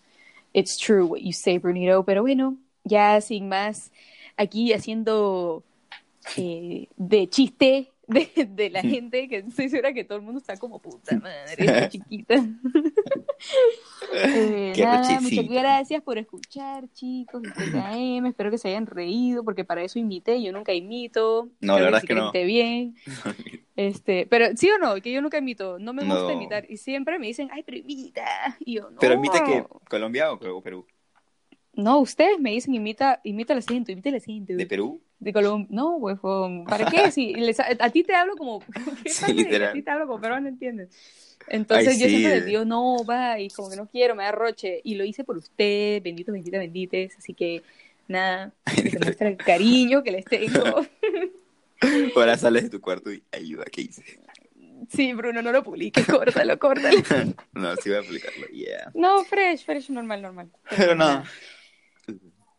It's 0.53 0.78
true 0.78 1.03
what 1.05 1.20
you 1.22 1.34
say, 1.34 1.57
Brunito. 1.57 2.03
Pero 2.05 2.22
bueno, 2.22 2.57
ya 2.84 3.22
sin 3.22 3.48
más, 3.50 3.92
aquí 4.38 4.74
haciendo 4.74 5.64
eh, 6.38 6.88
de 6.98 7.28
chiste 7.30 7.92
de, 8.08 8.30
de 8.50 8.70
la 8.70 8.82
gente, 8.82 9.28
que 9.30 9.38
estoy 9.38 9.70
segura 9.70 9.94
que 9.94 10.04
todo 10.04 10.18
el 10.18 10.24
mundo 10.24 10.40
está 10.40 10.58
como 10.58 10.80
puta 10.80 11.18
madre, 11.18 11.88
chiquita. 11.90 12.36
Eh, 14.14 14.74
nada, 14.78 15.22
muchas 15.22 15.48
gracias 15.48 16.02
por 16.04 16.18
escuchar, 16.18 16.90
chicos. 16.94 17.42
TKM. 17.42 18.26
Espero 18.26 18.52
que 18.52 18.58
se 18.58 18.68
hayan 18.68 18.86
reído, 18.86 19.44
porque 19.44 19.64
para 19.64 19.84
eso 19.84 20.00
imité. 20.00 20.42
Yo 20.42 20.52
nunca 20.52 20.74
imito. 20.74 21.50
No, 21.62 21.78
la 21.78 21.86
verdad 21.86 21.98
es 21.98 22.02
sí 22.02 22.08
que 22.08 22.16
no. 22.16 22.32
bien. 22.32 22.96
Este, 23.78 24.28
pero 24.30 24.48
sí 24.58 24.70
o 24.70 24.78
no, 24.78 24.96
que 25.02 25.12
yo 25.12 25.22
nunca 25.22 25.38
imito. 25.38 25.80
No 25.80 25.94
me 25.94 26.04
gusta 26.04 26.20
No. 26.24 26.32
imitar. 26.32 26.70
Y 26.70 26.78
siempre 26.78 27.18
me 27.18 27.28
dicen, 27.28 27.50
ay, 27.52 27.64
pero 27.64 27.78
imita. 27.78 28.58
Y 28.60 28.76
yo, 28.76 28.92
no. 28.92 29.00
Pero 29.00 29.14
imita 29.16 29.44
que 29.44 29.64
Colombia 29.90 30.32
o 30.34 30.62
Perú. 30.62 30.86
No, 31.74 32.00
ustedes 32.00 32.40
me 32.40 32.52
dicen, 32.52 32.74
imita, 32.76 33.22
imita 33.24 33.54
el 33.54 33.60
acento, 33.60 33.92
imita 33.92 34.10
el 34.10 34.16
acento. 34.16 34.54
¿De 34.54 34.66
Perú? 34.66 35.02
De 35.20 35.32
Colombia. 35.32 35.68
No, 35.72 35.96
huevón. 35.98 36.66
¿Para 36.66 36.86
qué? 36.90 37.12
Si 37.12 37.34
les- 37.34 37.60
a, 37.60 37.68
a 37.80 37.90
ti 37.90 38.04
te 38.04 38.14
hablo 38.14 38.36
como. 38.36 38.60
¿qué 39.04 39.10
Sí, 39.10 39.34
literal. 39.34 39.70
A 39.70 39.74
ti 39.74 39.82
te 39.82 39.92
hablo 39.92 40.08
como 40.08 40.20
peruano, 40.20 40.50
¿entiendes? 40.50 41.38
Entonces 41.48 41.94
Ay, 41.96 42.00
yo 42.00 42.06
sí. 42.06 42.10
siempre 42.10 42.36
les 42.36 42.46
digo, 42.46 42.66
no, 42.66 43.04
va, 43.06 43.40
y 43.40 43.50
como 43.50 43.70
que 43.70 43.76
no 43.76 43.88
quiero, 43.88 44.16
me 44.16 44.24
da 44.24 44.32
roche. 44.32 44.82
Y 44.84 44.96
lo 44.96 45.06
hice 45.06 45.24
por 45.24 45.38
usted, 45.38 46.02
bendito, 46.04 46.32
bendita, 46.32 46.58
bendites. 46.58 47.16
Así 47.18 47.34
que, 47.34 47.64
nada, 48.08 48.54
que 48.66 48.90
se 48.90 49.00
muestra 49.00 49.28
el 49.30 49.38
cariño 49.38 50.04
que 50.04 50.12
les 50.12 50.26
tengo. 50.26 50.86
Ahora 52.16 52.38
sales 52.38 52.64
de 52.64 52.70
tu 52.70 52.82
cuarto 52.82 53.12
y 53.12 53.24
ayuda, 53.32 53.66
¿qué 53.72 53.82
hice? 53.82 54.04
Sí, 54.90 55.14
Bruno, 55.14 55.42
no 55.42 55.52
lo 55.52 55.64
publiques, 55.64 56.06
córtalo, 56.06 56.58
córtalo. 56.60 56.98
no, 57.54 57.76
sí 57.78 57.90
voy 57.90 57.98
a 57.98 58.02
aplicarlo, 58.02 58.48
yeah. 58.48 58.92
No, 58.94 59.24
fresh, 59.24 59.64
fresh, 59.64 59.90
normal, 59.90 60.22
normal. 60.22 60.50
Pero 60.70 60.96
nada. 60.96 61.24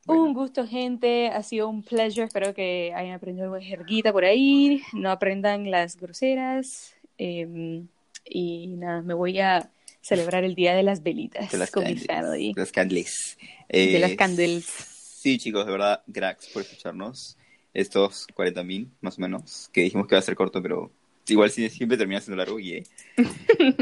Bueno, 0.04 0.22
Un 0.24 0.34
gusto, 0.34 0.66
gente. 0.66 1.28
Ha 1.28 1.42
sido 1.42 1.68
un 1.68 1.82
pleasure. 1.82 2.26
Espero 2.26 2.54
que 2.54 2.92
hayan 2.94 3.14
aprendido 3.14 3.44
algo 3.44 3.56
de 3.56 3.64
jerguita 3.64 4.12
por 4.12 4.24
ahí. 4.24 4.82
No 4.92 5.10
aprendan 5.10 5.70
las 5.70 5.96
groseras. 5.96 6.94
Eh, 7.18 7.82
y 8.24 8.66
nada, 8.68 9.02
me 9.02 9.14
voy 9.14 9.38
a 9.38 9.70
celebrar 10.00 10.42
el 10.44 10.54
Día 10.56 10.74
de 10.74 10.82
las 10.82 11.02
Velitas 11.02 11.52
de 11.52 11.58
las 11.58 11.70
con 11.70 11.84
mi 11.84 11.90
candles. 11.90 12.06
family. 12.06 12.52
De 12.54 12.60
las 12.60 12.72
candles. 12.72 13.38
De 13.68 13.96
Eh, 13.96 13.98
las 14.00 14.14
candles. 14.14 14.64
Sí, 14.64 15.38
chicos, 15.38 15.64
de 15.66 15.72
verdad, 15.72 16.02
cracks 16.12 16.48
por 16.48 16.62
escucharnos. 16.62 17.38
Estos 17.74 18.26
40.000, 18.34 18.88
más 19.00 19.16
o 19.18 19.20
menos, 19.22 19.70
que 19.72 19.82
dijimos 19.82 20.06
que 20.06 20.14
iba 20.14 20.18
a 20.18 20.22
ser 20.22 20.34
corto, 20.34 20.60
pero 20.60 20.90
igual 21.28 21.50
siempre 21.50 21.96
termina 21.96 22.20
siendo 22.20 22.36
largo. 22.36 22.58
Yeah. 22.58 22.82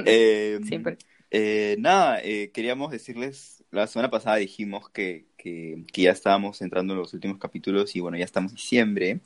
Eh, 0.07 0.61
Siempre. 0.65 0.97
eh, 1.31 1.77
nada, 1.79 2.21
eh, 2.23 2.51
queríamos 2.53 2.93
decirles, 2.93 3.65
la 3.73 3.87
semana 3.89 4.11
pasada 4.11 4.37
dijimos 4.37 4.91
que, 4.91 5.25
que, 5.43 5.83
que 5.93 6.03
ya 6.03 6.13
estábamos 6.13 6.61
entrando 6.61 6.93
en 6.93 7.01
los 7.01 7.15
últimos 7.15 7.39
capítulos 7.39 7.97
y 7.97 8.01
bueno, 8.01 8.17
ya 8.19 8.25
estamos 8.25 8.53
en 8.53 8.57
diciembre. 8.57 9.21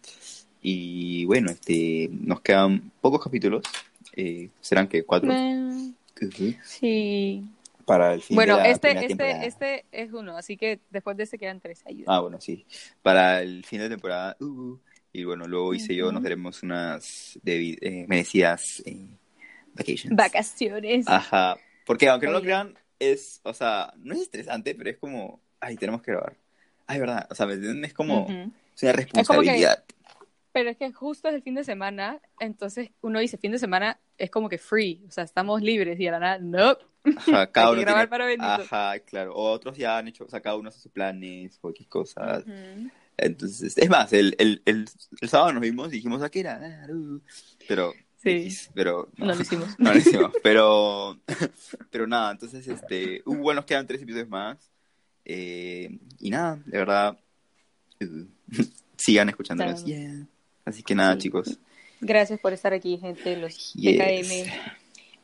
Y 0.62 1.24
bueno, 1.26 1.50
este, 1.50 2.08
nos 2.12 2.40
quedan 2.40 2.90
pocos 3.00 3.22
capítulos. 3.22 3.62
eh, 4.14 4.48
¿Serán 4.60 4.88
que 4.88 5.04
cuatro? 5.04 5.32
Eh, 5.32 5.92
Ujú. 6.22 6.54
sí. 6.64 7.44
Para 7.84 8.14
el 8.14 8.22
fin 8.22 8.36
Bueno, 8.36 8.56
de 8.56 8.62
la 8.62 8.68
este, 8.70 8.88
primera 8.88 9.08
temporada. 9.08 9.44
este, 9.44 9.74
este 9.74 10.02
es 10.02 10.12
uno, 10.12 10.38
así 10.38 10.56
que 10.56 10.80
después 10.90 11.16
de 11.16 11.24
ese 11.24 11.38
quedan 11.38 11.60
tres. 11.60 11.82
Ayuda. 11.84 12.04
Ah, 12.06 12.20
bueno, 12.20 12.40
sí. 12.40 12.64
Para 13.02 13.42
el 13.42 13.64
fin 13.64 13.80
de 13.80 13.88
temporada. 13.90 14.36
uh, 14.40 14.78
y 15.12 15.24
bueno, 15.24 15.46
luego 15.46 15.74
hice 15.74 15.94
yo, 15.94 16.06
Ujú. 16.06 16.14
nos 16.14 16.22
daremos 16.22 16.62
unas 16.62 17.38
eh, 17.44 18.04
merecidas 18.08 18.82
eh, 18.86 19.06
vacations. 19.74 20.16
Vacaciones. 20.16 21.06
Ajá. 21.08 21.56
Porque 21.84 22.08
aunque 22.08 22.26
no 22.26 22.32
lo 22.32 22.40
crean, 22.40 22.74
es, 22.98 23.40
o 23.44 23.52
sea, 23.52 23.92
no 23.98 24.14
es 24.14 24.22
estresante, 24.22 24.74
pero 24.74 24.90
es 24.90 24.96
como, 24.96 25.40
ay, 25.64 25.76
tenemos 25.76 26.02
que 26.02 26.12
grabar. 26.12 26.36
Ay, 26.86 27.00
verdad. 27.00 27.26
O 27.30 27.34
sea. 27.34 27.46
Es 27.50 27.94
como, 27.94 28.22
Ujú. 28.24 28.32
es 28.32 28.38
una 28.38 28.48
como 28.48 28.92
que- 28.92 28.92
responsabilidad. 28.92 29.84
Pero 30.52 30.70
es 30.70 30.76
que 30.76 30.92
justo 30.92 31.28
es 31.28 31.34
el 31.34 31.42
fin 31.42 31.56
de 31.56 31.64
semana, 31.64 32.20
entonces 32.38 32.90
uno 33.00 33.18
dice 33.18 33.36
fin 33.38 33.50
de 33.50 33.58
semana 33.58 33.98
es 34.18 34.30
como 34.30 34.48
que 34.48 34.58
free, 34.58 35.02
o 35.08 35.10
sea, 35.10 35.24
estamos 35.24 35.60
libres 35.62 35.98
y 35.98 36.06
a 36.06 36.12
la 36.12 36.20
nada, 36.20 36.38
no, 36.38 36.78
Ajá, 37.16 37.50
cada 37.50 37.66
hay 37.68 37.72
uno 37.72 37.78
que 37.80 37.84
grabar 37.84 38.00
tiene- 38.02 38.08
para 38.08 38.26
Benito. 38.26 38.46
Ajá, 38.46 38.98
claro. 39.00 39.34
O 39.34 39.50
otros 39.50 39.76
ya 39.76 39.98
han 39.98 40.06
hecho, 40.06 40.24
o 40.24 40.28
sea, 40.28 40.40
cada 40.40 40.54
uno 40.56 40.68
hace 40.68 40.78
sus 40.78 40.92
planes 40.92 41.58
o 41.60 41.70
X 41.70 41.88
cosas. 41.88 42.44
Ujú. 42.44 42.88
Entonces, 43.16 43.76
es 43.76 43.90
más, 43.90 44.12
el, 44.12 44.36
el, 44.38 44.62
el, 44.64 44.84
el 45.20 45.28
sábado 45.28 45.52
nos 45.54 45.62
vimos 45.62 45.88
y 45.88 45.96
dijimos, 45.96 46.22
¿a 46.22 46.28
qué 46.30 46.40
era? 46.40 46.60
Ah, 46.62 46.86
uh. 46.92 47.20
Pero, 47.66 47.92
Sí. 48.22 48.48
Pero 48.74 49.10
No 49.18 49.26
lo 49.26 49.40
hicimos. 49.42 49.78
No 49.78 49.92
lo 49.92 49.98
hicimos, 49.98 50.32
pero, 50.42 51.18
pero 51.90 52.06
nada, 52.06 52.30
entonces, 52.30 52.66
este, 52.68 53.22
uh, 53.26 53.34
bueno, 53.34 53.58
nos 53.60 53.66
quedan 53.66 53.86
tres 53.88 54.00
episodios 54.02 54.28
más. 54.28 54.70
Eh, 55.24 55.98
y 56.20 56.30
nada, 56.30 56.58
de 56.64 56.78
verdad, 56.78 57.18
uh, 58.00 58.24
sigan 58.96 59.28
escuchándonos. 59.28 59.84
Yeah. 59.84 60.26
Así 60.64 60.82
que 60.82 60.94
nada, 60.94 61.14
Sí. 61.14 61.20
chicos. 61.20 61.58
Gracias 62.00 62.38
por 62.40 62.52
estar 62.52 62.72
aquí, 62.72 62.98
gente, 62.98 63.36
los 63.36 63.72
Yes. 63.74 63.96
PKM. 63.98 64.52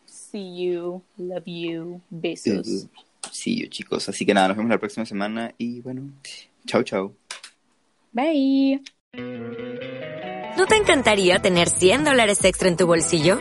See 0.07 0.65
you, 0.73 1.03
love 1.19 1.45
you, 1.47 2.01
besos. 2.11 2.67
Uh, 2.67 2.89
sí, 3.31 3.69
chicos. 3.69 4.09
Así 4.09 4.25
que 4.25 4.33
nada, 4.35 4.49
nos 4.49 4.57
vemos 4.57 4.71
la 4.71 4.79
próxima 4.79 5.05
semana 5.07 5.55
y 5.59 5.81
bueno, 5.81 6.11
chao, 6.67 6.83
chao. 6.83 7.15
Bye. 8.13 8.81
¿No 10.57 10.67
te 10.67 10.77
encantaría 10.77 11.41
tener 11.41 11.69
100 11.69 12.05
dólares 12.05 12.45
extra 12.45 12.69
en 12.69 12.77
tu 12.77 12.87
bolsillo? 12.87 13.41